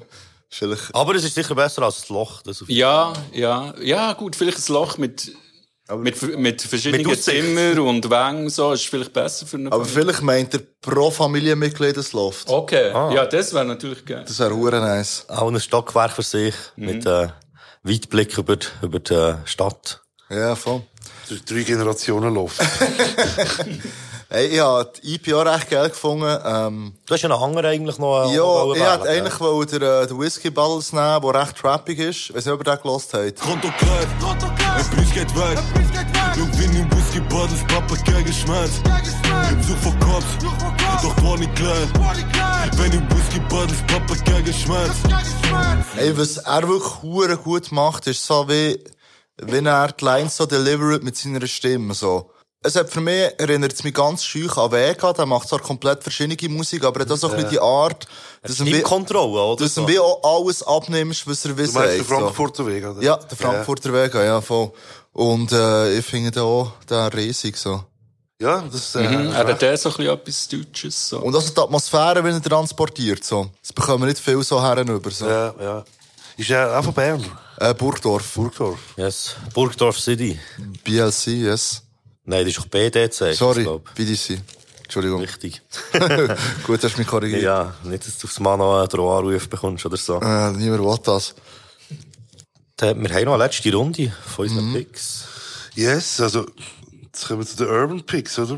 [0.54, 2.42] Vielleicht, Aber es ist sicher besser als das Loch.
[2.42, 5.32] Das auf Ja, ja, ja, gut, vielleicht ein Loch mit,
[5.98, 7.24] mit, mit verschiedenen Mit.
[7.24, 10.02] Zimmern und Wängen, so, ist vielleicht besser für eine aber Familie.
[10.04, 12.50] vielleicht meint er pro Familienmitglied ein Loft.
[12.50, 13.12] Okay, Ah.
[13.14, 14.26] ja, das wäre natürlich geil.
[14.28, 15.26] Das wäre hure nice.
[15.30, 16.86] Auch ein Stockwerk für sich, Mhm.
[16.86, 17.30] mit äh,
[17.84, 20.02] Weitblick über, die- über die Stadt.
[20.30, 20.84] Ja, voll.
[21.48, 22.60] Drei Generationen Loft.
[24.34, 26.40] Hey, ich habe die EP auch recht geil gefunden.
[26.46, 28.32] Ähm, Du hast ja noch andere eigentlich noch.
[28.32, 32.00] äh, ja, ich hätte eigentlich wollte den, äh, den Whisky Bottles nehmen, der recht trappig
[32.00, 32.34] ist.
[32.34, 33.42] Weiss nicht, ob ihr den gelost habt.
[33.42, 34.00] Konto klar,
[34.78, 35.60] ein Preis geht weg.
[36.34, 38.72] Schau, wie im Whisky Bottles, Papa gegen Schmerz.
[39.52, 40.26] Im Such von Cops,
[41.04, 41.76] doch war nicht klar.
[42.78, 44.96] Wenn im Whisky Bottles, Papa gegen Schmerz.
[45.98, 48.82] Ey, was er wirklich hure gut macht, ist so wie,
[49.42, 52.32] wenn er die Lines so delivert mit seiner Stimme, so.
[52.64, 56.04] Es hat für mich, erinnert es mich ganz schüch an Vega, der macht zwar komplett
[56.04, 58.06] verschiedene Musik, aber er hat auch so ein bisschen die Art,
[58.44, 59.64] dass du ihm wie- Stimmkontrolle, oder?
[59.64, 62.16] dass du ihm wie auch alles abnimmst, was er will Du meinst den so.
[62.16, 63.02] Frankfurter Weg, oder?
[63.02, 64.72] Ja, der Frankfurter Vega, ja, voll.
[65.12, 67.84] Und, äh, ich finde den auch, den riesig, so.
[68.40, 71.18] Ja, das, äh, Mhm, er hat der so ein bisschen etwas Deutsches, so.
[71.20, 73.50] Und also die Atmosphäre, wenn er transportiert, so.
[73.60, 75.28] Das bekommen wir nicht viel so herüber, so.
[75.28, 75.84] Ja, ja.
[76.38, 77.26] Ist er auch von Bern?
[77.58, 78.36] Äh, Burgdorf.
[78.36, 78.80] Burgdorf.
[78.98, 79.36] Yes.
[79.56, 80.40] Burgdorf City.
[80.84, 81.82] BLC, yes.
[82.32, 83.36] Nein, das ist doch BDC.
[83.36, 83.68] Sorry.
[83.96, 84.40] BDC.
[84.84, 85.22] Entschuldigung.
[85.22, 85.62] Richtig.
[86.66, 87.42] Gut, hast du mich korrigiert.
[87.44, 90.16] Ja, nicht, dass du aufs Mal noch einen Drohanruf bekommst oder so.
[90.22, 91.36] Äh, niemand will das.
[92.78, 94.74] Da- Wir haben noch eine letzte Runde von unseren Mhm.
[94.74, 95.26] Picks.
[95.76, 96.46] Yes, also,
[97.04, 98.58] jetzt kommen wir zu den Urban Picks, oder?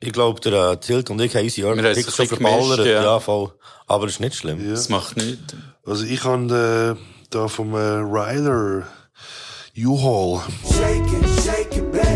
[0.00, 2.86] Ich glaube, der äh, Tilt und ich haben unsere Wir Urban es Picks schon verballert.
[2.86, 3.02] ja.
[3.02, 3.20] Ja.
[3.20, 3.52] voll.
[3.86, 4.68] Aber das ist nicht schlimm.
[4.70, 5.54] Das macht nichts.
[5.86, 8.86] Also, ich habe äh, da vom äh, Ryder
[9.76, 10.42] U-Haul.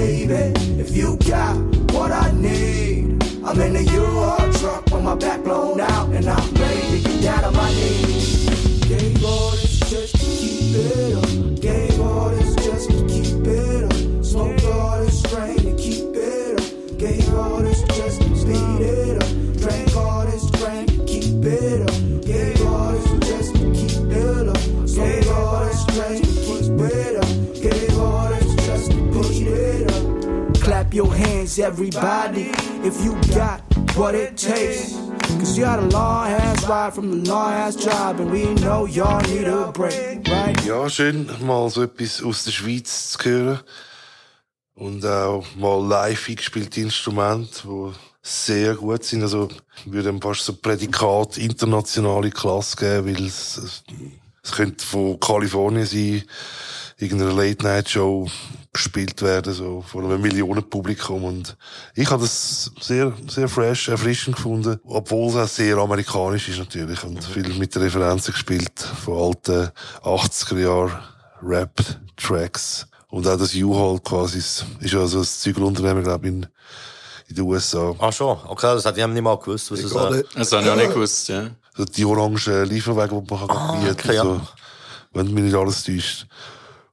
[0.07, 0.53] Baby.
[0.81, 1.57] If you got
[1.93, 6.55] what I need, I'm in the U-Haul truck with my back blown out, and I'm
[6.55, 8.49] ready to get down on my knees.
[8.89, 11.26] Gave orders just to keep it up.
[30.97, 32.51] Your hands, everybody,
[32.83, 33.61] if you got
[33.97, 34.95] what it takes.
[35.39, 39.21] Cause had a long ass ride from the long ass job, and we know y'all
[39.29, 40.59] need a break, right?
[40.65, 43.61] Ja, schön, mal so etwas aus der Schweiz zu hören.
[44.75, 47.93] Und auch mal live eingespielte Instrumente, die
[48.23, 49.23] sehr gut sind.
[49.23, 49.49] Also,
[49.85, 53.83] ich würde ihm fast so Prädikat internationale Klasse geben, weil es,
[54.43, 56.23] es könnte von Kalifornien sein,
[56.99, 58.27] irgendeiner Late-Night-Show
[58.73, 61.25] gespielt werden, so vor einem Millionenpublikum.
[61.25, 61.57] Und
[61.95, 67.03] ich habe das sehr, sehr fresh, erfrischend gefunden, obwohl es auch sehr amerikanisch ist natürlich
[67.05, 69.71] und viel mit Referenzen gespielt von alten
[70.03, 71.03] 80er Jahr
[71.43, 72.87] Rap-Tracks.
[73.09, 76.47] Und auch das U-Haul quasi ist ist ja so ein Zügelunternehmen, glaube ich, in,
[77.29, 77.95] in den USA.
[77.99, 78.37] Ah, schon.
[78.47, 80.29] Okay, das hätte ich nicht mal gewusst, was es gar äh, nicht.
[80.35, 81.51] Das habe ich auch nicht gewusst, ja.
[81.77, 84.23] So die orangen Lieferwege, die man Ah, kann okay, ja.
[84.23, 84.41] so,
[85.13, 86.27] wenn mich nicht alles täuscht.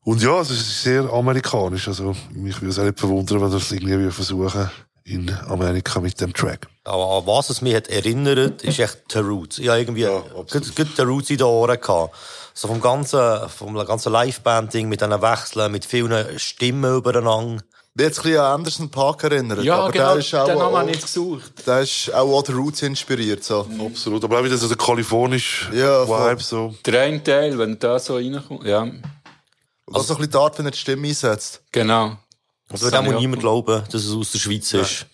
[0.04, 1.88] Und ja, es ist sehr amerikanisch.
[1.88, 4.70] Also, mich würde es auch nicht verwundern, wenn wir es irgendwie versuchen
[5.06, 6.68] in Amerika mit dem Track.
[6.86, 9.60] Aber an was es mich hat erinnert, ist echt The Roots.
[9.60, 12.16] Ich habe irgendwie gut, gut The Roots in den Ohren gehabt.
[12.54, 17.64] So vom ganzen, vom ganzen Live-Band-Ding mit diesen Wechseln, mit vielen Stimmen übereinander.
[17.96, 19.64] Mich jetzt ein bisschen an Anderson Park erinnert.
[19.64, 21.68] Ja, aber genau, der ist auch, den haben wir auch, nicht gesucht.
[21.68, 23.68] der ist auch an den Roots inspiriert, so.
[23.86, 24.24] Absolut.
[24.24, 26.08] Aber auch wieder so der kalifornische Ja.
[26.08, 26.74] Vibe, so.
[26.86, 28.88] Der eine Teil, wenn da so reinkommt, ja,
[29.94, 31.62] Und auch so ein bisschen die Art, wenn er die Stimme einsetzt.
[31.72, 32.18] genau.
[32.70, 35.06] Also auch auch niemand glauben, dass es aus der Schweiz ist,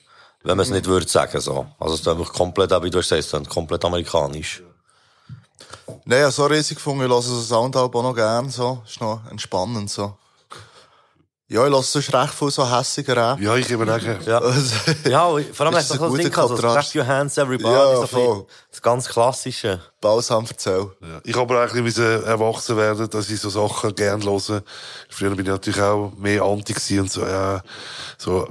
[0.43, 1.65] wenn man es nicht würde sagen, so.
[1.77, 4.63] Also es ist einfach komplett, auch wie du gesagt, komplett amerikanisch.
[6.05, 8.81] Nein, ja, so riesig gefunden, ich höre so Soundalbum auch noch gern, so.
[8.85, 10.15] Ist noch entspannend, so.
[11.51, 13.39] Ja, ich lasse sonst recht viel so hässiger Rap.
[13.41, 13.97] Ja, ich eben auch.
[13.99, 14.39] Ja, ja
[15.51, 16.91] vor allem Ist hast du das ein Ding so Kontrast?
[16.91, 19.81] Clap Your Hands Everybody, Ja, so das ganz Klassische.
[19.99, 20.91] Balsam erzähl.
[21.01, 21.21] Ja.
[21.23, 24.61] Ich habe aber eigentlich müssen erwachsen werden, dass ich so Sachen gerne höre.
[25.09, 27.63] Früher bin ich natürlich auch mehr anti gewesen und so, ja,
[28.19, 28.47] so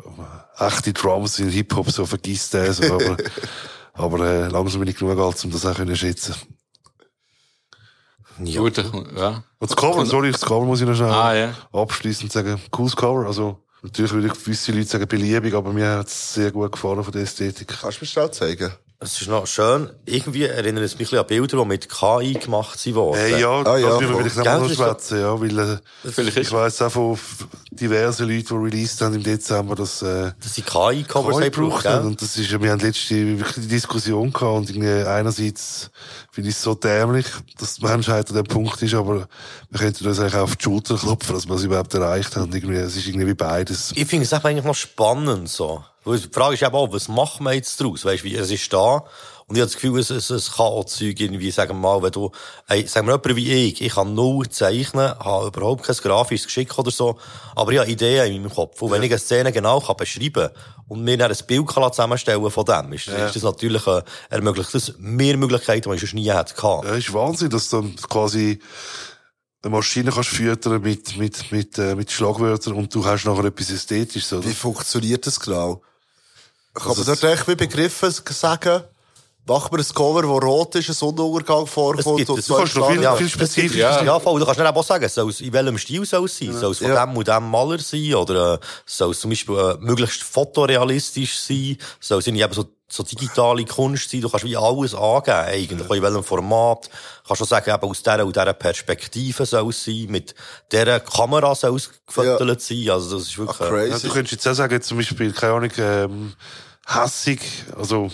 [0.58, 3.16] echte Drums in Hip-Hop, so vergisst das, so, aber,
[3.92, 6.34] aber äh, langsam bin ich genug alt, um das auch können schätzen.
[8.44, 8.60] Ja.
[8.60, 8.76] Gut,
[9.16, 9.42] ja.
[9.58, 11.54] Und das Cover, sorry, das Cover muss ich noch schnell Ah, ja.
[11.72, 12.60] abschließend sagen.
[12.70, 16.52] Cooles Cover, also, natürlich würde ich gewisse Leute sagen beliebig, aber mir hat es sehr
[16.52, 17.68] gut gefallen von der Ästhetik.
[17.80, 18.70] Kannst du mir schnell zeigen?
[19.00, 19.90] Es ist noch schön.
[20.06, 23.20] Irgendwie erinnert es mich ein bisschen an Bilder, die mit KI gemacht sind worden.
[23.20, 24.28] Hey, ja, Ah, ja, das wir voll.
[24.28, 25.78] vielleicht noch schwätzen, ja, weil, äh,
[26.10, 27.16] Vielleicht ich weiss auch von
[27.70, 31.86] diversen Leuten, die released haben im Dezember, dass, äh, dass sie KI-Covers KI haben gebraucht
[31.86, 32.06] haben.
[32.08, 35.90] Und das ist, wir haben letzte wirklich die Diskussion gehabt und irgendwie einerseits
[36.32, 37.26] finde ich es so dämlich,
[37.56, 39.28] dass die Menschheit an dem Punkt ist, aber
[39.70, 42.52] wir könnten uns eigentlich auch auf die Schulter klopfen, dass wir es überhaupt erreicht haben.
[42.52, 43.92] Irgendwie, es ist irgendwie wie beides.
[43.94, 45.84] Ich finde es eigentlich noch spannend, so.
[46.16, 48.04] Die Frage ist eben auch, was macht man jetzt daraus?
[48.04, 49.04] Weißt du, es ist da.
[49.48, 52.02] Und ich habe das Gefühl, es, es, es kann auch Zeug irgendwie, sagen wir mal,
[52.02, 52.30] wenn du,
[52.68, 56.78] ey, sagen wir jemand wie ich, ich kann null zeichnen, habe überhaupt kein grafisches Geschick
[56.78, 57.18] oder so,
[57.56, 58.82] aber ich habe Ideen in meinem Kopf.
[58.82, 60.50] Und wenn ich eine Szene genau kann beschreiben
[60.86, 64.74] und mir dann ein Bild kann zusammenstellen von dem, ist, ist das natürlich, äh, ermöglicht
[64.74, 66.84] das mehr Möglichkeiten, die ich sonst nie hätte gehabt.
[66.84, 68.58] Ja, ist Wahnsinn, dass du dann quasi
[69.62, 73.70] eine Maschine kannst füttern mit, mit, mit, äh, mit Schlagwörtern und du hast nachher etwas
[73.70, 74.46] Ästhetisches, oder?
[74.46, 75.80] Wie funktioniert das genau?
[76.78, 78.82] Kann Also man dort echt wie Begriffe sagen,
[79.46, 82.76] mach mir ein Cover, das rot ist, ein Sonnenuntergang vorkommt gibt- und das zwei kannst
[82.76, 83.18] du noch viel- Schlangen.
[83.18, 84.38] viel spezifischer Ja, ja voll.
[84.40, 86.52] Du kannst nicht auch sagen, soll es in welchem Stil soll es sein?
[86.52, 87.06] Soll es von Ja.
[87.06, 88.14] dem und dem Maler sein?
[88.14, 91.78] Oder äh, soll es zum Beispiel äh, möglichst fotorealistisch sein?
[92.00, 94.20] Soll es irgendwie eben so, so digitale Kunst sein?
[94.20, 95.90] Du kannst wie alles angeben, eigentlich.
[95.90, 96.86] Auch In welchem Format.
[97.22, 100.06] Du kannst auch sagen, eben aus dieser und dieser Perspektive soll es sein.
[100.10, 100.34] Mit
[100.70, 102.90] dieser Kamera soll es gefüttert sein.
[102.90, 103.60] Also, das ist wirklich...
[103.60, 103.90] Ah, äh, crazy.
[103.92, 106.34] Ja, du könntest jetzt auch sagen, zum Beispiel, keine Ahnung, ähm,
[106.88, 107.40] hässig,
[107.76, 108.10] also,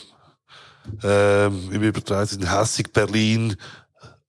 [1.03, 3.57] ähm, im Übertrag sind hässig Berlin,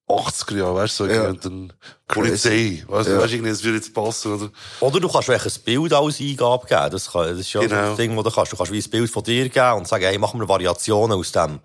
[0.08, 1.34] 80er Jahre, weißt du, so, Ja.
[1.34, 1.74] dann
[2.08, 3.20] Polizei, weißt du, Ja.
[3.20, 4.50] weißt du, irgendwie, das würde jetzt passen, oder?
[4.80, 6.90] Oder du kannst welches Bild als Eingabe geben.
[6.92, 7.76] Das, kann, das ist ja Genau.
[7.76, 8.52] das Ding, wo du kannst.
[8.52, 11.32] Du kannst wie ein Bild von dir geben und sagen, hey, machen wir Variationen aus
[11.32, 11.60] dem.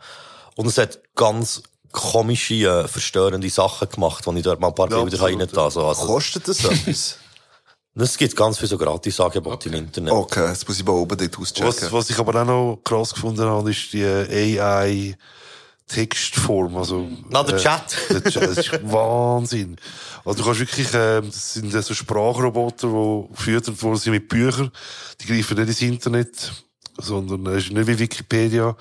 [0.56, 1.62] Und es hat ganz
[1.92, 2.54] komische,
[2.84, 6.06] äh, verstörende Sachen gemacht, die ich dort mal ein paar Ja, Bilder habe also, also,
[6.06, 7.16] Kostet das etwas?
[7.94, 10.12] Es gibt ganz viele so Gratis-Angebote im Internet.
[10.12, 11.66] okay, jetzt muss ich mal unbedingt auschecken.
[11.66, 15.16] Was, was ich aber auch noch krass gefunden habe, ist die AI
[15.90, 17.08] Textform, also.
[17.28, 17.96] Na, der Chat.
[18.10, 19.76] Der Chat, das ist Wahnsinn.
[20.24, 24.28] Also du kannst wirklich, äh, das sind äh, so Sprachroboter, die gefüttert worden sind mit
[24.28, 24.70] Büchern.
[25.20, 26.52] Die greifen nicht ins Internet,
[26.96, 28.76] sondern, äh, es ist nicht wie Wikipedia,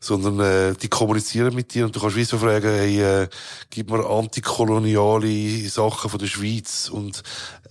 [0.00, 3.28] sondern, äh, die kommunizieren mit dir und du kannst wie so fragen, hey, äh,
[3.68, 7.22] gib mir antikoloniale Sachen von der Schweiz und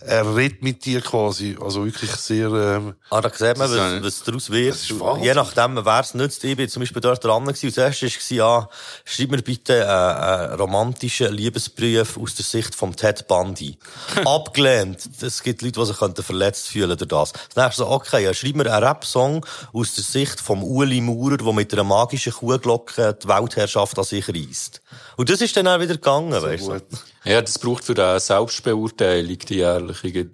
[0.02, 4.24] er redet mit dir quasi, also wirklich sehr, ähm, Ah, da sieht man, was, was
[4.24, 4.74] daraus wird.
[4.74, 5.02] Das ist.
[5.22, 6.44] Je nachdem, wer es nützt.
[6.44, 7.68] Ich bin zum Beispiel dort dran gewesen.
[7.68, 8.70] Und das erste war, ja,
[9.04, 13.78] schreib mir bitte äh, einen romantischen Liebesbrief aus der Sicht vom Ted Bundy.
[14.26, 15.10] Abgelehnt.
[15.22, 17.34] Es gibt Leute, die sich verletzt fühlen durch das.
[17.34, 21.38] Das nächste so, okay, ja, schreib mir einen Rap-Song aus der Sicht vom Uli Maurer,
[21.38, 24.82] der mit einer magischen Kuhglocke die Weltherrschaft an sich reisst.
[25.18, 26.72] Und das ist dann auch wieder gegangen, weißt du.
[26.74, 26.84] gut.
[27.24, 30.30] Ja, das braucht für eine Selbstbeurteilung, die jährliche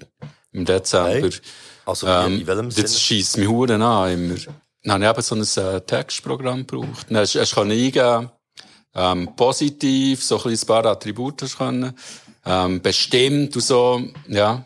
[0.51, 1.09] im Dezember.
[1.09, 1.31] Hey.
[1.85, 2.89] Also, ähm, in welchem das Sinne?
[2.89, 4.35] schießt mich Huren an, immer.
[4.83, 7.07] Dann habe ich eben so ein äh, Textprogramm gebraucht.
[7.09, 8.29] Dann hast, hast du eingeben,
[8.95, 11.97] ähm, positiv, so ein, paar Attribute hast können,
[12.45, 14.63] ähm, bestimmt und so, ja.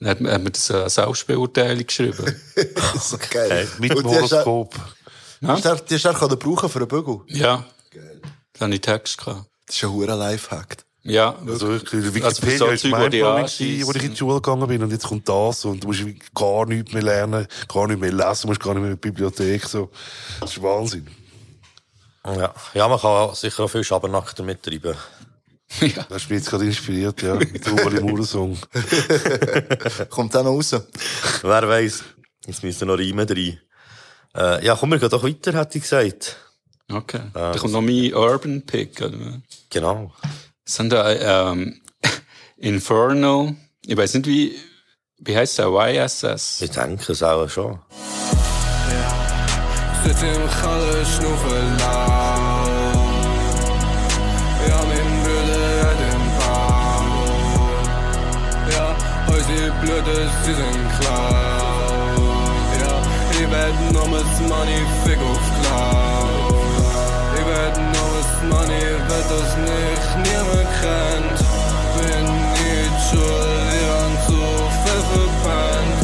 [0.00, 2.36] Dann hat, man- hat man das äh, Selbstbeurteilung geschrieben.
[3.00, 3.68] so geil.
[3.78, 4.74] mit hast du- Horoskop.
[5.42, 7.20] Du- die hast du auch können brauchen für einen Bügel.
[7.28, 7.64] ja.
[8.58, 9.46] Dann habe ich Text gehabt.
[9.66, 10.76] Das ist ein hoher Lifehack.
[11.04, 14.16] Ja, Also wirklich, Also für Wikipedia so ist Zeug, mein gewesen, wo ich in die
[14.16, 16.02] Schule gegangen bin und jetzt kommt das und du musst
[16.34, 19.64] gar nichts mehr lernen, gar nicht mehr lesen, musst gar nicht mehr in die Bibliothek,
[19.64, 19.90] so.
[20.40, 21.08] Das ist Wahnsinn.
[22.24, 22.54] Ja.
[22.74, 24.94] ja, man kann sicher auch viel Schabernack damit treiben.
[25.80, 28.58] Das hast mich jetzt gerade inspiriert, ja, mit dem Ueli Maurer Song.
[30.10, 30.74] Kommt dann noch raus.
[31.42, 32.04] Wer weiß,
[32.46, 33.58] jetzt müssen noch Reimen rein.
[34.34, 36.36] Äh, ja, komm, wir gehen doch weiter, hätte ich gesagt.
[36.90, 37.20] okay.
[37.34, 39.40] da kommt noch mein Urban Pick, oder?
[39.70, 40.12] Genau.
[40.64, 41.80] Sind da, ähm,
[42.56, 43.54] Inferno,
[43.84, 44.58] ich weiß nicht wie,
[45.18, 46.62] wie heißt der, YSS?
[46.62, 47.78] Ich denke es auch schon.
[50.04, 52.62] Zit im Galle snoeven laag.
[54.66, 54.78] Ja,
[55.22, 57.06] broeder uit een pauw.
[58.70, 58.86] Ja,
[59.48, 61.11] die blöde, sie sind klar.
[64.32, 66.52] it's money, fick auf Klaus.
[67.36, 71.38] Ich werd nur money, wird das nicht, niemand kennt.
[71.96, 72.26] Bin
[72.56, 74.42] nicht schuldig und zu
[74.82, 76.00] viel verpennt.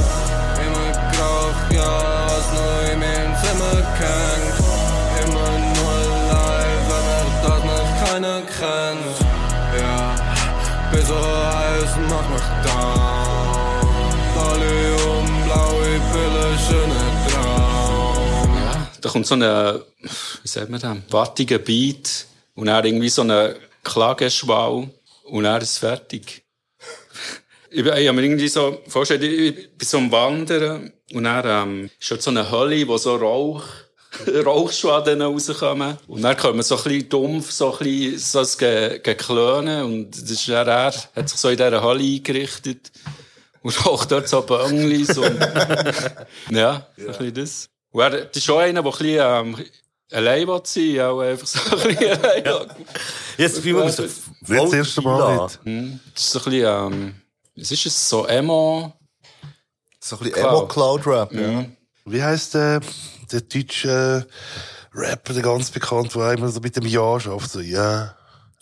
[0.65, 1.95] Immer grauch, ja,
[2.29, 4.57] was nur in meinem Zimmer kennt.
[5.25, 5.99] Immer nur
[6.31, 9.17] live, wenn er das nicht keiner kennt.
[9.81, 9.99] Ja,
[10.93, 13.69] bin so heiß, mach mich down.
[14.51, 14.75] Alle
[15.11, 16.38] um blaue Pille.
[19.01, 23.57] Da kommt so ein, wie sagt man das, wattiger Beat und dann irgendwie so eine
[23.85, 24.91] Klageschwall
[25.25, 26.45] und dann ist es fertig.
[27.71, 31.91] Ich, ich habe mir irgendwie so vorgestellt, ich bin so am Wandern und dann ähm,
[32.01, 33.63] ist dort so eine Hölle, wo so Rauch,
[34.47, 35.99] Rauchschwaden rauskommen.
[36.07, 39.85] Und dann kommt man so ein bisschen dumpf, so ein bisschen so ein Ge Geklönen
[39.85, 42.91] und das ist dann, er hat sich so in dieser Hölle eingerichtet
[43.61, 45.39] und raucht dort so Bönglis und
[46.51, 47.69] ja, so ein bisschen das.
[47.91, 49.65] Und er, das ist schon einer, der ein bisschen ähm,
[50.13, 52.45] allein will sein auch einfach so ein bisschen allein.
[52.45, 52.67] Ja.
[53.37, 55.59] Jetzt fühlen wir uns Nicht das erste Mal nicht.
[55.65, 57.15] Hm, Das ist so ein bisschen, ähm,
[57.57, 58.93] was ist es, so Emo?
[60.01, 61.33] So ein bisschen Emo-Cloud-Rap.
[61.33, 61.65] Ja.
[62.05, 62.81] Wie heisst der,
[63.33, 64.27] der deutsche
[64.95, 67.51] Rapper, der ganz bekannt, der immer so mit dem Ja schafft?
[67.51, 68.15] So, ja.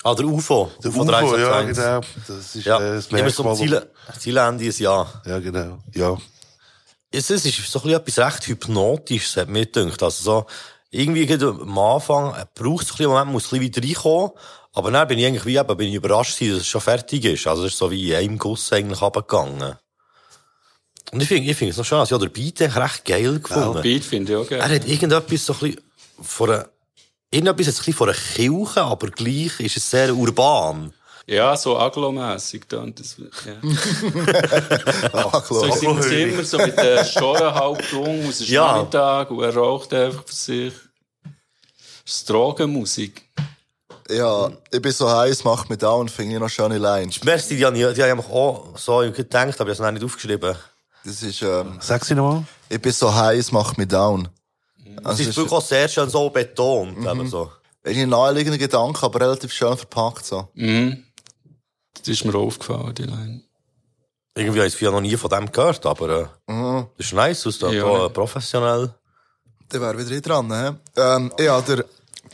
[0.02, 0.70] Ah, der UFO.
[0.82, 1.76] Der UFO UFO, ja, 361.
[1.84, 2.00] genau.
[2.26, 3.52] Das ist Ja, äh, das immer so Merkmal.
[3.52, 5.06] am Ziel, Zielende ist ja.
[5.24, 5.78] Ja, genau.
[5.94, 6.16] Ja.
[7.10, 10.02] Es es ist so ein bisschen etwas recht Hypnotisches, hat mir gedacht.
[10.02, 10.46] Also so,
[10.90, 14.30] irgendwie am Anfang äh, braucht es ein bisschen, Moment, muss ein bisschen wieder reinkommen.
[14.72, 17.46] Aber dann bin ich eigentlich wie eben, bin ich überrascht dass es schon fertig ist.
[17.46, 19.76] Also es ist so wie in einem Guss eigentlich runtergegangen.
[21.12, 23.04] Und ich finde, ich finde es noch schön, also ich habe den Beat eigentlich recht
[23.04, 23.82] geil Ja, gefunden.
[23.82, 24.60] Beat finde ich auch geil.
[24.60, 25.80] Er hat irgendetwas so ein bisschen
[26.20, 26.68] von einer,
[27.30, 30.92] irgendetwas jetzt ein bisschen von einer Kirche, aber gleich ist es sehr urban.
[31.28, 32.94] Ja, so aglomässig dann.
[32.94, 33.54] Das, ja.
[35.12, 38.76] Ah, so in seinem Zimmer, so mit der Storen halb rum, es ist Ja.
[38.76, 40.72] Nachmittag und er raucht einfach für sich.
[42.04, 43.22] Das ist Drogenmusik.
[44.08, 47.22] Ja, ich bin so heiß, mach mich down, finde ich noch schöne Lines.
[47.24, 50.54] Merci, die die habe ich auch so gedacht, aber ich habe es noch nicht aufgeschrieben.
[51.04, 52.44] Das ist, ähm, Sag sie nochmal.
[52.68, 54.28] ich bin so heiß, mach mich down.
[54.98, 57.08] Es Also, ist wirklich auch sehr schön so betont, Mhm.
[57.08, 57.50] eben so.
[57.82, 60.48] Ist ein naheliegender Gedanke, aber relativ schön verpackt, so.
[60.54, 61.02] Mhm.
[62.00, 63.42] Das ist mir auch aufgefallen, die Line.
[64.36, 66.86] Irgendwie habe ich früher noch nie von dem gehört, aber äh, Mhm.
[66.98, 67.84] das ist nice, aus da, Ja.
[67.98, 68.94] da, professionell.
[69.72, 70.78] Der wäre wieder dran, ne?
[70.96, 71.84] Ähm, ja, der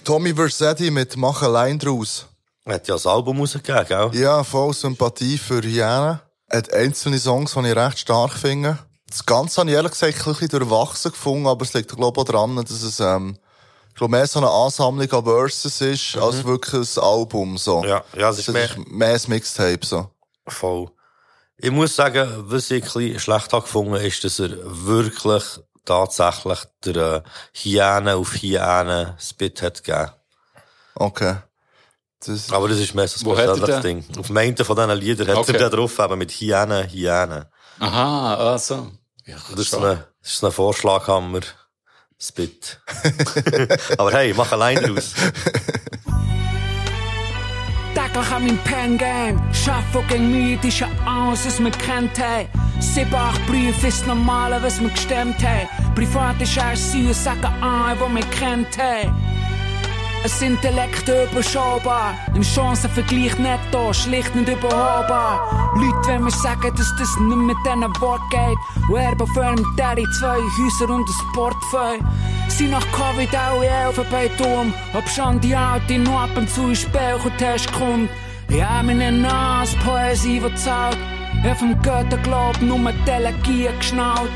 [0.04, 2.26] Tommy Versetti mit Mach allein draus.
[2.64, 4.10] Er hat ja ein Album rausgegeben, gell?
[4.20, 6.20] Ja, voll Sympathie für Hyänen.
[6.48, 8.78] Er hat einzelne Songs, die ich recht stark finde.
[9.08, 12.26] Das Ganze habe ich ehrlich gesagt ein bisschen durchwachsen gefunden, aber es liegt, glaube ich,
[12.28, 13.36] auch daran, dass es, ähm,
[13.92, 17.82] ich glaube, mehr so eine Ansammlung an Verses ist, als wirklich ein Album, so.
[17.82, 17.88] Mhm.
[17.88, 20.10] Ja, ja, es ist Das mehr ist mehr ein Mixtape, so.
[20.48, 20.90] voll.
[21.58, 25.44] Ich muss sagen, was ich ein bisschen schlecht habe gefunden, ist, dass er wirklich
[25.84, 27.22] tatsächlich der äh,
[27.52, 30.10] Hyäne auf Hyäne Spit hat gegeben.
[30.94, 31.36] Okay.
[32.24, 33.80] Das, Aber das ist mehr so ein er persönliches?
[33.82, 34.04] Ding.
[34.18, 35.52] Auf dem einen von diesen Liedern hat Okay.
[35.56, 37.50] er den drauf, eben mit Hyäne, Hyäne.
[37.78, 38.88] Aha, ah, so.
[39.26, 41.40] Ja, Das ist so ein, das ist so ein Vorschlaghammer.
[42.22, 42.78] Spit.
[43.98, 45.12] Aber hey, mach allein draus.
[47.94, 49.42] Täglich an meinem Pen-Game.
[49.52, 52.48] Schaffen gegen Mühe ist ja alles, was wir kennt haben.
[52.78, 55.94] Sieben, acht Briefe ist das Normale, was wir gestemmt haben.
[55.96, 59.12] Privat ist erst süß, sagen an, wo wir kennt haben.
[60.24, 65.72] Ein Intellekt überschaubar, im Chancenvergleich netto, schlicht nicht überholbar.
[65.74, 69.66] Leute, wenn wir sagen, dass das nicht mit diesen Worten geht, und erben für einen
[69.76, 72.04] Daddy zwei Häuser und ein Portfolio.
[72.46, 76.82] Sie nach Covid auch in Elfenbeinturm, ob schon die Alte nur ab und zu ins
[76.82, 78.08] Spiel und Test kommt.
[78.48, 80.98] Ja, meine Nase, Poesie, die zahlt,
[81.44, 84.30] ja vom Götterglaub nur delegiert geschnallt.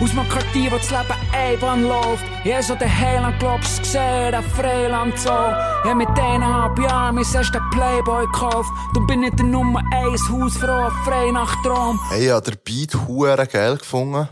[0.00, 2.24] Aus dem Quartier, wo das Leben Einbahn läuft.
[2.44, 5.28] Ja, so der Heiland glaubst gesehen, der Freiland so.
[5.30, 8.70] Ja, mit eineinhalb Jahren mein erster Playboy gekauft.
[8.92, 11.98] Du bin nicht der Nummer eins Hausfrau, frei nach Traum.
[12.10, 14.28] Hey, ich habe den Beat hure geil gefunden.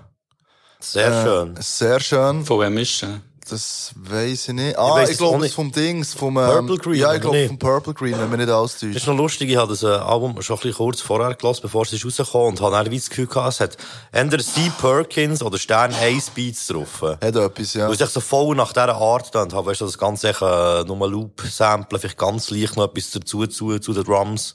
[0.80, 1.56] Sehr Äh, schön.
[1.60, 2.44] Sehr schön.
[2.44, 3.20] Von wem ist er?
[3.52, 4.78] Das weiss ich nicht.
[4.78, 7.58] Ah, ich, es glaube, es vom Dings, vom, ähm, Purple Green, Ja, ich glaube, vom
[7.58, 10.40] Purple Green, wenn mich nicht alles Das ist noch lustig, ich habe das äh, Album
[10.40, 13.26] schon ein bisschen kurz vorher gelassen, bevor es rausgekommen und habe dann wie das Gefühl
[13.26, 13.76] gehabt, es hat
[14.10, 14.72] entweder C.
[14.80, 17.02] Perkins oder Stern Ace Beats drauf.
[17.02, 17.88] Hat etwas, ja.
[17.88, 20.40] Weil es echt so voll nach dieser Art dann habe, weißt du, das Ganze echt,
[20.40, 24.54] äh, nur Loop-Samplen, vielleicht ganz leicht noch etwas dazu, zu, zu den Drums.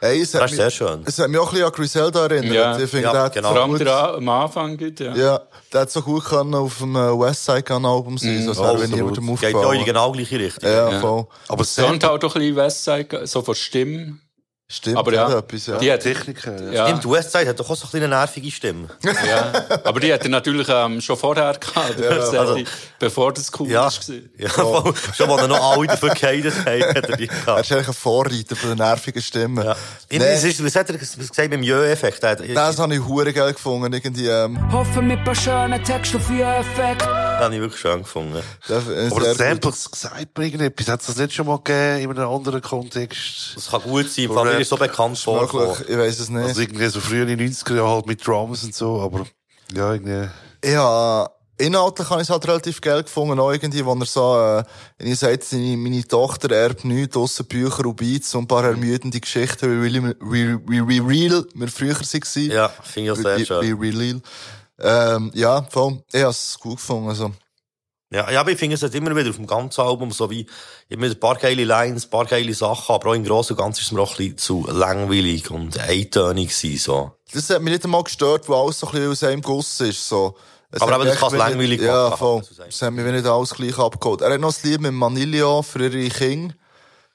[0.00, 1.02] Hey, es Das hat ist mich, sehr schön.
[1.06, 2.54] es hat mich auch ein bisschen an Griselda erinnert.
[2.54, 2.78] Ja.
[2.78, 3.48] ich finde, Ja, der hat genau.
[3.48, 5.14] Vor so allem gut, der am Anfang, geht, ja.
[5.14, 5.40] ja,
[5.72, 8.70] der hat so gut können auf dem äh, Westside Gun Album sein, so als wäre
[8.70, 8.90] Absolut.
[8.96, 9.84] niemandem Geht ja in die aufgefallen.
[9.84, 10.68] genau gleiche Richtung.
[10.68, 11.00] Ja, Ja.
[11.00, 11.26] voll.
[11.48, 14.20] Aber Es tönt halt auch ein bisschen Westside, so von Stimmen.
[14.70, 15.78] Stimmt, Aber hat ja, etwas, ja.
[15.78, 16.86] die hat, Techniker, ja.
[16.88, 18.88] Stimmt, Westside hat doch auch so ein eine nervige Stimme.
[19.02, 19.50] ja.
[19.82, 22.58] Aber die hat er natürlich ähm, schon vorher gehabt, ja, also-
[22.98, 23.92] bevor das cool Ja, war.
[24.36, 24.92] ja voll.
[25.16, 27.60] schon als er noch alle dafür gehatet haben, hat er die Er gehabt.
[27.62, 29.64] ist eigentlich ein Vorreiter von der nervigen Stimme.
[29.64, 29.76] Ja.
[30.10, 30.20] Nee.
[30.20, 32.22] Was, ist, was hat er gesagt mit dem Jö-Effekt?
[32.22, 36.18] Er hat- Das habe ich hure geil gefunden, irgendwie, ähm, Hoffen mit paar schönen Texten
[36.18, 37.00] auf ihren Effekt.
[37.00, 38.42] Das habe ich wirklich schön gefunden.
[38.68, 40.88] Aber das Sample gesagt mir irgendetwas.
[40.88, 43.52] Hat es das nicht schon mal gegeben in einem anderen Kontext?
[43.56, 45.76] Das kann gut sein, vor allem mir so bekannt vorgekommen.
[45.88, 46.44] Ich weiß es nicht.
[46.44, 49.26] Also irgendwie so früher in den 90er Jahren halt mit Drums und so, aber
[49.74, 50.28] ja, irgendwie.
[50.64, 54.64] Ja, inhaltlich habe ich es halt relativ geil gefunden, auch irgendwie, wo er so, äh,
[54.98, 59.20] wenn ich seine- meine Tochter erbt nichts, ausser Bücher und Beats und ein paar ermüdende
[59.20, 62.50] Geschichten, wie wie, wie, wie real wir früher waren.
[62.50, 63.80] Ja, finde ich auch sehr wie, schön.
[63.80, 64.20] Wie real.
[64.80, 66.02] Ähm, ja, voll.
[66.12, 67.32] Ich habe es gut gefunden, also.
[68.10, 70.46] Ja, ja, aber ich finde, es hat immer wieder auf dem ganzen Album so wie,
[70.88, 73.80] immer ein paar geile Lines, ein paar geile Sachen, aber auch im Großen und Ganzen
[73.80, 77.12] ist es mir auch ein bisschen zu langweilig und eintönig gewesen, so.
[77.34, 80.08] Das hat mich nicht einmal gestört, weil alles so ein bisschen aus einem Guss ist,
[80.08, 80.36] so.
[80.70, 82.42] Es Aber eben, das kann es langweilig nicht- Ja, voll.
[82.68, 84.20] Es hat mich nicht alles gleich abgeholt.
[84.22, 86.54] Er hat noch ein Lied mit Manilio für ihre Kinder,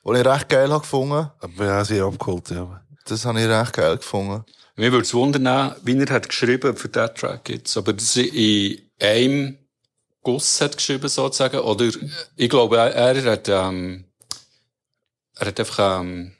[0.04, 1.30] das ich recht geil habe gefunden.
[1.58, 2.82] Mich auch sehr abgeholt, ja.
[3.06, 4.44] Das habe ich recht geil gefunden.
[4.76, 7.78] Mir würde es wundern, wie er hat geschrieben für diesen Track jetzt.
[7.78, 9.58] Aber das in einem
[10.24, 11.60] Guss hat geschrieben, sozusagen.
[11.60, 11.90] Oder,
[12.36, 14.06] ich glaube, er, er hat, ähm,
[15.36, 16.32] er hat einfach, ähm,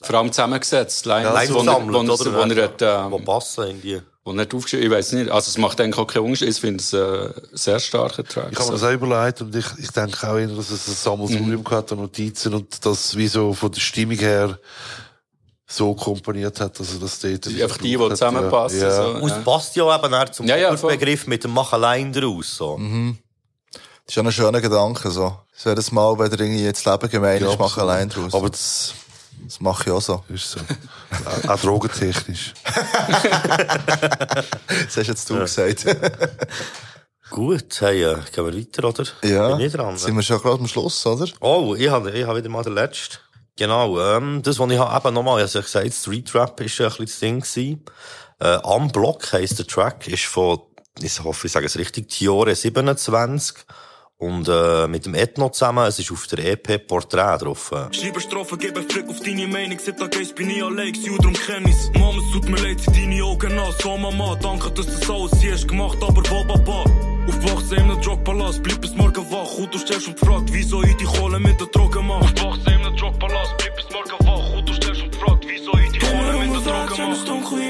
[0.00, 1.06] vor allem zusammengesetzt.
[1.06, 2.34] Lines, Lines wo er, gesammelt, wo er, oder?
[2.34, 4.00] wo er hat, ähm, Wo passen irgendwie.
[4.26, 5.30] er hat aufgeschrieben, ich weiß nicht.
[5.30, 6.48] Also, es macht eigentlich auch keinen Unterschied.
[6.48, 8.48] Ich finde es ein sehr starker Track.
[8.52, 10.94] Ich habe mir das auch überlegt und ich, ich denke auch eher, dass es ein
[10.94, 14.58] Sammelsurium hat an Notizen und das wie so von der Stimmung her
[15.66, 18.90] so komponiert hat, dass er das dort Einfach die, die zusammenpassen, Ja.
[18.94, 19.08] so.
[19.18, 20.74] Und es passt ja eben auch zum Ja, ja.
[20.74, 22.76] Begriff mit dem Mach allein draus, so.
[22.76, 23.18] Mhm.
[24.06, 25.38] Das ist ja ein schöner Gedanke, so.
[25.54, 28.34] Das wäre das Mal, wenn er irgendwie jetzt Leben gemein Ja, ist, mach allein draus.
[28.34, 28.94] Aber das
[29.44, 30.24] das mache ich auch so.
[30.28, 30.60] ist so.
[31.26, 32.54] auch, auch drogentechnisch.
[34.86, 35.84] Das hast jetzt du gesagt.
[37.30, 39.04] Gut, hey, äh, gehen wir weiter, oder?
[39.22, 39.56] ja.
[39.56, 39.96] Bin ich dran?
[39.96, 41.26] Sind wir schon gerade am Schluss, oder?
[41.40, 43.16] Oh, ich habe, ich habe wieder mal den letzten.
[43.56, 46.88] Genau, ähm, das, was ich habe, eben nochmal, ich habe gesagt, Street Rap ist ein
[46.88, 47.84] bisschen das Ding gewesen.
[48.40, 50.60] Äh, Am Block heisst der Track, ist von,
[51.00, 53.56] ich hoffe, ich sage es richtig, Tiore 27.
[54.24, 57.72] Und, äh, mit dem Ethno zusammen, es ist auf der EP Porträt drauf.
[57.72, 57.92] äh.
[57.94, 59.78] Schreibe Strophen, gebe Flick auf deine Meinung.
[59.78, 61.90] Seit Tag eins bin ich allein, gewesen, und darum kenn ich's.
[61.92, 63.76] Mama, es tut mir leid, sind deine Augen nass.
[63.82, 66.84] So, Mama, danke, dass du das alles hier hast gemacht, aber wo, Papa?
[67.28, 69.58] Aufgewachsen in einem Drogpalast, bleib bis morgen wach.
[69.58, 72.20] Und du stellst und fragt, wieso ich die Kohle mit der Drogen mach.
[72.20, 74.33] Aufgewachsen in einem Drogpalast, bleib bis morgen wach.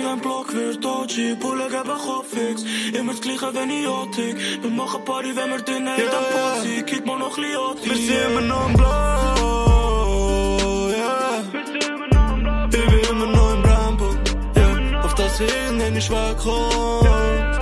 [0.05, 5.03] Een blok weer dodgy Bullen hebben Kopfix Immer das gleiche wenn ich antick Wir machen
[5.05, 8.67] Party wenn wir drinnen in der Pussy Kijk maar nog Liotti Wir sind immer noch
[8.69, 11.43] im Blau, yeah.
[12.71, 14.09] Ich bin immer noch im Rambo,
[14.57, 15.05] yeah.
[15.05, 17.03] Auf das ich irgendwann nicht wegkomm.
[17.03, 17.54] Wir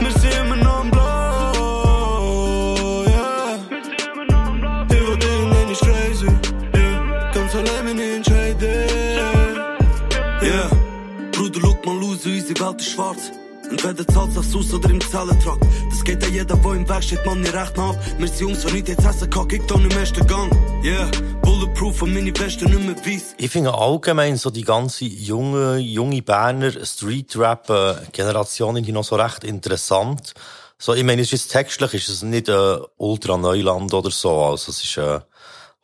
[12.63, 13.33] Welt ist schwarz.
[13.69, 15.65] Entweder zahlt sich's aus oder im Zellentrakt.
[15.91, 17.97] Das geht an jeder, der im Weg steht, man nicht recht ab.
[18.19, 20.53] Wir sind Jungs, wenn ich jetzt essen kann, kick doch im ersten Gang.
[20.85, 21.11] Yeah,
[21.43, 23.35] bulletproof und meine Besten nicht mehr weiss.
[23.37, 30.35] Ich finde allgemein so die ganze junge, junge Berner Street-Rap-Generation irgendwie noch so recht interessant.
[30.79, 34.71] So, ich meine, es ist textlich, ist es nicht äh, ultra Neuland oder so, also
[34.71, 35.21] es ist äh,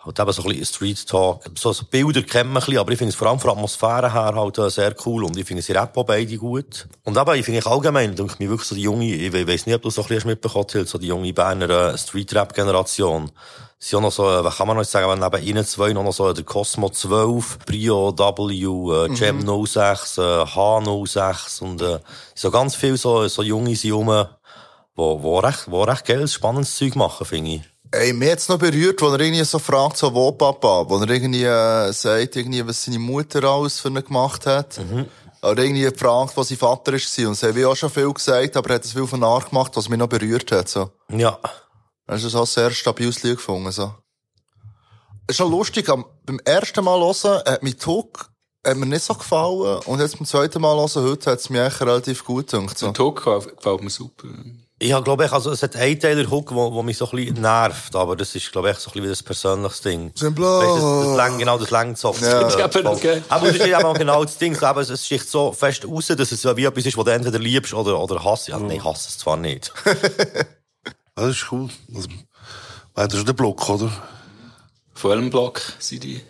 [0.09, 1.45] halt eben so ein bisschen Street Talk.
[1.57, 4.13] So, Bilder kennt man ein bisschen, aber ich finde es vor allem von der Atmosphäre
[4.13, 6.89] her halt äh, sehr cool und ich finde sie rappen auch beide gut.
[7.05, 9.47] Und eben, ich finde ich allgemein, denke ich mir wirklich so die junge, ich we-
[9.47, 13.31] weiss nicht, ob du so ein bisschen mitbekommen hast, so die junge Berner äh, Street-Rap-Generation.
[13.81, 16.13] Sie haben noch so, äh, was kann man noch sagen, wenn neben ihnen zwei noch
[16.13, 22.01] so der Cosmo 12, Brio W, äh, Gem 06, äh, H06 und äh,
[22.35, 24.27] so ganz viel so, so junge sind rum,
[24.97, 27.63] wo recht, wo recht geiles, spannendes Zeug machen, finde ich.
[27.91, 30.85] Ey, mir hat's noch berührt, wo er irgendwie so fragt, so, wo Papa?
[30.89, 34.79] Wo er irgendwie, äh, sagt, irgendwie, was seine Mutter alles für ihn gemacht hat.
[35.43, 37.29] Oder irgendwie fragt, was sein Vater war.
[37.29, 39.49] Und sie haben wie auch schon viel gesagt, aber er hat es viel von nach
[39.49, 40.91] gemacht, was mich noch berührt hat, so.
[41.11, 41.39] Ja.
[42.07, 43.95] Hast du das auch sehr stabiles Lied gefunden, so.
[45.27, 48.31] Es ist schon lustig, am, beim ersten Mal hören, hat mich Hook,
[48.67, 49.81] hat mir nicht so gefallen.
[49.85, 52.93] Und jetzt beim zweiten Mal hören, heute hat es mir eigentlich relativ gut gedacht, so.
[52.93, 54.29] Gefällt gefällt mir super.
[54.81, 57.17] Ich habe, glaube ich, also, es hat einen Teiler Hook, wo, wo mich so ein
[57.17, 60.13] bisschen nervt, aber das ist, glaube ich, so ein bisschen wie das persönliches Ding.
[60.15, 62.15] Du, das, das lang, genau, das lang so.
[62.21, 62.49] Ja.
[62.49, 63.23] Äh, aber okay.
[63.29, 66.45] Aber das ist eben genau das Ding, eben, es sticht so fest raus, dass es
[66.45, 68.47] wie etwas ist, was du entweder liebst oder, oder hasst.
[68.47, 69.73] Ja, nein, hasse es zwar nicht.
[71.15, 71.69] Das ist cool.
[71.93, 72.09] Also,
[72.95, 73.91] das ist der Block, oder?
[74.95, 76.21] Von welchem Block sind die?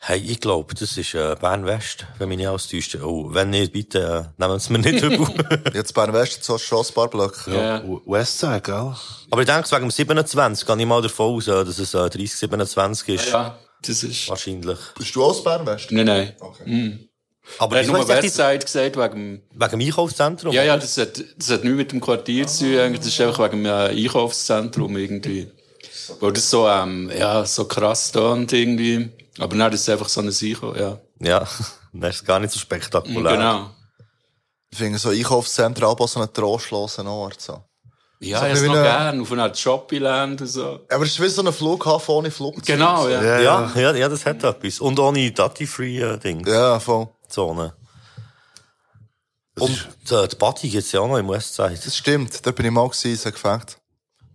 [0.00, 2.96] Hey, ich glaube, das ist äh, Bern West, wenn mich nicht alles täuscht.
[3.02, 5.26] Oh, wenn nicht, bitte äh, nehmen Sie es mir nicht übel.
[5.74, 7.48] Jetzt Bern West, so ein Schlossbarblöck.
[7.48, 7.82] Ja.
[8.06, 8.94] Westside, gell?
[9.30, 12.08] Aber ich denke, wegen dem 27 gehe ich mal davon aus, äh, dass es äh,
[12.08, 13.30] 30, 27 ist.
[13.30, 14.28] Ja, das ist...
[14.28, 14.78] Wahrscheinlich.
[14.96, 15.90] Bist du aus Bern West?
[15.90, 16.32] Nein, nein.
[16.38, 16.70] Okay.
[16.70, 17.08] Mm.
[17.58, 20.52] Aber er hat nur hast du echt Westside gesagt, wegen Wegen dem Einkaufszentrum?
[20.52, 23.00] Ja, ja, das hat, das hat nichts mit dem Quartier zu tun, eigentlich.
[23.00, 25.50] das ist einfach wegen dem äh, Einkaufszentrum irgendwie.
[26.20, 29.10] Weil das so, ähm, ja, so krass da und irgendwie.
[29.38, 30.98] Aber nein, das ist einfach so ein Einkauf, ja.
[31.20, 31.46] Ja,
[31.92, 33.32] das ist gar nicht so spektakulär.
[33.36, 33.70] Genau.
[34.70, 37.40] Ich finde so Einkaufszentren aber so einen trostlosen Ort.
[37.40, 37.62] So.
[38.20, 40.80] Ja, So ich es noch eine- gern, auf einer Shoppingland und so.
[40.90, 42.66] Aber es ist wie so ein Flughafen ohne Flugzeug.
[42.66, 43.22] Genau, ja.
[43.40, 44.80] Ja, ja, ja, das hat etwas.
[44.80, 46.46] Und ohne Duty-Free-Ding.
[46.46, 47.08] Ja, voll.
[47.28, 47.74] Zone.
[49.58, 51.78] Und äh, die Party gibt's ja auch noch im Westside.
[51.84, 53.76] Das stimmt, da bin ich mal gewesen, so gefällt.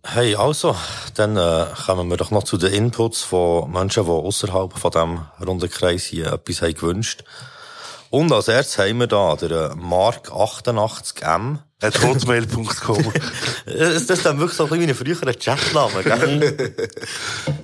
[0.06, 0.76] Hey, also,
[1.16, 5.22] dann äh, kommen wir doch noch zu den Inputs von Menschen, die außerhalb von diesem
[5.43, 7.24] runden Kreis hier etwas haben gewünscht.
[8.14, 11.57] Und als erstes haben wir da den äh, Mark88M.
[11.82, 13.11] At hotmail.com.
[13.66, 16.76] Das das ist dann wirklich so ein bisschen wie ein früherer Chatname, gell?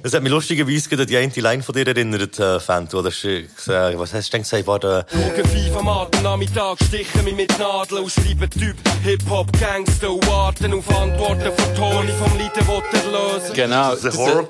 [0.01, 2.57] Das hat mich lustigerweise gerade die eine Line von dir erinnert, äh.
[2.89, 4.65] Du hast äh, gesagt, was hast du denn gesagt?
[4.65, 9.51] War der, Schauen fünf am Abend Nachmittag, stichen mich mit Nadeln und schreiben Typ Hip-Hop,
[9.59, 13.53] Gangster und warten auf Antworten von Toni vom Lieden, wo der lösen.
[13.53, 13.91] Genau.
[13.91, 14.47] Das ist ein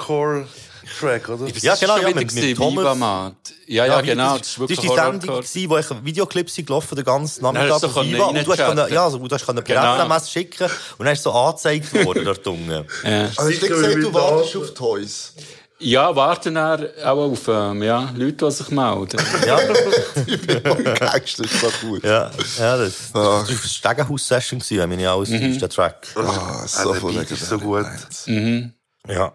[1.02, 1.48] Horrorcore-Track, oder?
[1.62, 2.84] Ja, genau, ja, mit, mit Thomas.
[2.84, 3.34] Vivamat.
[3.68, 6.56] Ja, ja, wie- genau, Das, das ist das ist die Sendung, gewesen, wo ich Videoclips
[6.56, 8.26] gelaufen, den ganzen Nachmittag hast du auf Viva.
[8.26, 9.96] Und du hast können, ja, also, du hast können per Genau.
[9.96, 12.70] SMS schicken und dann ist so angezeigt worden dort unten.
[12.72, 12.84] Ja.
[13.38, 15.34] Also, hast du gesagt, du wartest auf Toys?
[15.82, 19.18] Ja, warten auch auf ähm, ja, Leute, die sich melden.
[19.48, 19.58] Ja.
[20.96, 22.04] Gangster ist so gut.
[22.04, 25.40] Ja, ja, das, das war eine Stegenhaus-Session wenn nicht alles Mhm.
[25.52, 26.08] täuscht, der Track.
[26.16, 27.86] Ah, so der voll Beat ist so gut.
[28.26, 28.74] Mhm.
[29.08, 29.34] Ja.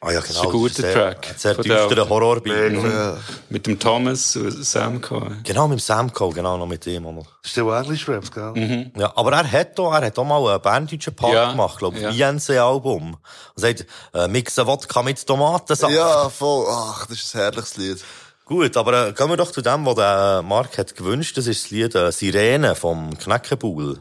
[0.00, 0.22] Ah, ja, genau.
[0.22, 1.28] Das ist ein guter sehr, Track.
[1.28, 2.72] Ein sehr düsterer Horrorbeat.
[2.72, 3.16] Mhm.
[3.50, 5.40] Mit dem Thomas und Sam Cohen.
[5.42, 7.04] Genau, mit dem Sam Cole, genau, noch mit dem.
[7.04, 8.52] Das ist der English Raps, gell?
[8.54, 8.92] Mhm.
[8.96, 11.98] Ja, aber er hat auch, er hat auch mal einen berndeutschen Part Ja, gemacht, glaube
[11.98, 12.30] ich, ja.
[12.30, 13.14] INC-Album.
[13.14, 13.20] Und
[13.56, 13.84] sagt,
[14.14, 15.92] äh, mixen Wodka mit Tomatensaft.
[15.92, 16.66] Ja, voll.
[16.70, 18.04] Ach, das ist ein herrliches Lied.
[18.46, 21.36] Gut, aber äh, kommen wir doch zu dem, was der Mark hat gewünscht.
[21.36, 24.00] Das ist das Lied äh, Sirene vom Kneckebuhl.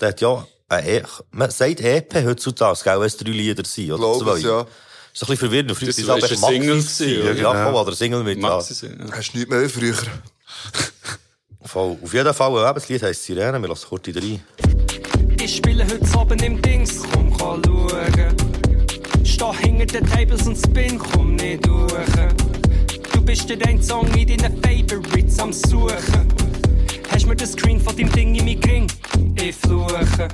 [0.00, 3.92] Der hat ja, äh, e man sagt EP heutzutage, gell, wenn es drei Lieder sind,
[3.92, 4.36] oder Glaub zwei.
[4.36, 4.60] es, ja.
[4.60, 5.76] Ist ein bisschen verwirrend.
[5.76, 7.38] Früher Das sind es war einfach ein Single gewesen?
[7.38, 8.42] Ja, voll, oder Single mit.
[8.42, 8.48] Ja.
[8.48, 9.16] Maxi sind, ja.
[9.16, 9.94] Hast du nicht mehr früher?
[11.62, 11.98] Voll.
[12.02, 14.42] Auf jeden Fall, äh, eben, das Lied heisst Sirene, wir lassen kurz rein.
[15.42, 18.36] Ich spiele heute Abend im Dings, komm, kann schauen.
[19.24, 21.92] Steh hinter den Tables und spin, komm nicht durch.
[23.12, 26.47] Du bist der ein Song in deinen Favorites am Suchen.
[27.10, 28.86] Hast mir den Screen von deinem Ding in mein Ring?
[29.40, 30.28] Ich fluche.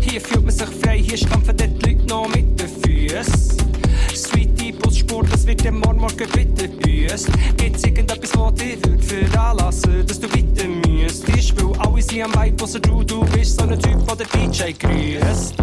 [0.00, 3.58] Hier fühlt man sich frei, hier stampfen die Leute noch mit den Füßen.
[4.18, 7.28] Sweetie, Busspur, das wird dem morgen bitte büßt.
[7.56, 10.66] Gibt's irgendetwas, was dich würd veranlassen, dass du bitte?
[11.36, 14.50] Ich spiel alle sind am Vibe, was du, du bist so ein Typ, der den
[14.50, 15.54] DJ grüßt.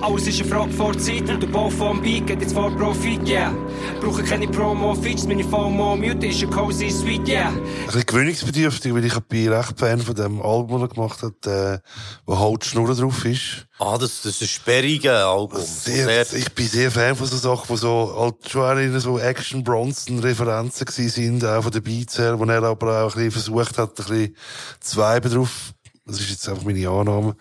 [0.00, 3.28] Alles ist eine Frage vor Zeit und der Bau vom Beat geht jetzt vor Profit,
[3.28, 3.52] yeah.
[4.00, 7.48] Brauche keine Promo-Features, meine FOMO Mute ist ein cozy Sweet, yeah.
[7.48, 11.46] Ein bisschen gewöhnungsbedürftig, weil ich bin recht Fan von dem Album, das er gemacht hat,
[11.46, 11.78] äh,
[12.26, 13.67] wo halt Schnurren drauf ist.
[13.80, 15.62] Ah, das, das ist ein sperriges Album.
[15.62, 19.62] Sehr, ich bin sehr Fan von so Sachen, wo so, halt schon auch so Action
[19.62, 23.30] Bronson Referenzen gewesen sind, auch von den Beats her, wo er aber auch ein bisschen
[23.30, 24.36] versucht hat, ein bisschen
[24.80, 25.72] zu viben drauf.
[26.04, 27.36] Das ist jetzt einfach meine Annahme.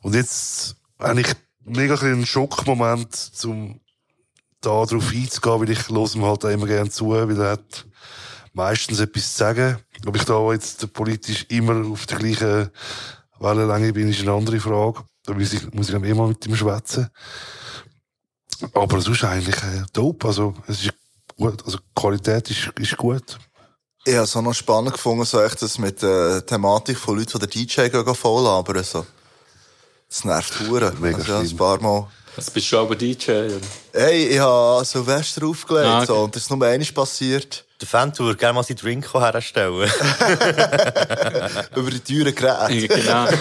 [0.00, 1.26] Und jetzt habe ich
[1.64, 3.80] mega ein einen Schockmoment, zum
[4.62, 7.86] da drauf einzugehen, weil ich höre ihm halt auch immer gerne zu, weil er hat
[8.54, 9.76] meistens etwas zu sagen.
[10.06, 12.70] Ob ich da jetzt politisch immer auf der gleichen
[13.40, 15.04] Wellenlänge bin, ist eine andere Frage.
[15.24, 17.08] Da muss ich, muss ich dann immer mit ihm schwätzen.
[18.74, 20.26] Aber sonst eigentlich äh, dope.
[20.28, 20.92] Also, es ist
[21.36, 21.64] gut.
[21.64, 23.38] Also, die Qualität ist, ist gut.
[24.04, 27.38] Ich habe es auch noch spannend gefunden, so echt das mit der Thematik von Leuten,
[27.38, 28.82] die den DJ gehen voll labern.
[28.82, 29.06] So.
[30.08, 31.00] Das nervt Huren.
[31.00, 31.58] Mega also, ja, ein schlimm.
[31.58, 32.08] paar Mal.
[32.34, 33.30] Was bist du aber DJ?
[33.30, 33.60] Oder?
[33.92, 36.06] Hey, ich habe Silvester aufgelegt, Ah, okay.
[36.06, 37.64] so, und das ist nur einmal passiert.
[37.82, 39.90] Der Fan würde gerne mal seinen Drink herstellen.
[41.74, 42.88] Über die teuren Geräte.
[42.88, 43.26] genau.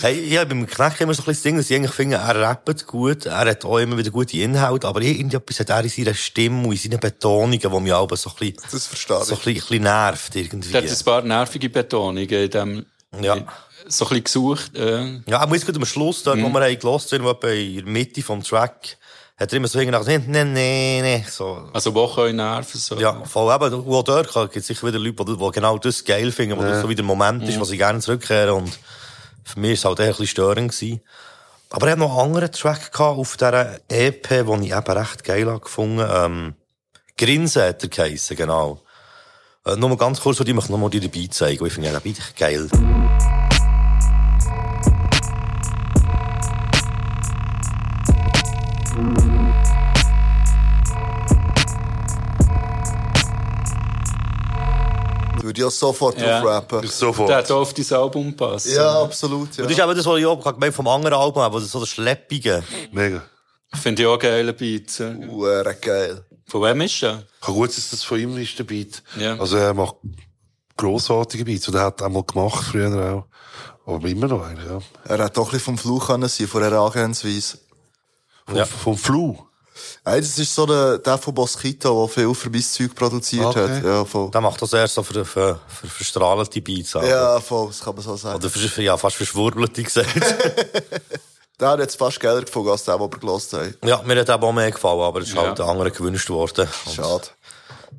[0.00, 2.16] Hey, ich habe beim Knecht immer so ein bisschen das Ding, dass ich eigentlich finde,
[2.16, 5.88] er rappt gut, er hat auch immer wieder gute Inhalte, aber irgendetwas hat er in
[5.88, 9.24] seiner Stimme und in seinen Betonungen, die mich aber so ein bisschen, Das verstehe ich.
[9.24, 10.70] so ein bisschen, nervt irgendwie.
[10.72, 12.86] Der hat ein paar nervige Betonungen in dem,
[13.20, 13.36] Ja.
[13.88, 14.76] so ein bisschen gesucht.
[14.76, 17.48] Äh, Ja, er muss gut am Schluss, dort, wo wir haben gelost sind, wo etwa
[17.48, 18.98] in der Mitte vom Track,
[19.36, 21.68] hat er immer so hingedacht, nee, nee, nee, nee, so.
[21.72, 22.96] also wo können nerven, so.
[22.96, 26.04] Ja, voll eben, und auch dort gibt es sicher wieder Leute, die, die genau das
[26.04, 28.78] geil finden, wo das so wieder ein Moment ist, wo sie gerne zurückkehren und
[29.44, 31.00] für mich war es halt eher ein bisschen störend gewesen.
[31.70, 35.24] Aber ich hatte noch einen anderen Track gehabt auf dieser EP, den ich eben recht
[35.24, 36.54] geil gefunden ähm,
[37.16, 38.80] Grinsen hat er geheissen, genau.
[39.64, 41.90] Äh, nur mal ganz kurz, ich möchte noch mal die dabei zeigen, weil ich finde
[41.90, 42.68] ja, den Beat geil.
[55.54, 56.40] Würde ich auch sofort Ja.
[56.40, 56.86] drauf rappen.
[56.88, 57.28] Sofort.
[57.30, 58.74] Der auf dein Album passen.
[58.74, 59.62] Ja, absolut, ja.
[59.64, 61.88] Und das ist eben das, was ich auch gemeint vom anderen Album habe, so das
[61.88, 62.62] Schleppige.
[62.92, 63.22] Mega.
[63.74, 64.98] Finde ich auch geile Beats.
[64.98, 65.14] ja.
[65.28, 66.24] Uere geil.
[66.46, 67.22] Von wem ist der?
[67.40, 69.02] Kann gut sein, dass das von ihm ist, der Beat.
[69.18, 69.36] Ja.
[69.38, 69.96] Also er macht
[70.76, 71.68] grossartige Beats.
[71.68, 73.26] Und er hat einmal gemacht, früher auch.
[73.92, 74.78] Aber immer noch eigentlich, ja.
[75.04, 77.58] Er hat doch ein bisschen vom Fluch können sein, von der Herangehensweise.
[78.46, 79.36] Vom, vom Flu.
[80.04, 83.76] Hey, das ist so der, der von Boskito, der viel für mein Zeug produziert Okay.
[83.76, 83.84] hat.
[83.84, 84.30] Ja, voll.
[84.30, 86.94] Der macht das erst so für, für, für verstrahlte Beats.
[86.94, 88.36] aber- Ja, voll, das kann man so sagen.
[88.36, 90.08] Oder für, ja, fast verschwurbelte gesagt.
[91.60, 93.76] Der hat jetzt fast geiler gefunden, als der, den wir gelost haben.
[93.84, 95.42] ja, mir hat eben auch mehr gefallen, aber es ist Ja.
[95.42, 96.68] halt der andere gewünscht worden.
[96.86, 97.28] Und Schade.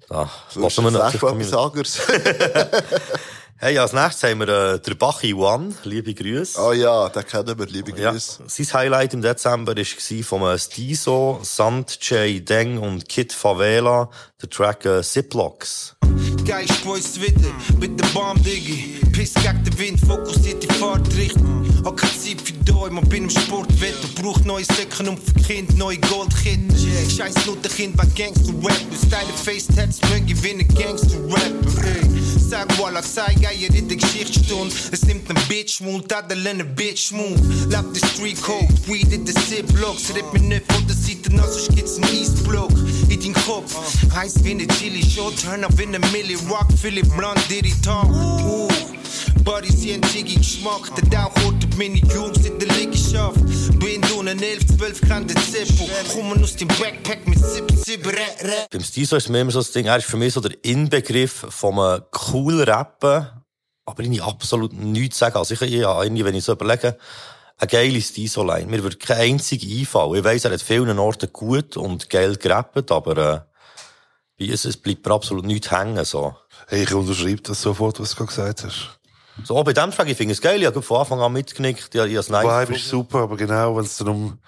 [0.09, 1.57] Da lassen wir natürlich von von etwas mir.
[1.57, 1.99] anderes.
[3.58, 5.74] Hey, als nächstes haben wir äh, der Bachi One.
[5.86, 6.60] Liebe Grüße.
[6.62, 8.43] Oh ja, den kennen wir, liebe Ja, Grüße.
[8.47, 12.47] sein Highlight im Dezember war von äh, Stiso, Sant J.
[12.47, 14.10] Deng und Kid Favela,
[14.41, 15.95] der Track äh, Ziplocks.
[16.46, 19.00] Geist speuzt wieder mit der Bomb, Diggi.
[19.12, 21.66] Piss gegen den Wind, fokussiert die Fahrtrichtung.
[21.84, 24.08] Hab kein Zeit für da, man bin im Sportwetter.
[24.22, 26.70] Braucht neue Säcken und für Kind neue Goldketten.
[27.10, 28.82] Scheiß Lutherkind bei Gangster-Rap.
[29.08, 31.54] Steile Face-Tats, mögen gewinnen Gangster-Rap.
[32.38, 34.74] Sag Walla, zeig Eier in der Geschichtsstunde.
[34.91, 37.39] Es nimmt einen Bitch-Move, Tadel einen Bitch-Move.
[37.72, 40.14] Lab the Street Code, Weed in den Zip-Blocks.
[40.14, 42.72] Red mir nicht von der Seite, also gibt's einen Eastblock.
[43.10, 43.76] In den Kopf,
[44.14, 45.34] heiß wie eine Chili-Shot.
[45.41, 46.00] Turn up in the
[46.36, 48.10] Millie Rock, Philip Blunt, Diddy Talk.
[48.10, 48.68] Uh.
[49.44, 53.40] Buddies hier ein Jiggy Geschmack, der Dauch holt meine Jungs in der Liegenschaft.
[53.80, 55.88] Bin du einen 11, 12 Grad Zippo.
[56.12, 58.12] Kommen aus dem Backpack mit 17 Rä,
[58.42, 58.68] Rä.
[58.72, 61.46] Beim Stiso ist mir immer so das Ding, er ist für mich so der Inbegriff
[61.50, 63.28] von einem coolen Rappen,
[63.86, 65.38] aber ich absolut nichts sagen.
[65.38, 66.98] Also ich, irgendwie, wenn ich so überlege,
[67.58, 68.66] eine geile Stiso-Line.
[68.66, 70.16] Mir wird kein einziger einfallen.
[70.16, 73.55] Ich weiss, er hat vielen Orten gut und geil gerappt, aber äh,
[74.40, 76.04] bei uns es bleibt mir absolut nichts hängen.
[76.06, 76.36] So.
[76.68, 79.00] Hey, ich unterschreibe das sofort, was du gerade gesagt hast.
[79.44, 81.96] So, bei dem Track, ich finde es geil, ich habe von Anfang an mitgenickt, ich,
[81.96, 84.40] ich habe es nice Vibe ist super, aber genau, wenn es dann um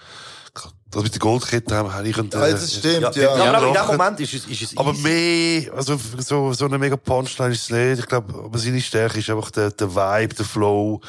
[0.89, 3.37] das mit der Goldkette haben, habe ich einen, Ja, das stimmt, ja.
[3.37, 5.01] Ja, aber in dem Moment ist es, ist es Aber easy.
[5.03, 7.99] mehr, also so, so eine mega Punchline ist es nicht.
[7.99, 11.01] Ich glaube, aber seine Stärke ist einfach der, der Vibe, der Flow,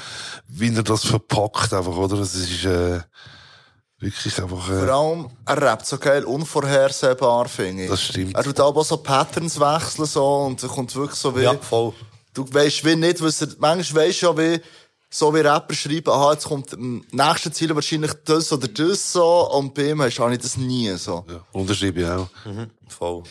[0.49, 2.17] wie er das verpackt einfach, oder?
[2.17, 3.01] Das ist, äh,
[4.01, 7.91] wirklich einfach, äh, Vor allem, er rappt so geil unvorhersehbar, finde ich.
[7.91, 8.35] Das stimmt.
[8.35, 11.43] Er tut aber so Patterns wechseln so und er kommt wirklich so wie...
[11.43, 11.93] Ja, voll.
[12.35, 13.49] Du weisst wie nicht, was er...
[13.59, 14.61] Manchmal weisst du ja wie...
[15.11, 19.51] So wie Rapper schreiben, aha, jetzt kommt im nächsten Ziel wahrscheinlich das oder das so
[19.53, 21.25] und bei ihm hast du ich das nie so.
[21.27, 22.29] ja, unterschreibe ich auch.
[22.45, 23.23] Mhm, voll.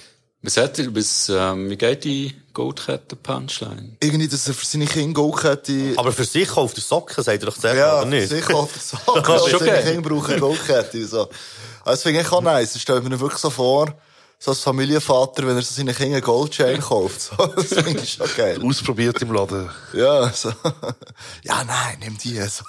[0.43, 3.97] Was hat er, was, ähm, wie geht die Goldkette-Punchline?
[3.99, 5.93] Irgendwie, dass er für seine Kinder Goldkette...
[5.97, 8.29] Aber für sich auf der Socken, sagt er doch selber, Ja, oder nicht?
[8.29, 9.21] sicher auf der Socke.
[9.23, 9.81] Das ist seine.
[9.83, 11.05] Kinder brauchen Goldkette.
[11.07, 11.21] So.
[11.21, 11.31] Also,
[11.85, 12.73] das finde ich auch nice.
[12.73, 13.93] Das stellt mir wirklich so vor,
[14.39, 17.19] so als Familienvater, wenn er so seinen Kindern Goldchain kauft.
[17.19, 18.61] So, das finde ich schon geil.
[18.63, 19.69] Ausprobiert im Laden.
[19.93, 20.53] Ja, so.
[21.43, 22.39] Ja, nein, nimm die.
[22.43, 22.63] So.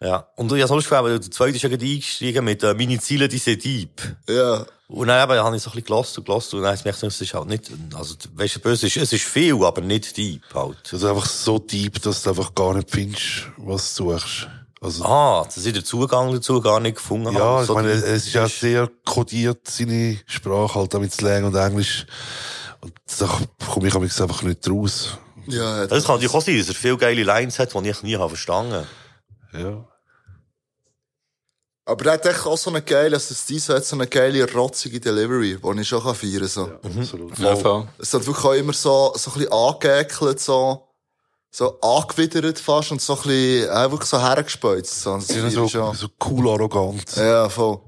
[0.00, 0.28] Ja.
[0.36, 2.74] Und ich habe so Lust gehabt, weil der zweite ist ja gerade eingestiegen mit äh,
[2.74, 4.00] «Meine Ziele, die sind deep».
[4.28, 4.64] Ja.
[4.86, 6.82] Und dann eben, habe ich so ein bisschen gelost und gelost und dann habe ich
[6.82, 10.16] gemerkt, es ist halt nicht, also, weißt du, böse ist, es ist viel, aber nicht
[10.16, 10.78] deep halt.
[10.84, 14.48] Das ist einfach so deep, dass du einfach gar nicht findest, was du suchst.
[14.80, 17.62] Also, Ah, dass ich den Zugang dazu gar nicht gefunden ja, habe.
[17.62, 21.54] ich So meine, es ist ja sehr kodiert, seine Sprache, halt auch mit Slang und
[21.56, 22.06] Englisch.
[22.80, 23.28] Und da
[23.68, 25.18] komme ich amigs einfach nicht raus.
[25.48, 28.16] Ja, Das kann natürlich auch sein, dass er viele geile Lines hat, die ich nie
[28.16, 28.86] habe verstanden
[29.52, 29.86] Ja.
[31.88, 35.00] Aber er hat echt auch so eine geile, also Steve hat so eine geile, rotzige
[35.00, 36.48] Delivery, die ich schon feiern kann.
[36.48, 36.66] So.
[36.66, 37.00] Mhm.
[37.00, 37.38] Absolut.
[37.38, 37.88] Ja, voll.
[37.98, 40.86] Es hat wirklich auch immer so, so ein bisschen angeekelt, so,
[41.50, 45.00] so angewidert fast und so ein bisschen, äh, wirklich so hergespeuzt.
[45.00, 45.14] So.
[45.14, 45.94] Das Ja, so, schon.
[45.94, 47.16] so cool arrogant.
[47.16, 47.80] Ja, voll.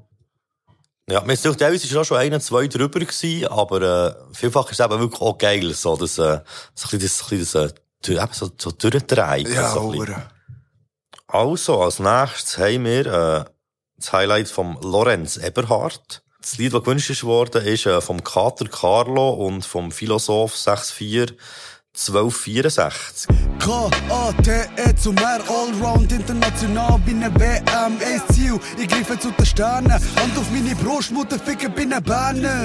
[1.11, 4.80] Ja, mir ist doch teilweise auch schon ein, zwei drüber gewesen, aber äh, vielfach ist
[4.80, 6.40] es eben wirklich auch geil, so das, äh,
[6.74, 9.52] so ein bisschen das, ein bisschen das, äh, so, so durchtreiben.
[9.52, 9.92] Ja, so.
[11.33, 13.45] Also, als nächstes haben wir äh,
[13.97, 16.24] das Highlight vom Lorenz Eberhard.
[16.41, 21.37] Das Lied, das gewünscht worden, ist äh, vom Kater Carlo und vom Philosoph 64
[22.01, 23.28] 1264.
[23.59, 29.92] K-A-T-E zum R, Allround, international, bin ein WM, ein Ziel, ich greife zu den Sternen,
[29.92, 32.64] Hand auf meine Brust, Mutter ficken, bin ein Berner.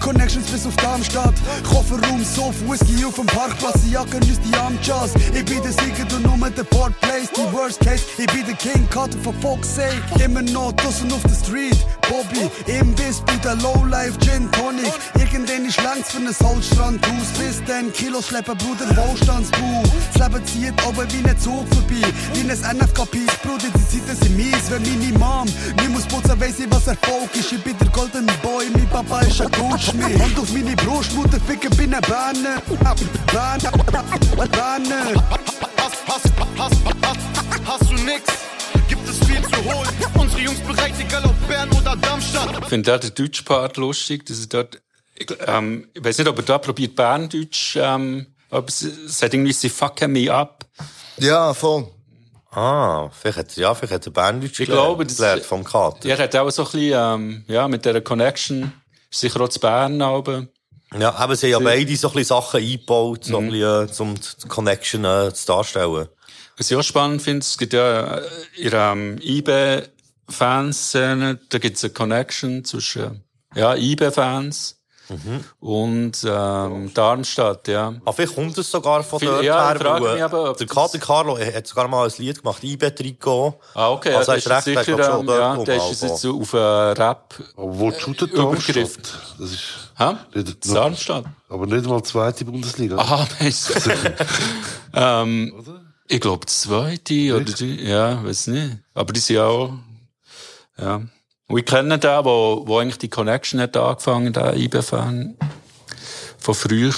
[0.00, 1.34] Connections bis auf Darmstadt,
[1.68, 6.04] Kofferraum, Sof, Whisky auf dem Parkplatz, die Jacke ist die Amjas, ich bin der Sieger,
[6.08, 9.74] du nur der Fourth Place, die Worst Case, ich bin der King, Karte von Fox
[9.74, 11.76] Sake, immer noch draussen auf der Street,
[12.08, 17.64] Bobby, im Biss, bin der Lowlife Gin Tonic, irgendwann ist längst für ein Holzstrandhaus, bis
[17.66, 19.82] dann Kilo schleppen, Bruder, Bruder, Wohlstandsbau.
[20.12, 22.06] Das Leben zieht oben wie ein Zug vorbei.
[22.34, 24.70] Wie ein NFK-Piece, Bruder, die Zeiten sind mies.
[24.70, 27.52] Wenn meine Mom nicht muss putzen, weiss ich, was Erfolg ist.
[27.52, 30.20] Ich bin der Golden Boy, mein Papa ist ein Goldschmied.
[30.20, 32.60] Hand auf meine Brust, Mutter, ficken, bin ein Berner.
[33.32, 33.72] Berner,
[34.36, 35.24] Berner.
[35.76, 37.20] Hast, hast, hast, hast,
[37.66, 38.24] hast du nix?
[38.88, 39.88] Gibt es viel zu holen?
[40.18, 42.58] Unsere Jungs bereit, egal ob Bern oder Darmstadt.
[42.60, 44.82] Ich finde da den deutschen Part lustig, dass er dort,
[45.14, 49.34] ich, ähm, ich weiß nicht, ob er da probiert Berndeutsch, ähm, aber es, es hat
[49.34, 50.64] irgendwie sie fucking me up.
[51.18, 51.88] Ja, voll.
[52.50, 56.08] Ah, vielleicht hat, ja, vielleicht hat er Berndeutsch Ich gelernt- glaube, das- gelernt vom Kater.
[56.08, 58.72] Er hat auch so ein bisschen, ähm, ja, mit dieser Connection,
[59.10, 60.46] sicher auch zu Bern, aber.
[60.98, 63.46] Ja, aber sie haben ja beide so ein bisschen Sachen eingebaut, so Mhm.
[63.48, 66.08] ein bisschen, äh, um die Connection äh, zu darstellen.
[66.56, 68.22] Was ich auch spannend finde, es gibt ja äh,
[68.56, 69.18] in der ähm,
[70.28, 73.22] IB-Fanszene, da gibt es eine Connection zwischen
[73.54, 74.75] ja, IB-Fans
[75.60, 77.94] und ähm, Darmstadt, ja.
[78.04, 79.76] Aber vielleicht kommt es sogar von Viel- dort ja, her.
[79.76, 82.12] ich frage weil, mich äh, aber, ob der Kater Carlo er hat sogar mal ein
[82.18, 83.54] Lied gemacht, IB Trikot.
[83.74, 85.64] Ah, okay, Also ja, er das ist recht, er sicher, hat schon ähm, dort ja,
[85.64, 86.06] der ist also.
[86.06, 88.96] jetzt so auf einen Rap Wo shootet Übergriff.
[88.96, 89.34] Darmstadt?
[89.38, 89.62] Das ist.
[89.98, 90.12] Hä?
[90.34, 91.24] Nicht, Darmstadt.
[91.48, 92.96] Aber nicht mal zweite Bundesliga.
[92.96, 93.90] Aha, du.
[94.94, 95.52] ähm,
[96.08, 98.76] ich glaube, zweite oder die, ja, weiß nicht.
[98.94, 99.72] Aber die sind auch,
[100.78, 101.00] ja.
[101.48, 105.36] Und ich kenne den, wo, wo eigentlich die Connection hat angefangen, der IB-Fan.
[106.38, 106.92] Von früher.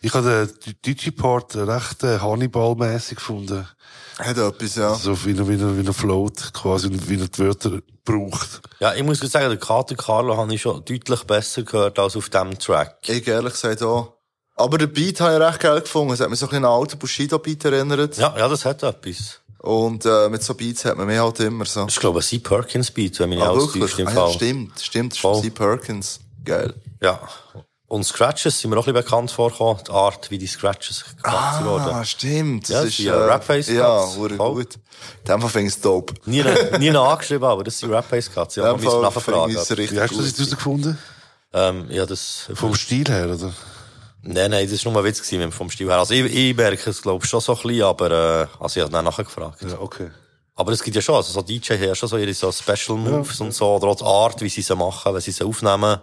[0.00, 3.66] Ich habe den Part recht äh, Hannibal-mässig gefunden.
[4.18, 4.94] Hat etwas, ja.
[4.94, 8.60] So wie er, wie er, wie er float, quasi, wie er die Wörter braucht.
[8.78, 12.28] Ja, ich muss sagen, der Kater Carlo habe ich schon deutlich besser gehört als auf
[12.28, 12.98] diesem Track.
[13.08, 14.14] Ich ehrlich gesagt auch.
[14.56, 16.12] Aber den Beat habe ich recht geil gefunden.
[16.12, 18.16] Es hat mich so ein bisschen an einen alten Bushido-Beat erinnert.
[18.16, 19.40] Ja, ja, das hat etwas.
[19.64, 21.84] Und äh, mit so Beats hat man mehr halt immer so.
[21.84, 22.38] Das ist, glaube ich, ein C.
[22.40, 23.98] Perkins Beat, wenn mich nicht Ah, wirklich?
[23.98, 24.28] im Ah, Fall.
[24.28, 25.12] ja, stimmt, stimmt.
[25.12, 25.40] Das ist Voll.
[25.42, 25.50] C.
[25.50, 26.20] Perkins.
[26.44, 26.74] Geil.
[27.00, 27.18] Ja.
[27.86, 31.60] Und Scratches sind mir auch ein bisschen bekannt vorgekommen, die Art, wie die Scratches gemacht
[31.62, 32.04] Ah, wurden.
[32.04, 32.68] stimmt.
[32.68, 34.16] Ja, Das das ist, sind äh, Rap-Face Ja, Cuts.
[34.16, 34.54] hure Voll.
[34.54, 34.74] gut.
[34.74, 34.80] In
[35.32, 36.14] dem Fall finde ich es dope.
[36.26, 36.44] Nie,
[36.78, 38.56] nie noch angeschrieben, aber das sind Rap-Face Cuts.
[38.56, 39.50] Ja, man muss nachfragen.
[39.52, 40.98] Wie hast du das herausgefunden?
[41.54, 42.48] Ähm, ja, das...
[42.54, 43.52] Vom Stil her, oder?
[44.26, 45.98] Nein, nein, das war nur ein Witz gewesen, vom Stil her.
[45.98, 48.82] Also ich, ich merke es, glaube ich, schon so ein bisschen, aber äh, also ich
[48.82, 49.62] habe dann nachher gefragt.
[49.62, 50.10] Ja, okay.
[50.56, 52.96] Aber es gibt ja schon, also so DJ haben ja schon so ihre so Special
[52.96, 55.98] Moves und so, oder auch die Art, wie sie sie machen, wenn sie sie aufnehmen,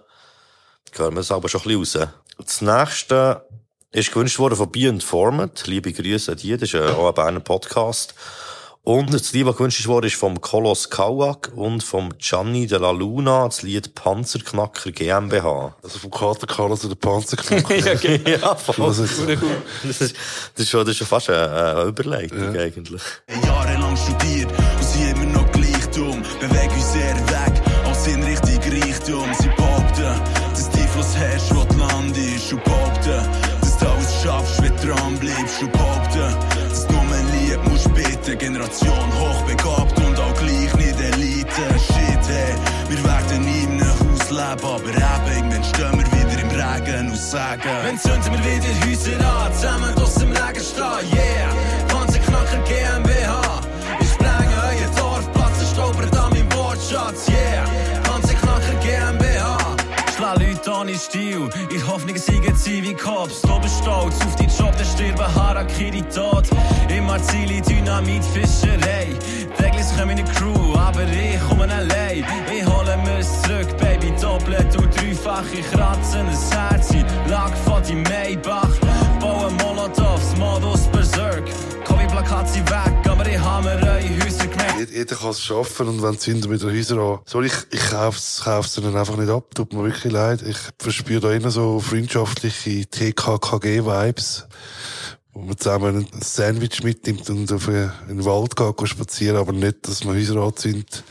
[0.94, 2.10] hören wir es aber schon ein bisschen raus.
[2.38, 3.46] Das nächste
[3.92, 5.68] ist gewünscht worden von Be Informed.
[5.68, 8.14] Liebe Grüße an die, das ist äh, auch ein Berner Podcast.
[8.84, 12.90] Und das Lied, das gewünscht worden ist vom Kolos Kauak und vom Gianni de la
[12.90, 15.76] Luna, das Lied Panzerknacker GmbH.
[15.84, 17.76] Also vom Kater Carlos oder Panzerknacker.
[17.76, 18.30] ja, genau.
[18.48, 18.88] ja, voll.
[18.88, 19.22] Das ist-
[19.84, 20.16] Das ist,
[20.56, 23.02] das ist schon, fast eine, eine Überleitung, eigentlich.
[23.44, 24.50] Jahrelang studiert
[38.72, 41.64] Generation hochbegabt und auch gleich nicht Elite.
[41.78, 42.56] Shit, hey,
[42.88, 47.18] wir werden nie einem Haus leben, aber eben, irgendwann stehen wir wieder im Regen und
[47.18, 49.41] sagen, wenn zünden wir wieder Häuser an,
[61.02, 65.36] Stil, in Hoffnung, siegen sie wie Cops, du bist stolz auf deinen Job, der stirben
[65.36, 66.46] Harakiri tot,
[66.96, 69.08] immer Ziele, Dynamit, Fischerei,
[69.58, 72.24] täglich kommen meine Crew, aber ich komme allein,
[72.54, 76.90] ich hole mir's zurück, Baby, doppelt und dreifache Kratzen, ein Herz,
[77.28, 78.70] Lack von die Maybach,
[79.20, 81.46] bauen Molotovs, Modus Berserk,
[82.12, 84.92] Covid-Plakat sind weg, aber ich habe mir eure Häuser gemerkt.
[84.92, 87.20] Jeder, kann es schaffen und wenn sie wieder Häuser an.
[87.26, 89.56] Sorry, ich, ich kauf's, kauf's ihnen einfach nicht ab.
[89.56, 90.42] Tut mir wirklich leid.
[90.42, 94.48] Ich verspüre da immer so freundschaftliche TKKG-Vibes.
[95.32, 100.04] Wo man zusammen ein Sandwich mitnimmt und auf einen Wald geht, spazieren, aber nicht, dass
[100.04, 101.06] man Häuser anzündet.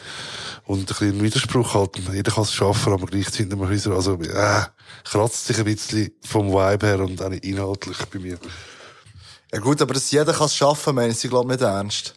[0.66, 2.06] Und ein bisschen Widerspruch halten.
[2.12, 3.92] Jeder kann es schaffen, aber gleichzeitig wir Häuser.
[3.92, 4.62] Also, äh,
[5.04, 8.38] kratzt sich ein bisschen vom Vibe her und auch inhaltlich bei mir.
[9.52, 12.14] Ja gut, aber dass jeder kann es schaffen, meine ich, glaube nicht ernst.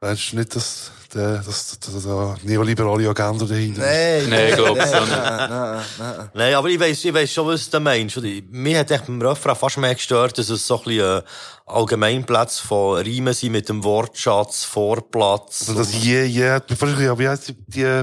[0.00, 4.56] Meinst du nicht, dass, der, dass, dass, dass da neoliberale Agenda dahinter Nein, Nein, ich
[4.56, 4.92] nein, auch nicht.
[4.92, 6.30] nein, nein, nein.
[6.34, 8.20] Nein, aber ich weiss, ich weiss schon, was du meinst.
[8.50, 11.22] Mir hat echt beim Refrain fast mehr gestört, dass es so ein bisschen äh,
[11.64, 15.60] Allgemeinplatz von Reimen sind mit dem Wortschatz, Vorplatz.
[15.60, 18.02] Also das je, je, hat fast wie heisst die, die,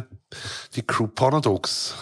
[0.75, 1.93] die Crew Panadox?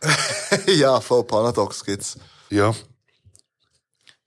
[0.66, 2.16] ja, voll Panadox gibt's.
[2.48, 2.72] Ja.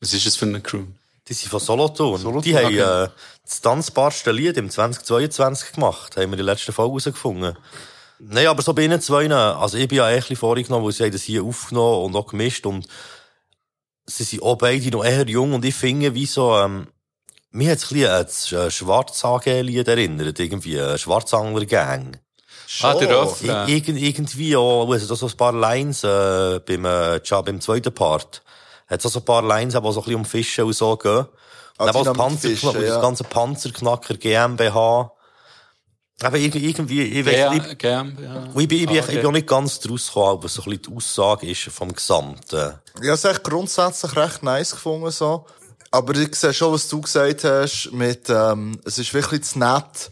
[0.02, 0.84] Was ist das für eine Crew?
[1.28, 2.20] Die sind von Solothurn.
[2.20, 3.10] Solothurn, die haben äh,
[3.44, 6.18] das tanzbarste Lied im 2022 gemacht.
[6.18, 7.58] Haben wir in der letzten Folge herausgefunden.
[8.20, 10.94] Nein, aber so bei ihnen zwei, also ich bin ja echt ein bisschen vorgenommen, weil
[10.94, 12.88] sie haben das hier aufgenommen und auch gemischt und
[14.06, 16.88] sie sind auch beide noch eher jung und ich finde, wie so, ähm,
[17.52, 22.18] mir hat es ein bisschen an das Schwarzhagen-Lied erinnert, irgendwie, ein Schwarzangler-Gang.
[22.82, 23.10] Ah, der
[23.68, 27.94] Irgend, irgendwie auch, also da so ein paar Lines, äh, beim, äh, ja, beim zweiten
[27.94, 28.42] Part.
[28.88, 31.26] Hat so ein paar Lines, die so ein bisschen um Fischen und so gehen.
[31.78, 32.94] Ah, Und eben Dynamitfischen, Panzer, ja.
[32.94, 35.12] das ganze Panzerknacker GmbH.
[36.22, 37.84] Aber irgendwie, irgendwie, ich weiß nicht.
[37.84, 38.06] ja.
[38.56, 40.70] Ich bin, ich bin, Ah, ich bin auch nicht ganz draus gekommen, was so ein
[40.70, 42.80] bisschen die Aussage ist vom Gesamten.
[42.96, 45.46] Ich habe es echt grundsätzlich recht nice gefunden, so.
[45.90, 50.12] Aber ich sehe schon, was du gesagt hast, mit, ähm, es ist wirklich zu nett,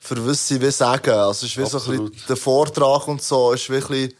[0.00, 1.10] für was sie will sagen.
[1.10, 4.14] Also, es ist wie so ein bisschen, der Vortrag und so, ist wirklich,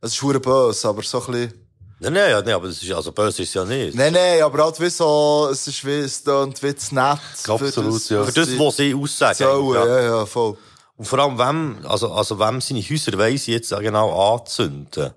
[0.00, 1.63] es ist hure böse, aber so ein bisschen,
[2.00, 3.94] Nein, nein, ja, nein, aber das ist, also böse ist es ja nicht.
[3.94, 7.18] nein, nein, aber halt wie so, es ist wie, es tönt wie zu nett.
[7.48, 8.24] Absolut, ja.
[8.24, 9.36] Für das, was sie aussagen.
[9.36, 9.86] Sollen, ja.
[9.86, 10.56] ja, ja, voll.
[10.96, 15.12] Und vor allem, wem, also, also, wem seine Häuser weiss jetzt genau anzünden.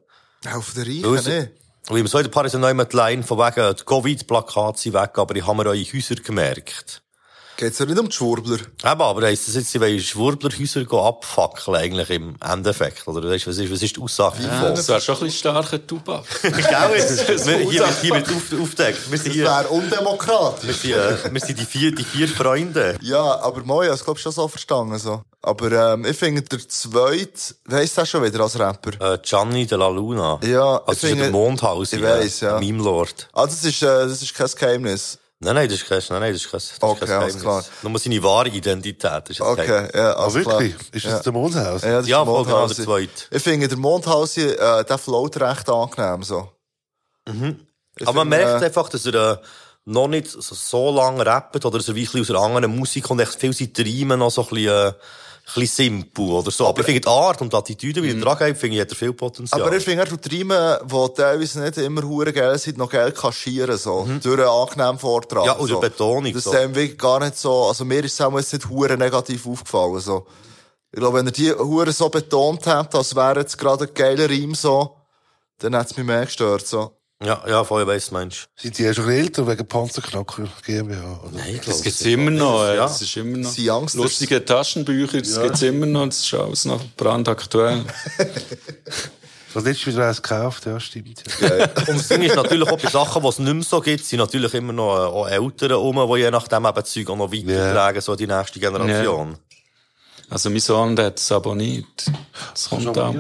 [0.51, 1.51] Auf der Reichen, nicht?
[1.89, 4.93] Und im zweiten Paar ist ja noch immer die Line von wegen, die Covid-Plakate sind
[4.93, 7.01] weg, aber ich habe mir eure Häuser gemerkt.
[7.57, 8.57] Geht's ja nicht um die Schwurbler.
[8.59, 13.07] Eben, aber heisst das jetzt, sie wollen Schwurblerhäuser abfackeln, eigentlich im Endeffekt?
[13.07, 14.75] Oder weisst, was ist, was ist die Aussage Ja, davon?
[14.75, 16.23] das wäre schon ein bisschen starker Tubak.
[16.43, 16.51] Gell,
[16.95, 19.11] jetzt, wir, hier, wird- hier wird auf, aufgedeckt.
[19.11, 20.67] Wir sind Das hier, wäre undemokratisch.
[20.67, 20.91] wir sind,
[21.25, 22.95] äh, wir sind die vier, die vier Freunde.
[23.01, 25.23] Ja, aber Moja, das glaub ich schon so verstanden, so.
[25.41, 29.13] Aber, ähm, ich finde, der zweite, weiss das schon wieder als Rapper?
[29.13, 30.39] Äh, Gianni de la Luna.
[30.43, 31.91] Ja, Also, das ist ja der Mondhaus.
[31.93, 32.59] Ich weiss, ja.
[32.59, 33.27] Meme Lord.
[33.33, 35.17] Ah, das ist, äh, das ist kein Geheimnis.
[35.39, 37.39] Nein, nein, das ist kein, nein, nein, das ist kein, das ist Okay, kein alles
[37.39, 37.63] klar.
[37.83, 39.03] Nur seine wahre Identität.
[39.03, 40.75] Das ist Okay, ja, alles Ah, wirklich?
[40.75, 40.87] klar.
[40.93, 41.19] Ist das ja.
[41.19, 41.81] der Mondhaus?
[41.83, 42.75] Ja, das ist Ja, der voll genau, Mondhaus.
[42.75, 43.23] der zweite.
[43.29, 46.49] Ich finde, der Mondhaus, äh, der float recht angenehm, so.
[47.27, 49.37] Ich Aber man finde, merkt äh, einfach, dass er äh,
[49.85, 53.09] noch nicht so, so lange rappt oder so wie ein bisschen aus einer anderen Musik
[53.11, 54.93] und echt viel seine Riemen noch so ein bisschen, äh,
[55.55, 56.67] bisschen simpel oder so.
[56.67, 58.89] Aber, ich finde die Art und die Attitüde, wie er dran geht, finde ich, hat
[58.89, 59.61] er viel Potenzial.
[59.61, 63.11] Aber ich finde, er tut Riemen, die teilweise nicht immer hure geil sind, noch geil
[63.11, 64.07] kaschieren, so.
[64.21, 65.43] Durch einen angenehmen Vortrag.
[65.43, 65.47] Mhm.
[65.47, 65.79] Ja, und so.
[65.79, 66.51] Betonung, Das so.
[66.51, 70.27] ist wirklich gar nicht so, also mir ist es auch nicht hure negativ aufgefallen, so.
[70.91, 74.29] Ich glaube, wenn er die hure so betont hat, als wäre jetzt gerade ein geiler
[74.29, 74.95] Reim, so,
[75.59, 76.91] dann hat es mich mehr gestört, so.
[77.23, 78.47] Ja, ja, voll, ich weiss, Mensch.
[78.55, 81.19] Sind die ja schon älter wegen Panzerknacker GmbH?
[81.23, 81.31] Oder?
[81.37, 82.75] Nein, ich Das gibt's immer noch, Ja.
[82.75, 83.49] das ist immer noch.
[83.49, 84.01] Sie Youngsters.
[84.01, 87.83] Lustige Taschenbücher, das gibt's immer noch, das ist alles noch brandaktuell.
[89.49, 91.23] Ich habe letztes wieder eins gekauft, ja, stimmt.
[91.39, 91.63] Ja.
[91.87, 94.19] Und das Ding ist natürlich auch bei Sachen, die es nicht mehr so gibt, sind
[94.19, 98.01] natürlich immer noch äh, auch Eltern rum, die je nachdem eben Zeug auch noch weitertragen,
[98.01, 99.35] so die nächste Generation.
[100.29, 102.11] Also mein Sohn, der hat es abonniert.
[102.53, 103.13] Das kommt sogar.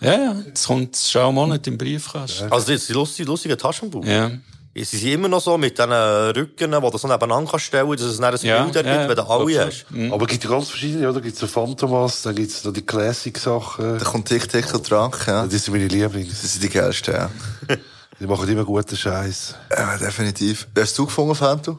[0.00, 2.52] Ja, ja, das kommt schon einen Monat im Briefkasten.
[2.52, 4.04] Also das sind lustige, lustige Taschenbuch.
[4.04, 4.30] Ja.
[4.76, 8.00] Sie sind immer noch so mit diesen Rücken, die du so nebeneinander kannst stellen, dass
[8.02, 9.86] es dann ein Ja, Bild ergibt, ja, wenn du alle hast.
[9.88, 10.12] Mhm.
[10.12, 11.20] Aber es gibt ja ganz verschiedene, oder?
[11.20, 14.00] Gibt es so Phantomas, dann gibt es noch die Classic-Sachen.
[14.00, 15.46] Da kommt Tick, Tick und Track, ja.
[15.46, 16.42] Das sind meine Lieblings.
[16.42, 17.30] Das sind die geilsten, ja.
[18.20, 19.54] Die machen immer guten Scheiß.
[19.70, 20.68] Ja, definitiv.
[20.78, 21.78] Hast du gefunden, Fanto?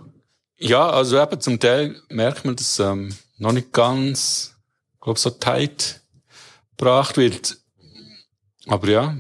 [0.58, 4.55] Ja, also eben zum Teil merkt man, dass ähm, noch nicht ganz,
[5.06, 6.02] glaub so tight
[6.76, 7.58] gebracht wird.
[8.68, 9.16] Aber ja,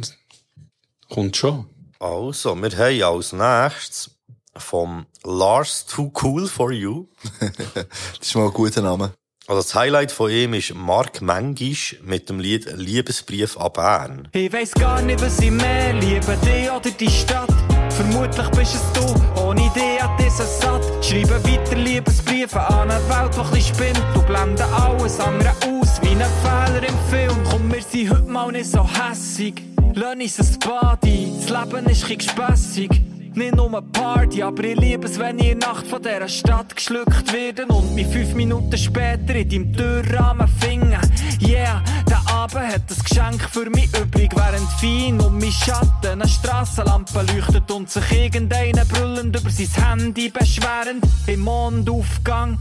[1.09, 1.69] kommt schon.
[1.99, 4.11] Also, wir haben als nächstes
[4.57, 7.07] vom Lars Too Cool for You.
[7.39, 7.85] das
[8.19, 9.13] ist mal ein guter Name.
[9.47, 14.27] Also das Highlight von ihm ist Mark Mengisch mit dem Lied Liebesbrief an Bern.
[14.31, 17.74] Ich weiss gar nicht, was ich mehr liebe, dich oder die Stadt.
[17.95, 20.83] Vermutlich bist es du, ohne dich hat dieser satt.
[21.01, 24.03] Schreibe weiter Liebesbriefe an eine Welt, die ein bisschen spinnt.
[24.13, 27.43] Du blende alles andere aus, wie ein Fehler im Film.
[27.49, 29.63] Komm, wir sind heute mal nicht so hässig.
[29.93, 33.14] Lass uns ein ein, das Leben ist ein gespässig.
[33.35, 37.33] Nicht nur Party, aber ich liebe es, wenn ich in Nacht von dieser Stadt geschluckt
[37.33, 41.01] werde und mich fünf Minuten später in deinem Türrahmen finde.
[41.41, 46.27] Yeah, der Abend hat ein Geschenk für mich übrig, während fein um mein Schatten eine
[46.29, 52.57] Strassenlampe leuchtet und sich irgendeiner brüllend über sein Handy beschwerend im Mondaufgang.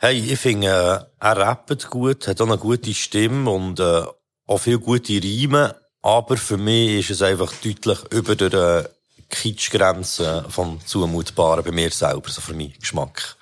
[0.00, 4.02] Hey, ich finde, äh, er rappt gut, hat auch eine gute Stimme und äh,
[4.46, 8.95] auch viele gute Reime, aber für mich ist es einfach deutlich über der äh,
[9.30, 13.36] Kitschgrenze vom Zumutbaren bei mir selber, so für meinen Geschmack.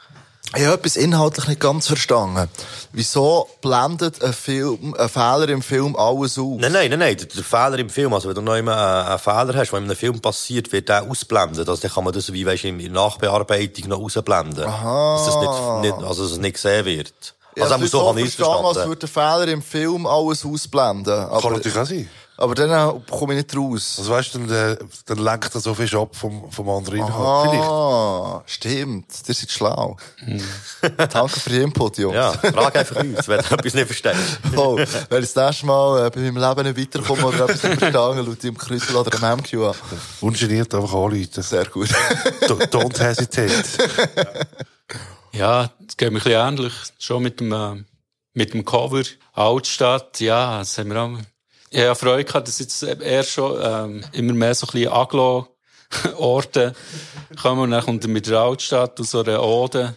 [0.57, 2.49] Ich habe etwas inhaltlich nicht ganz verstanden.
[2.93, 6.59] Wieso blendet ein, Film, ein Fehler im Film alles aus?
[6.61, 9.09] Nein, nein, nein, nein, der, der Fehler im Film, also wenn du noch immer einen,
[9.09, 11.69] einen Fehler hast, der in einem Film passiert, wird der ausblendet.
[11.69, 14.65] Also dann kann man das, wie weisst, in der Nachbearbeitung noch ausblenden.
[14.65, 15.17] Aha.
[15.17, 17.35] Dass das nicht, nicht, also dass es nicht gesehen wird.
[17.57, 19.63] Ja, Also also auch so so habe ich es verstanden, als würde der Fehler im
[19.63, 21.15] Film alles ausblenden.
[21.15, 22.09] Aber, natürlich auch sein.
[22.37, 23.95] Aber dann komme ich nicht raus.
[23.99, 27.49] Also weißt du, dann, äh, dann lenkt er so viel ab vom, vom anderen Inhalt.
[27.51, 27.69] Vielleicht.
[27.71, 29.07] Ah, stimmt.
[29.29, 29.97] Ihr seid schlau.
[30.97, 32.17] Danke für den Input, Jungs.
[32.17, 34.39] Ja, frag einfach uns, wenn du etwas nicht verstehst.
[34.57, 37.79] Oh, wenn ich das nächste Mal äh, bei meinem Leben nicht weiterkomme oder etwas nicht
[37.79, 39.75] verstehe, ich im Krüssel oder im MQ an.
[40.21, 41.29] Ungeniert einfach anrufen.
[41.43, 41.91] Sehr gut.
[42.49, 43.65] Do- Don't hesitate.
[45.33, 46.73] Ja, es geht mir ein bisschen ähnlich.
[46.99, 47.83] Schon mit dem, äh,
[48.35, 49.03] mit dem Cover.
[49.33, 51.19] Altstadt, ja, das haben wir auch.
[51.77, 56.73] Ich habe Freude gehabt, dass jetzt eher schon, ähm, immer mehr so ein bisschen Aglo-Orte
[57.43, 59.97] kommen und dann kommt er mit der Altstadt aus so einer Ode.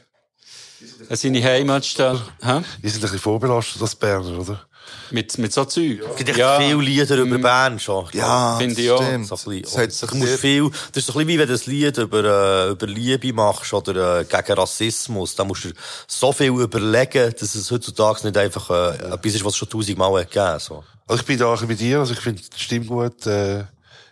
[1.12, 2.20] Seine Heimatstadt.
[2.42, 2.62] Hä?
[2.82, 4.66] Die sind ein bisschen vorbelastet als Berner, oder?
[5.12, 6.00] Mit, mit so Zeug.
[6.12, 8.08] Es gibt echt viele Lieder über Bern schon.
[8.14, 9.04] Ja, Finde ich auch.
[9.04, 9.28] stimmt.
[9.28, 11.48] So ein Das bisschen, hat musst sehr- viel, das ist so ein bisschen wie wenn
[11.48, 15.36] du ein Lied über, äh, über Liebe machst oder äh, gegen Rassismus.
[15.36, 15.70] Da musst du
[16.08, 20.22] so viel überlegen, dass es heutzutage nicht einfach äh, etwas ist, was es schon tausendmal
[20.22, 20.84] hat gegeben so.
[21.08, 23.64] Also ich bin da bei dir, also ich finde die Stimme gut, äh,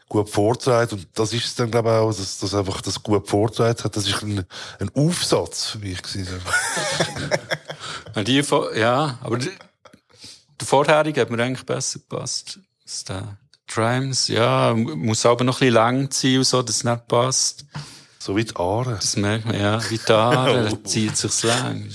[0.07, 3.27] gut vortragen und das ist es dann glaube ich auch, dass das einfach das gut
[3.27, 3.95] vortragen hat.
[3.95, 4.45] Das ist ein,
[4.79, 6.41] ein Aufsatz für mich gewesen.
[8.15, 8.41] Und die,
[8.75, 9.51] ja, aber der,
[10.59, 12.59] der vorherige hat mir eigentlich besser gepasst.
[13.09, 17.07] der Trimes, ja, muss aber noch ein bisschen lang sein und so, dass es nicht
[17.07, 17.65] passt.
[18.19, 18.95] So wie die Aare.
[18.95, 21.89] Das merkt man, ja, wie die Aare, zieht sich's lang.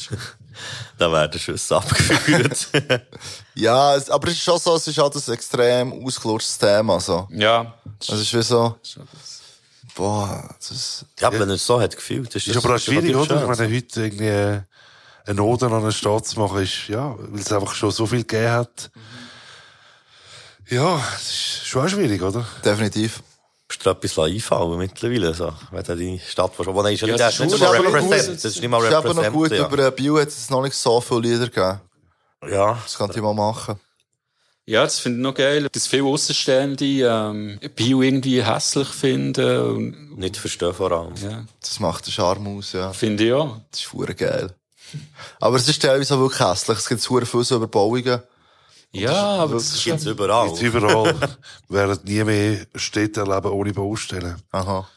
[0.99, 2.69] Da werden Schüsse abgeführt.
[3.55, 7.29] Ja, es, aber es ist schon so, es ist halt ein extrem ausgelutschtes Thema, so.
[7.31, 7.75] Ja.
[8.01, 8.77] Es ist wie so,
[9.95, 12.35] boah, das ist, ja, wenn er es so hat gefühlt.
[12.35, 13.35] Das Ist aber auch schwierig, oder?
[13.35, 13.49] Ich schön.
[13.49, 14.61] meine, heute irgendwie äh,
[15.27, 18.21] eine Ode an eine Stadt zu machen, ist, ja, weil es einfach schon so viel
[18.21, 18.91] gegeben hat.
[20.71, 22.47] Ja, es ist schon auch schwierig, oder?
[22.65, 23.23] definitiv.
[23.71, 25.53] Musst dir etwas einfallen mittlerweile, so.
[25.71, 27.95] Wenn du deine Stadt wo wo ist ja nicht, das ist nicht mal aber noch
[27.95, 28.29] represent.
[28.29, 28.37] gut.
[28.37, 29.67] Das ist nicht mal aber noch gut, ja.
[29.67, 31.81] über Bio hat es noch nicht so viele Lieder gegeben.
[32.49, 32.79] Ja.
[32.83, 33.79] Das könnte ich mal machen.
[34.67, 39.59] Ja, das finde ich noch geil, dass viele Außenstehende ähm, Bio irgendwie hässlich finden.
[39.59, 41.15] Und, Nicht verstehen vor allem.
[41.17, 42.93] ja, Das macht den Charme aus, ja.
[42.93, 43.57] finde ich auch.
[43.71, 44.55] Das ist geil.
[45.41, 46.79] Aber es ist teilweise auch wirklich hässlich.
[46.79, 48.23] Es gibt verdammt viele Überbauungen.
[48.93, 50.49] Ja, aber das Das ist gibt's überall.
[50.49, 51.15] Jetzt überall
[51.69, 54.43] werden nie mehr Städte erleben ohne Baustellen.
[54.51, 54.89] Aha.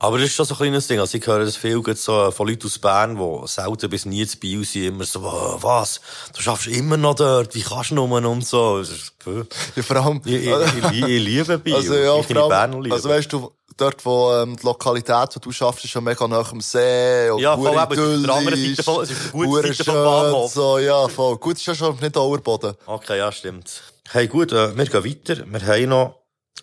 [0.00, 1.00] Aber das ist schon so ein kleines Ding.
[1.00, 4.38] Also ich höre das viel so von Leuten aus Bern, die selten bis nie zu
[4.38, 6.00] Bio sind, immer so, «Wow, was?
[6.34, 8.82] Du schaffst immer noch dort, wie kannst du nur und so.
[9.18, 9.44] Puh.
[9.74, 11.76] Ja, vor allem, ich, ich, ich, ich liebe Bio.
[11.76, 13.50] also ja, ich vor allem, also weißt du,
[13.80, 17.30] dort, wo ähm, die Lokalität, die du schaffst, ist schon mega nah am See.
[17.30, 19.94] Und Ja, voll eben, auf der anderen idyllisch, Seite voll- es ist verdammt Seite vom
[19.94, 20.52] Bahnhof.
[20.52, 21.36] So, ja, voll.
[21.38, 22.74] Gut, ist ja schon nicht Dauerboden.
[22.86, 23.82] Okay, ja, stimmt.
[24.10, 25.44] Hey, gut, äh, wir gehen weiter.
[25.46, 26.14] Wir haben noch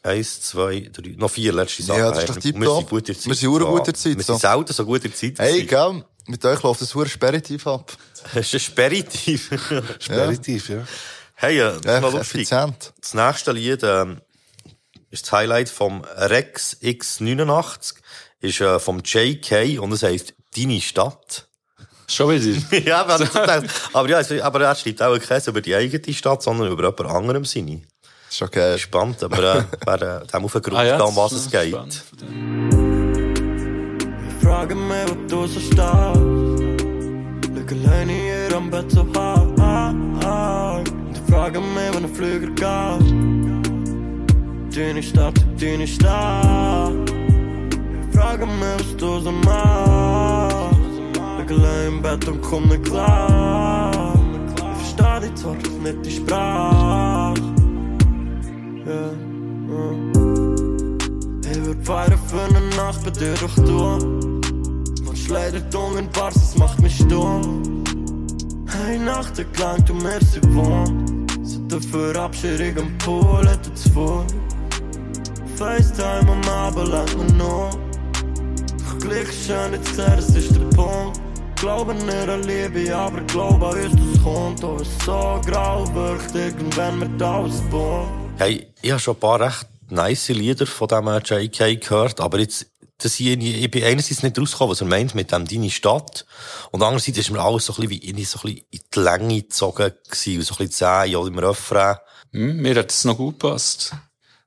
[0.04, 2.00] eins, zwei, drei, noch vier letzte Sachen.
[2.00, 2.78] Ja, das ist doch Wir tipptopp.
[2.78, 3.26] sind gut in der Zeit.
[3.28, 4.34] Wir sind verdammt gut in der Zeit, Wir so.
[4.34, 5.40] sind selten so gut in der Zeit.
[5.40, 6.04] Hey, gell?
[6.28, 7.92] Mit euch läuft das verdammt Speritiv ab.
[8.34, 9.52] Das ist ein Speritiv.
[10.00, 10.78] Speritiv, ja.
[11.36, 12.36] Hey, äh, das Ja, ist noch lustig.
[12.42, 12.94] effizient.
[13.02, 14.22] Das nächste Lied ähm,
[15.16, 17.96] ist das Highlight vom Rex X89.
[18.42, 21.48] Ist äh, vom JK und es heisst Deine Stadt.
[22.08, 22.80] Schon wieder.
[22.86, 23.66] ja, so gedacht.
[23.94, 27.44] aber ja, aber er schreibt auch kein über die eigene Stadt, sondern über jemand anderem
[27.46, 27.82] seine.
[28.30, 28.78] Schon geil.
[28.78, 31.46] Spannend, aber äh, wer äh, dem auf den Grund Ah ja, geht, um was es
[31.46, 31.70] ist geht.
[31.70, 32.04] spannend.
[34.42, 35.76] Frage mich, ob du so stehst.
[37.56, 40.90] Lieg alleine hier am Bett so hart.
[41.14, 43.45] Ich frage mich, wann der Flüger geht.
[44.76, 46.92] Deine Stadt, deine Stadt.
[47.10, 50.80] Ich frage mich, was du so machst.
[51.38, 54.14] Lieg allein im Bett und komm nicht klar.
[54.54, 57.42] Ich versteh dich zwar nicht die Sprache.
[58.86, 59.12] Ja.
[61.50, 65.06] Ich würd feiern für eine Nacht bei dir doch du.
[65.06, 67.84] Man schleudert in Bars, das macht mich stumm.
[68.68, 71.32] Hey, Nacht lang, du mir sie wohnt.
[71.48, 74.26] Sitte für Abschiedung am Pool, hätte vor.
[75.58, 77.80] FaceTime am Abend lang mir noch.
[79.00, 81.22] Glück ist schön, jetzt sehen, das ist der Punkt.
[81.56, 84.64] Glaube nicht an Liebe, aber glaube an uns, das kommt.
[84.66, 88.10] Oh, es so grau, wirkt irgendwann mit ausbauen.
[88.38, 92.66] Hey, ich habe schon ein paar recht nice Lieder von dem JK gehört, aber jetzt,
[92.98, 96.26] das hier, ich bin einerseits nicht rausgekommen, was er meint mit dem Deine Stadt.
[96.72, 99.00] Und andererseits ist mir alles so ein bisschen wie in, so ein bisschen in die
[99.00, 101.96] Länge gezogen gewesen, so ein bisschen zäh, ja, im Refrain.
[102.34, 103.96] Hm, mir hat es noch gut gepasst.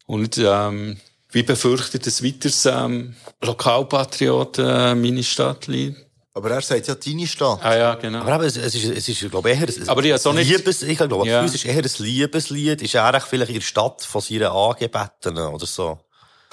[0.09, 0.97] Und ähm,
[1.30, 5.97] wie befürchtet es weiteres ähm, Lokalpatrioten äh, meine Stadtlied?
[6.32, 7.59] Aber er sagt ja deine Stadt.
[7.62, 8.20] Ah ja, genau.
[8.20, 10.48] Aber eben, es, es ist, es ist, glaube ich, eher ein Aber ich auch nicht-
[10.48, 11.43] Liebes, ich glaube, Ja.
[11.43, 15.66] uns ist eher ein Liebeslied, ist er vielleicht in der Stadt von seiner Angebetenen oder
[15.66, 15.98] so.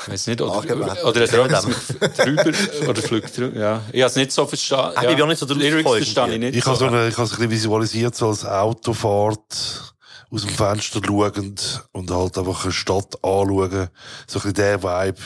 [0.02, 3.82] Ich weiß nicht, oder, oder hat er Ja, mit drüber, oder fliegt drüber, ja.
[3.94, 4.98] Ich habe es nicht so verstanden.
[4.98, 6.56] Ah, ich bin auch nicht so verstehe ich nicht.
[6.57, 6.95] Ich habe so so.
[6.98, 9.95] ich es ein bisschen visualisiert, so als Autofahrt
[10.36, 13.90] aus dem Fenster schauend und halt einfach eine Stadt anschauen.
[14.28, 15.22] So ein bisschen der Vibe.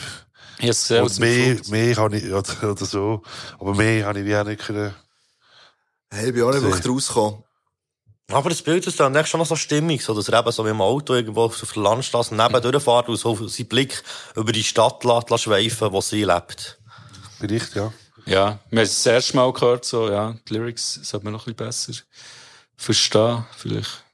[0.62, 3.22] Aus und mehr, mehr kann ich, oder, oder so.
[3.58, 4.94] Aber mehr habe ich wie auch nicht können.
[6.10, 7.42] Hey, ich bin auch nicht wirklich rausgekommen.
[8.30, 10.62] Aber das Bild ist dann echt schon noch so stimmig, so, dass er eben so
[10.62, 14.02] mit dem Auto irgendwo auf der Landstraße neben durchfährt und so seinen Blick
[14.36, 16.78] über die Stadt lässt, lässt schweifen, wo sie lebt.
[17.40, 17.92] Vielleicht, ja.
[18.26, 21.48] Ja, wir haben es das erste Mal gehört, so, ja, die Lyrics sollte man noch
[21.48, 22.04] ein bisschen besser
[22.76, 24.04] verstehen, vielleicht.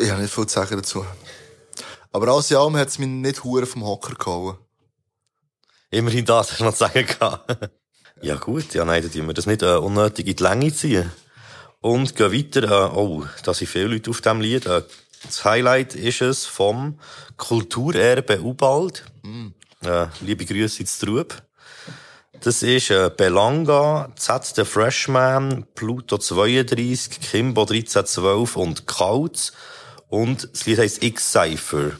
[0.00, 1.04] Ich habe nicht viel zu sagen dazu.
[2.12, 4.56] Aber alles in allem hat es mich nicht hure vom Hocker gehauen.
[5.90, 7.70] Immerhin das, hast du noch zu sagen gehabt.
[8.22, 11.10] ja gut, ja nein, dann tun wir das nicht äh, unnötig in die Länge ziehen.
[11.80, 14.66] Und gehen weiter, äh, oh, da sind viele Leute auf diesem Lied.
[14.66, 14.82] Äh,
[15.24, 16.98] das Highlight ist es vom
[17.36, 19.04] Kulturerbe Ubald.
[19.84, 21.42] Äh, liebe Grüße ins Trub.
[22.44, 29.54] Das ist äh, Belanga, Z the Freshman, Pluto 32, Kimbo 1312 und Kautz.
[30.10, 31.92] Und das Lied heisst X-Cypher.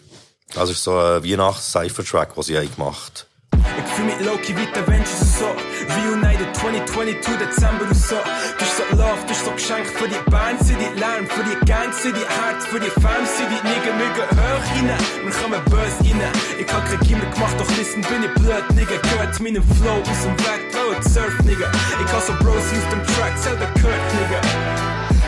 [0.54, 4.78] Also ist so ein Weihnachts-Cypher-Track, den sie haben gemacht Ich fühl mich low-key wie die
[4.78, 5.73] Avengers so.
[5.90, 8.16] Reunited 2022 Dezember und so.
[8.16, 11.44] Du bist so Love, du bist so Geschenk für die Band, für die Lärm, für
[11.44, 14.90] die Gang, für die Herz, für die Fans, für die Nigger, Nigger, hoch rein.
[15.24, 16.32] Wir kommen böse rein.
[16.58, 18.98] Ich hab kein Gimmick gemacht, doch listen, bin ich blöd, Nigger.
[18.98, 21.70] Gehört meinem Flow aus dem Weg, blöd, surf, Nigger.
[22.00, 24.42] Ich hab so Bros auf dem Track, selber gehört, Nigger.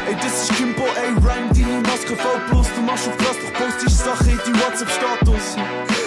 [0.06, 2.68] Ey, das ist Kimbo, ey, Rhyme, deine Maske voll plus.
[2.76, 5.56] Du machst auf krass, doch postest Sachen in die WhatsApp-Status.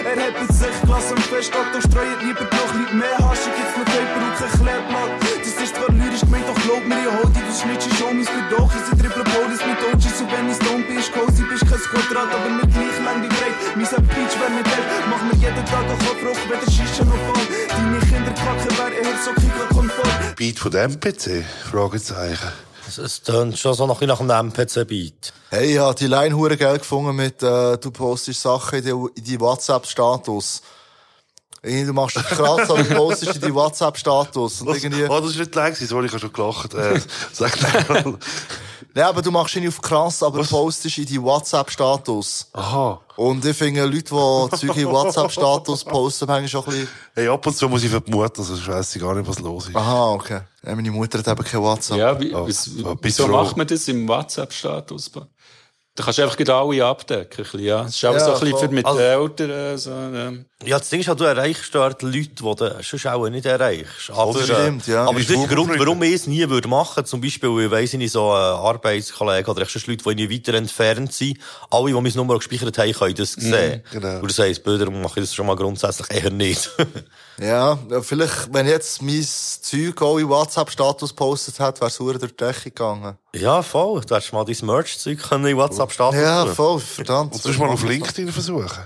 [0.08, 3.44] Er hat mit sich Glas am Festakt, streut lieber noch nicht mehr Hasch.
[3.44, 3.89] Ich gibt's noch
[6.90, 8.70] mir, ich hol dich, du snitchst Homies für doch.
[8.74, 11.80] Ich sind Triple Police mit OGs und wenn ich stone bin, ist cozy, bist kein
[11.80, 13.58] Quadrat, aber nicht gleich lang wie breit.
[13.78, 17.46] Mein Peach, wenn nicht hält, mach mir jeden Tag auch Kopfruch, weder Shisha noch Ball.
[17.70, 20.36] Deine Kinder kacken, wer eher so Kika-konform.
[20.36, 21.46] Beat von dem PC?
[21.70, 22.52] Fragezeichen.
[22.88, 25.34] Es, tönt schon so noch ein nach einem MPC-Beat.
[25.52, 29.20] Hey, ich habe die Line hure geil gefunden mit, äh, du postest Sachen in die,
[29.20, 30.64] in die WhatsApp-Status.
[31.62, 34.62] Irgendwie, Du machst es krass, aber du postest in die WhatsApp-Status.
[34.62, 34.78] Und Was?
[34.84, 35.04] irgendwie...
[35.10, 36.74] Oh, das ist nicht lang, sorry, ich habe schon gelacht.
[36.74, 37.02] Äh,
[37.34, 38.18] sag mal.
[38.94, 42.48] Nein, aber du machst ihn auf krass, aber postest in die WhatsApp-Status.
[42.54, 43.02] Aha.
[43.18, 46.88] Und ich finde, Leute, die Zeug in WhatsApp-Status posten, haben eigentlich schon ein bisschen...
[47.14, 49.76] Hey, ab und zu muss ich vermuten, also ich weiss gar nicht, was los ist.
[49.76, 50.40] Aha, okay.
[50.66, 51.98] Ja, meine Mutter hat eben kein WhatsApp.
[51.98, 53.44] Ja, wie, Oh, wieso, bist wieso froh.
[53.44, 55.12] macht man das im WhatsApp-Status?
[56.00, 57.28] Da kannst du einfach gerade alle abdecken.
[57.40, 57.84] ein bisschen, Ja.
[57.84, 58.68] Das ist auch Ja, so ein bisschen voll.
[58.70, 59.78] für mit Also- den Eltern.
[59.78, 60.32] So, ja.
[60.66, 64.10] Ja, das Ding ist halt, du erreichst dort Leute, die du sonst auch nicht erreichst.
[64.12, 65.04] Aber, das stimmt, ja.
[65.04, 67.06] Aber das Ist ist der Grund, warum ich es nie würde machen.
[67.06, 70.54] Zum Beispiel, ich weiss nicht, so ein Arbeitskollege oder echt sonst Leute, die irgendwie weiter
[70.58, 71.38] entfernt sind.
[71.70, 73.84] Alle, die mein Nummer gespeichert haben, können das sehen.
[73.92, 74.20] genau.
[74.20, 76.70] Und das heisst, Bilder mache ich das schon mal grundsätzlich eher nicht.
[77.42, 82.18] Ja, ja, vielleicht, wenn jetzt mein Zeug auch in WhatsApp-Status postet hat, wäre es durch
[82.20, 83.18] die Decke gegangen.
[83.36, 84.02] Ja, voll.
[84.02, 86.56] Du hättest mal dein Merch-Zeug in WhatsApp-Status Ja, tun.
[86.56, 87.34] voll, verdammt.
[87.36, 88.70] Und du musst mal auf LinkedIn versuchen.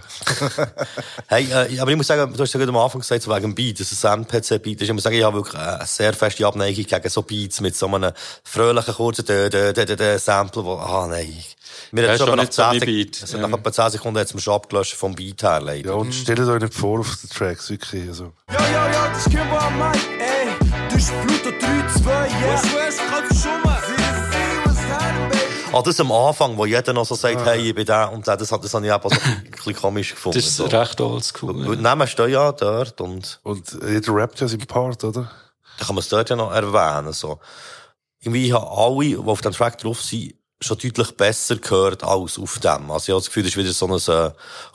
[1.27, 3.41] Hey, äh, aber ich muss sagen, du hast ja gerade am Anfang gesagt, so wegen
[3.43, 4.81] dem Beat, das ist ein MPC-Beat.
[4.81, 7.87] Ich muss sagen, ich habe wirklich eine sehr feste Abneigung gegen so Beats mit so
[7.87, 8.11] einem
[8.43, 11.33] fröhlichen, kurzen dö, dö, dö, dö, dö, Sample, wo, ah, nein.
[11.91, 13.47] Mir Ja, hat ist schon nach nicht so 10 mein Sek- Beat, also ja.
[13.47, 15.89] nach etwa 10 Sekunden hat es mir schon abgelöscht vom Beat her, leider.
[15.91, 18.07] Ja, und stellt euch nicht vor auf den Tracks, wirklich.
[18.09, 18.33] Also.
[18.51, 20.49] Ja, ja, ja, das ist Kimbo am Mic, ey.
[20.89, 22.53] Du bist Pluto 3-2, yeah.
[22.53, 23.62] Was wärst, kannst du schon
[25.73, 28.37] Ah, das am Anfang, wo jeder noch so sagt, hey, ich bin der und der,
[28.37, 30.37] das, hat- das habe ich eben so ein bisschen komisch gefunden.
[30.37, 30.65] Das ist so.
[30.65, 31.75] recht oldschool.
[31.75, 33.39] Die Namen stehen ja dort und...
[33.43, 35.31] Und jeder rappt ja seinen Part, oder?
[35.79, 37.39] Da kann man es dort ja noch erwähnen, so.
[38.19, 42.59] Irgendwie haben alle, die auf dem Track drauf sind, schon deutlich besser gehört als auf
[42.59, 42.89] dem.
[42.91, 44.31] Also ich habe das Gefühl, das ist wieder so ein äh,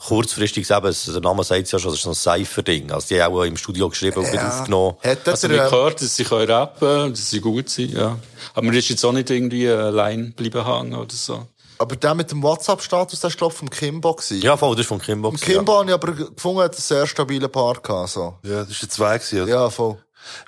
[0.07, 2.91] kurzfristiges, eben, es- der Name sagt es ja schon, das ist so ein Cypher-Ding.
[2.91, 4.95] Also die haben auch im Studio geschrieben und wieder aufgenommen.
[5.25, 8.17] Also wir gehört, dass sie können rappen, dass sie gut sind, ja.
[8.53, 11.45] Aber mir ist jetzt auch nicht irgendwie allein bleiben hängen oder so.
[11.81, 14.13] Aber der mit dem WhatsApp-Status, der war, glaube ich, vom Kimbo.
[14.13, 14.41] Gewesen.
[14.41, 15.29] Ja, voll, das ist von Kimbo.
[15.31, 18.33] Vom Kimbo habe ich aber gefunden, hat einen sehr stabilen Part gehabt, so.
[18.43, 19.49] Ja, das ist der zwei gewesen, oder?
[19.51, 19.97] Ja, voll.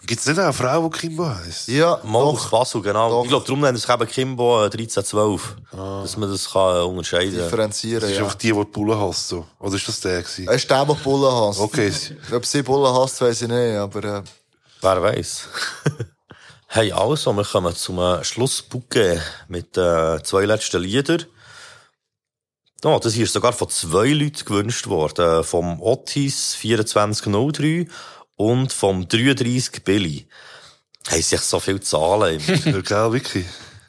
[0.06, 1.68] Gibt's nicht auch eine Frau, die Kimbo heisst?
[1.68, 3.24] Ja, Mal aus Basel, genau.
[3.24, 5.56] Ich glaube, darum nennen sie es eben Kimbo äh, 1312.
[5.72, 8.24] Dass man das kann äh, unterscheiden Differenzieren, Das ist ja.
[8.24, 9.46] einfach die, die die Bullen hasst, so.
[9.60, 10.48] Oder ist das der gewesen?
[10.48, 11.60] Er ist der, der Bullen hasst.
[11.60, 11.92] Okay.
[12.32, 14.24] Ob sie Bullen hasst, weiss ich nicht, aber, äh,
[14.82, 15.48] Wer weiß.
[16.68, 21.26] hey, also, wir kommen zum äh, Schlussbucke mit äh, zwei letzten Liedern.
[22.84, 25.44] Oh, das hier ist sogar von zwei Leuten gewünscht worden.
[25.44, 27.88] Vom Otis 2403
[28.42, 30.28] und vom 33 Billy.
[31.10, 33.46] Haben sich so viele Zahlen im Ja, gell, wirklich.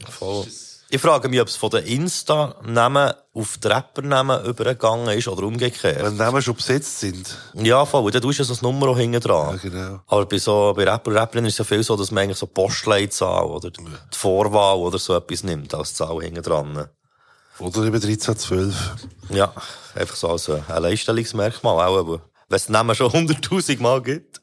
[0.08, 0.46] Voll.
[0.90, 6.02] Ich frage mich, ob es von den Insta-Namen auf die Rapper-Namen übergegangen ist oder umgekehrt.
[6.02, 7.34] Wenn Namen schon besetzt sind.
[7.54, 8.10] Ja, voll.
[8.10, 9.56] Dann tust du so ein Nummer auch hinten dran.
[9.56, 10.00] Ja, genau.
[10.06, 12.46] Aber bei so, bei Rapper Rapperinnen ist es ja viel so, dass man eigentlich so
[12.46, 13.80] Postleitzahl oder die
[14.10, 16.88] Vorwahl oder so etwas nimmt als Zahl hinten dran.
[17.58, 18.74] Oder eben 13, 12.
[19.30, 19.50] Ja,
[19.94, 22.20] einfach so als ein Alleinstellungsmerkmal, auch,
[22.52, 24.40] wenn es den Namen schon 100.000 Mal gibt.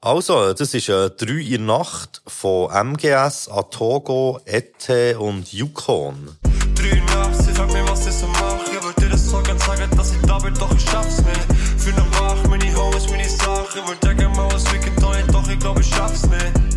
[0.00, 6.36] Also, das ist äh, 3 in Nacht von MGS, Atogo, Ete und Yukon.
[6.74, 8.60] Drei nachts, sie fragt mich, was ich so mach.
[8.72, 11.80] Ich wollte dir das so gern sagen, dass ich da bin, doch ich schaff's nicht.
[11.82, 13.86] Für eine Wach, meine Hoes, meine Sachen.
[13.86, 16.67] Wollte gerne mal was Weekend doch ich glaub, ich schaff's nicht.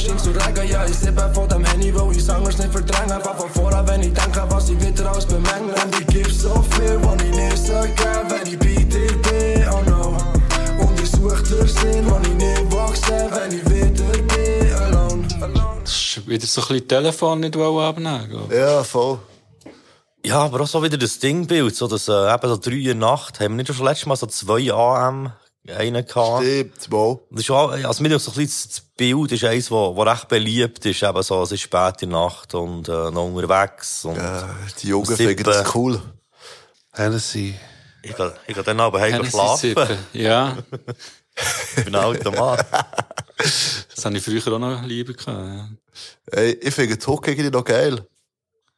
[0.00, 0.70] Sonnenschein zu Regen.
[0.70, 3.14] Ja, ich sippe von dem Handy, wo ich Sangers nicht verdränge.
[3.14, 5.74] Einfach von vorne, wenn ich denke, was ich wieder alles bemängle.
[5.74, 9.68] Und ich geb so viel, was ich nicht so geben, wenn ich bei dir bin.
[9.68, 10.16] Oh no.
[10.82, 14.74] Und ich such den Sinn, wenn ich nicht wachse, wenn ich wieder bin.
[14.74, 15.28] Alone.
[15.82, 18.48] Das ist wieder so ein bisschen Telefon nicht abnehmen.
[18.50, 19.18] Ja, voll.
[20.24, 22.94] Ja, aber auch so wieder das Dingbild, so dass, äh, eben so 3 in der
[22.94, 25.32] Nacht, haben wir nicht schon letztes Mal so 2 AM
[25.68, 26.42] einen gehabt?
[26.42, 27.20] Stimmt, mal.
[27.30, 30.28] Das ist auch, also mir so ein bisschen das Bild ist eins, wo, wo recht
[30.28, 34.16] beliebt ist, eben so, es ist spät in der Nacht und, äh, noch unterwegs und.
[34.16, 34.48] Ja,
[34.80, 36.00] die Jungen finden das cool.
[36.92, 37.54] Hennessy.
[38.02, 39.98] Ich gehe, ich gehe dann aber heim Hennessy schlafen.
[40.14, 40.56] ja.
[41.76, 42.58] ich bin ein alter Mann.
[43.36, 45.68] Das habe ich früher auch noch lieber gehabt, ja.
[46.32, 48.06] Ey, ich finde die Hook irgendwie noch geil.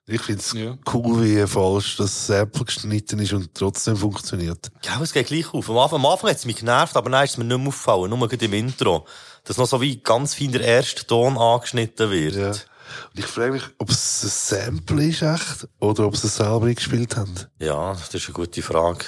[0.06, 0.52] Ich find's
[0.92, 4.70] cool, wie falsch das Sample geschnitten ist und trotzdem funktioniert.
[4.84, 5.70] Ja, es geht gleich auf.
[5.70, 7.68] Am Anfang, am Anfang hat es mich genervt, aber dann ist es mir nicht mehr
[7.68, 9.06] aufgefallen, nur gerade im Intro.
[9.44, 12.34] Dass noch so wie ganz fein der erste Ton angeschnitten wird.
[12.34, 12.48] Ja.
[12.48, 16.66] Und ich frage mich, ob es ein Sample ist, echt, oder ob sie es selber
[16.66, 17.34] eingespielt haben.
[17.60, 19.04] Ja, das ist eine gute Frage.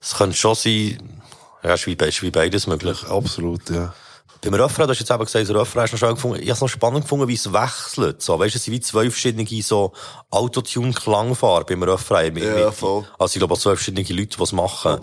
[0.00, 1.22] Es könnte schon sein,
[1.62, 3.04] ja, ist wie, ist wie beides möglich.
[3.04, 3.94] Absolut, ja.
[4.40, 6.36] Beim Refrain, du hast jetzt eben gesagt, der Refrain ist noch schön gefunden.
[6.36, 8.22] Ich habe es noch spannend gefunden, wie es wechselt.
[8.22, 9.92] So, weißt du, es sind wie zwei verschiedene so
[10.30, 12.32] Autotune-Klangfarben beim Refrain.
[12.34, 13.04] Mit, Ja, voll.
[13.18, 14.98] Also ich glaube auch zwei verschiedene Leute, die es machen.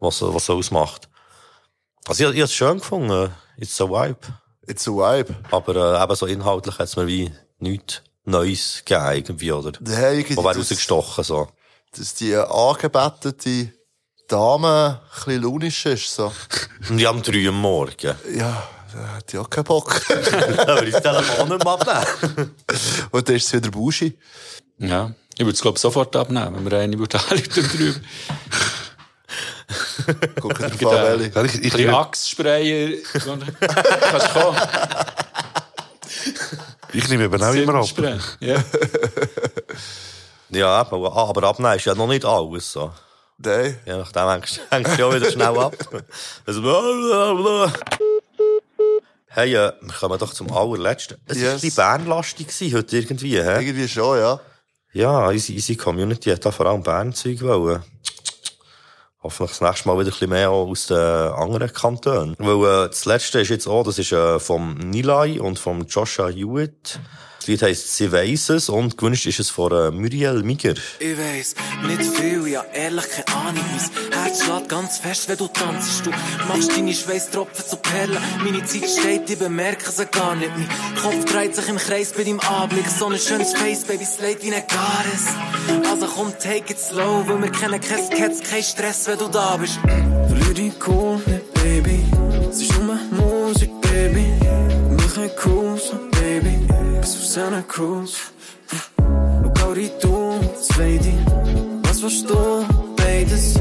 [0.00, 1.08] Was, was es ausmacht.
[2.06, 3.32] Also ich, ich habe es schön gefunden.
[3.56, 4.18] It's a vibe.
[4.66, 5.34] It's a vibe.
[5.50, 9.72] Aber äh, eben so inhaltlich hat es mir wie nichts Neues gegeben, irgendwie, oder?
[9.80, 10.24] Wo wäre
[10.54, 11.48] das- rausgestochen, so.
[11.96, 13.72] Dass die angebetete
[14.28, 16.32] Dame ein bisschen launisch ist, so.
[16.90, 18.14] Und ich am drei am Morgen.
[18.36, 20.00] Ja, da hat die auch keinen Bock.
[20.58, 22.54] Aber ich das Telefon nicht mehr abnehmen.
[23.10, 24.16] Und dann ist es wieder Buschi.
[24.78, 25.10] Ja.
[25.34, 28.00] Ich würde es, glaube sofort abnehmen, wenn wir eine würde anrufen drüber.
[30.40, 30.90] Guck dir Genau.
[30.90, 31.58] an, welche.
[31.58, 32.96] Ich, ich, Die Achssprayer.
[33.12, 34.58] Kannst du kommen?
[36.92, 37.86] ich nehme eben auch immer ab.
[38.40, 38.56] Ja.
[40.50, 42.92] Ja, aber, aber abnehmen ist ja noch nicht alles, so.
[43.38, 43.78] Nein.
[43.86, 44.60] Je nachdem hängst
[44.98, 45.76] du ja wieder schnell ab.
[46.46, 47.72] Also, blablabla.
[49.28, 51.18] Hey, äh, wir kommen doch zum allerletzten.
[51.26, 51.52] Es war Yes.
[51.52, 53.60] ein bisschen Bernlastig heute irgendwie, hä?
[53.60, 54.40] Irgendwie schon, ja.
[54.92, 57.84] Ja, unsere, unsere Community hat da vor allem Bernzeug wollen.
[59.22, 62.34] Hoffentlich das nächste Mal wieder ein bisschen mehr aus den anderen Kantonen.
[62.38, 66.28] Weil, äh, das letzte ist jetzt auch, das ist, äh, vom Nilay und vom Joshua
[66.28, 66.98] Hewitt.
[67.48, 70.74] Das Lied heisst «Sie weiss es» und gewünscht ist es von äh, Muriel Miger.
[70.98, 71.54] Ich weiss
[71.86, 73.64] nicht viel, ja ehrlich keine Ahnung.
[73.64, 76.04] Mein Herz schlägt ganz fest, wenn du tanzt.
[76.04, 76.10] Du
[76.46, 78.18] machst deine Schweißtropfen zu Perlen.
[78.44, 80.50] Meine Zeit steht, ich bemerke sie gar nicht.
[80.58, 80.68] Mein
[81.02, 82.84] Kopf dreht sich im Kreis bei deinem Anblick.
[82.86, 85.88] So ein schönes Face, Baby, slate wie ein Gares.
[85.90, 89.56] Also komm, take it slow, weil wir kennen kein Cats, kein Stress, wenn du da
[89.56, 89.78] bist.
[90.28, 92.04] Verlier die cool nicht, Baby.
[92.50, 94.26] Es ist nur Musik, Baby.
[94.98, 95.67] Wir können
[97.08, 97.08] cruisen, Baby.
[97.08, 98.32] Bis auf Santa Cruz.
[99.58, 100.40] Schau die du,
[100.78, 101.14] Lady.
[101.82, 102.66] Was willst du?
[102.96, 103.54] Beides.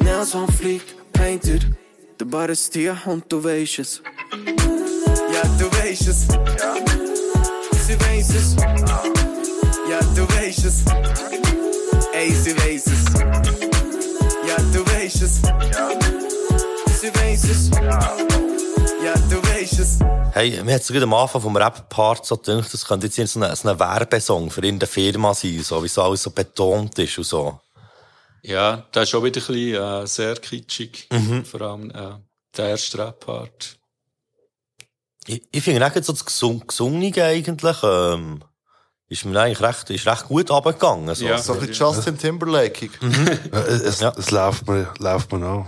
[0.00, 0.82] Nails on fleek,
[1.12, 1.66] painted.
[2.18, 4.02] Der Bar ist hier und du weißt es.
[5.32, 6.26] Ja, du weißt es.
[7.86, 8.56] Sie weiß es.
[9.90, 10.84] Ja, du weißt es.
[12.12, 13.04] Ey, sie weiß es.
[14.48, 15.42] Ja, du weißt es.
[17.00, 17.70] Sie weiß es.
[19.04, 19.98] Ja, du weißt es.
[20.32, 23.40] Hey, mir hat es gerade am Anfang vom Rap-Part so gedacht, das könnte jetzt so
[23.40, 27.16] ein, so ein Werbesong für irgendeine Firma sein, so, wie so alles so betont ist
[27.16, 27.60] und so.
[28.42, 31.08] Ja, das ist auch wieder ein bisschen äh, sehr kitschig.
[31.10, 31.44] Mhm.
[31.44, 32.18] Vor allem äh,
[32.56, 33.78] der erste Rap-Part.
[35.26, 38.44] Ich, ich finde auch so das Gesung Gesungene eigentlich, ähm,
[39.08, 41.14] ist mir eigentlich recht, ist recht gut runtergegangen.
[41.14, 41.36] So.
[41.38, 42.90] So ein bisschen Justin Timberlake.
[43.00, 45.66] Ja, Es, es läuft mir, läuft mir auch.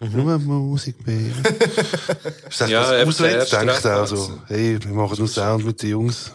[0.00, 1.34] Nur Musik, Baby.
[2.48, 5.28] Ist das Ja, das eben Auswärts der erste denkt auch so, hey, wir machen nur
[5.28, 6.30] Sound mit den Jungs.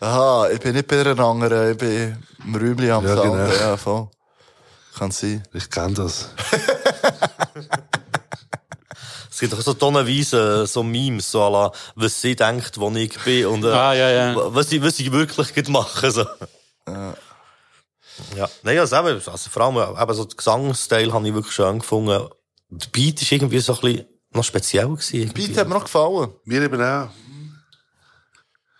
[0.00, 3.32] Aha, ich bin nicht bei einer anderen, ich bin im Räumchen am Ja, Sound.
[3.32, 3.46] genau.
[3.60, 4.08] Ja, voll.
[4.98, 5.42] Kann sein.
[5.52, 6.30] Ich kenne das.
[9.30, 13.18] Es gibt doch so tonnenweise so Memes, so à la, was sie denkt, wo ich
[13.22, 14.34] bin und äh, Ah, ja, ja.
[14.54, 16.10] was ich, was ich wirklich gerade mache.
[16.10, 16.24] So.
[18.34, 21.80] Ja, nein, also, eben, also vor allem eben so den Gesangsteil habe ich wirklich schön
[21.80, 22.30] gefunden.
[22.68, 25.32] Der Beat ist irgendwie so ein bisschen noch speziell gewesen.
[25.32, 26.30] Beat hat mir noch gefallen.
[26.44, 27.08] Mir eben auch.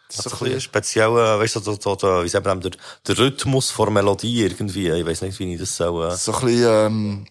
[0.08, 2.72] So ein bisschen speziell, weißt du, so, so, so, wie sagt man, der,
[3.06, 4.88] der Rhythmus vor Melodie irgendwie.
[4.90, 6.16] Ich weiß nicht, wie ich das soll, äh.
[6.16, 7.26] So ein bisschen, ähm,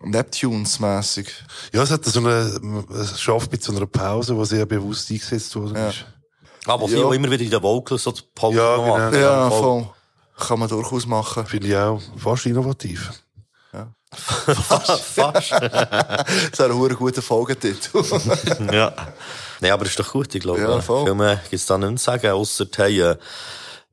[0.00, 1.32] Neptunes-mässig.
[1.72, 5.54] Ja, es hat so eine, es schafft mit so einer Pause, die sehr bewusst eingesetzt
[5.56, 6.04] worden ist.
[6.66, 7.04] Aber sie Ja.
[7.04, 9.18] auch immer wieder in den Vocals so die Pause Ja, genau.
[9.18, 9.88] Ja, voll.
[10.38, 11.46] Kann man durchaus machen.
[11.46, 13.10] Finde ich auch fast innovativ.
[14.16, 15.00] Fast.
[15.02, 15.50] Fast.
[16.50, 18.02] Das ist ein guter Folgetitel.
[18.72, 18.92] ja.
[19.60, 20.60] Nein, aber ist doch gut, ich glaube.
[20.60, 21.04] Ja, voll.
[21.04, 23.16] Viel mehr gibt's da nicht zu sagen, ausser, hey, äh,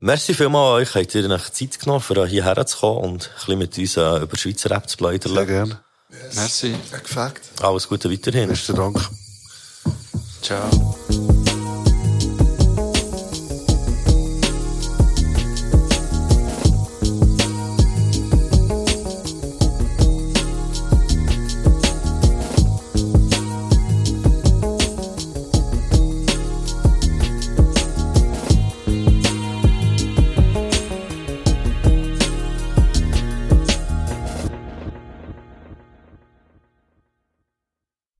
[0.00, 3.34] merci vielmals an euch, habt ihr euch Zeit genommen, für hierher zu kommen und ein
[3.34, 5.34] bisschen mit uns äh, über Schweizer Rap zu plaudern.
[5.34, 5.80] Sehr gerne.
[6.34, 6.74] Merci.
[6.90, 7.42] Perfekt.
[7.62, 8.48] Alles Gute weiterhin.
[8.48, 9.00] Besten Dank.
[10.42, 11.33] Ciao.